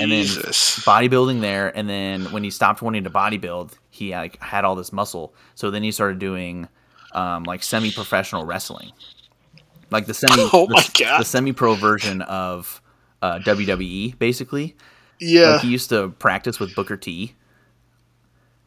[0.00, 0.80] And then Jesus.
[0.84, 4.92] bodybuilding there, and then when he stopped wanting to bodybuild, he like had all this
[4.92, 5.32] muscle.
[5.54, 6.66] So then he started doing
[7.12, 8.90] um, like semi-professional wrestling,
[9.92, 11.20] like the semi, Oh the, my God.
[11.20, 12.82] the semi-pro version of
[13.22, 14.74] uh, WWE, basically.
[15.20, 15.52] yeah.
[15.52, 17.34] Like he used to practice with Booker T.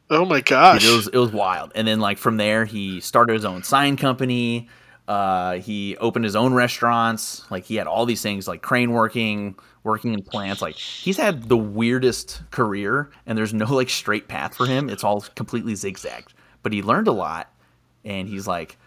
[0.09, 0.85] oh my gosh.
[0.85, 1.73] It was it was wild.
[1.75, 4.69] And then like from there, he started his own sign company.
[5.07, 7.49] Uh, he opened his own restaurants.
[7.51, 10.61] Like he had all these things like crane working, working in plants.
[10.61, 14.89] Like he's had the weirdest career, and there's no like straight path for him.
[14.89, 16.33] It's all completely zigzagged.
[16.61, 17.53] But he learned a lot,
[18.05, 18.77] and he's like,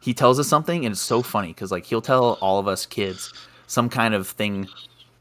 [0.00, 2.86] he tells us something, and it's so funny because like he'll tell all of us
[2.86, 3.32] kids
[3.66, 4.68] some kind of thing,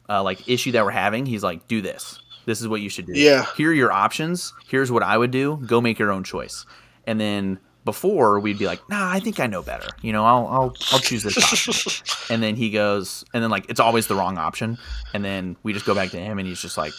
[0.08, 1.26] uh, like issue that we're having.
[1.26, 2.20] He's like, do this.
[2.46, 3.14] This is what you should do.
[3.14, 3.46] Yeah.
[3.58, 4.54] Here are your options.
[4.70, 5.58] Here's what I would do.
[5.66, 6.66] Go make your own choice.
[7.06, 9.88] And then before we'd be like, nah, I think I know better.
[10.02, 12.04] You know, I'll I'll I'll choose this option.
[12.30, 14.78] and then he goes, and then like it's always the wrong option.
[15.14, 16.92] And then we just go back to him, and he's just like,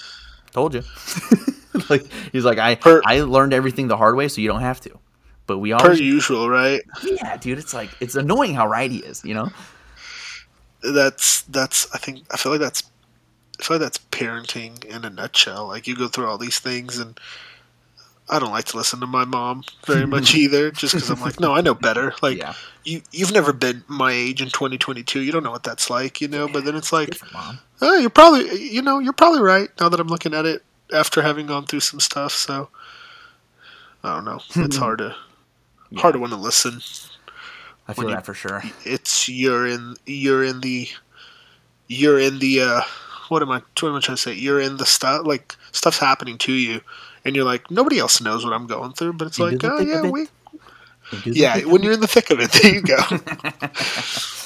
[0.50, 0.82] told you.
[1.90, 4.80] like he's like, I Per- I learned everything the hard way, so you don't have
[4.80, 4.98] to.
[5.46, 6.80] But we per usual, right?
[7.04, 7.58] yeah, dude.
[7.58, 9.22] It's like it's annoying how right he is.
[9.26, 9.50] You know.
[10.82, 11.86] That's that's.
[11.94, 12.82] I think I feel like that's.
[13.60, 15.66] I feel like that's parenting in a nutshell.
[15.66, 17.20] Like you go through all these things, and
[18.30, 21.40] I don't like to listen to my mom very much either, just because I'm like,
[21.40, 22.12] no, I know better.
[22.22, 22.54] Like Yeah.
[22.84, 25.20] you, you've never been my age in 2022.
[25.20, 26.46] You don't know what that's like, you know.
[26.48, 27.58] But then it's like, mom.
[27.80, 29.68] oh, you're probably, you know, you're probably right.
[29.80, 32.68] Now that I'm looking at it after having gone through some stuff, so
[34.04, 34.40] I don't know.
[34.56, 35.14] It's hard to
[35.90, 36.00] Yeah.
[36.00, 36.80] hard to want to listen.
[37.88, 38.62] I feel you- that for sure.
[38.84, 40.88] It's you're in you're in the
[41.86, 42.80] you're in the uh
[43.28, 44.34] what am I what am I trying to say?
[44.34, 46.80] You're in the stuff like stuff's happening to you
[47.28, 50.02] and you're like nobody else knows what I'm going through, but it's like, oh yeah,
[50.02, 50.26] we
[51.24, 52.96] yeah, when you're in the thick of it, there you go.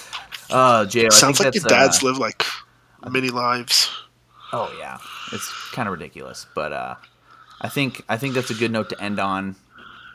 [0.55, 2.45] Oh, Jay, I Sounds think like your dad's uh, live like
[3.09, 3.91] many lives.
[4.53, 4.99] Oh yeah,
[5.33, 6.97] it's kind of ridiculous, but uh,
[7.63, 9.57] I think I think that's a good note to end on.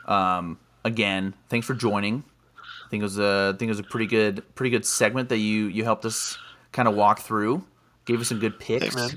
[0.06, 2.22] Um, again, thanks for joining.
[2.56, 5.28] I think it was a I think it was a pretty good pretty good segment
[5.30, 6.38] that you you helped us
[6.70, 7.64] kind of walk through.
[8.04, 8.94] Gave us some good picks.
[8.94, 9.10] Hey, man.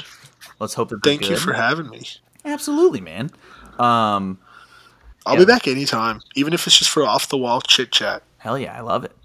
[0.60, 2.02] Let's hope that Thank you for having me.
[2.46, 3.30] Absolutely, man.
[3.80, 4.38] Um,
[5.26, 5.40] I'll Yeah.
[5.40, 8.24] be back anytime, even if it's just for off the wall chit chat.
[8.38, 9.16] hell yeah, I love it.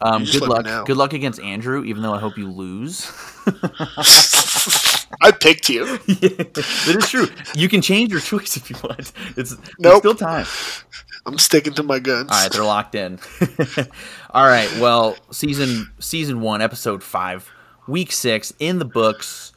[0.00, 0.66] Um, good luck.
[0.86, 1.82] Good luck against Andrew.
[1.84, 3.10] Even though I hope you lose.
[5.22, 5.98] I picked you.
[6.06, 7.28] That is true.
[7.54, 9.12] You can change your choice if you want.
[9.36, 10.00] It's, Nope.
[10.00, 10.46] still time.
[11.26, 12.30] I'm sticking to my guns.
[12.30, 13.18] All right, they're locked in.
[14.30, 17.50] All right, well, season season one, episode five,
[17.86, 19.52] week six in the books.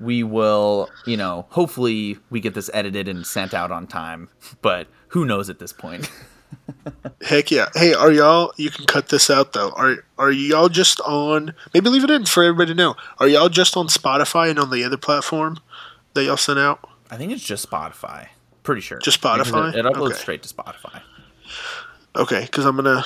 [0.00, 4.28] We will, you know, hopefully we get this edited and sent out on time,
[4.62, 6.10] but who knows at this point?
[7.22, 7.66] Heck yeah.
[7.74, 8.52] Hey, are y'all?
[8.56, 9.70] You can cut this out though.
[9.70, 11.54] Are are y'all just on?
[11.74, 12.94] Maybe leave it in for everybody to know.
[13.18, 15.58] Are y'all just on Spotify and on the other platform
[16.14, 16.88] that y'all sent out?
[17.10, 18.28] I think it's just Spotify.
[18.62, 18.98] Pretty sure.
[18.98, 19.70] Just Spotify?
[19.74, 20.18] It, it uploads Okay.
[20.18, 21.00] straight to Spotify.
[22.14, 23.04] Okay, because I'm gonna,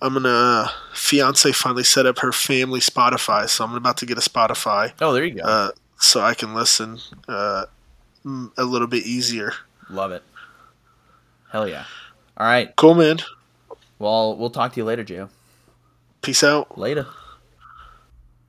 [0.00, 0.70] I'm gonna.
[0.94, 5.12] Fiance finally set up her family Spotify, so I'm about to get a Spotify, Oh,
[5.12, 5.42] there you go.
[5.42, 6.98] uh, so I can listen
[7.28, 7.66] uh,
[8.24, 9.52] a little bit easier.
[9.90, 10.22] Love it.
[11.50, 11.84] Hell yeah.
[12.36, 12.74] All right.
[12.76, 13.18] Cool, man.
[13.98, 15.28] Well, we'll talk to you later, Joe.
[16.22, 16.78] Peace out.
[16.78, 17.06] Later.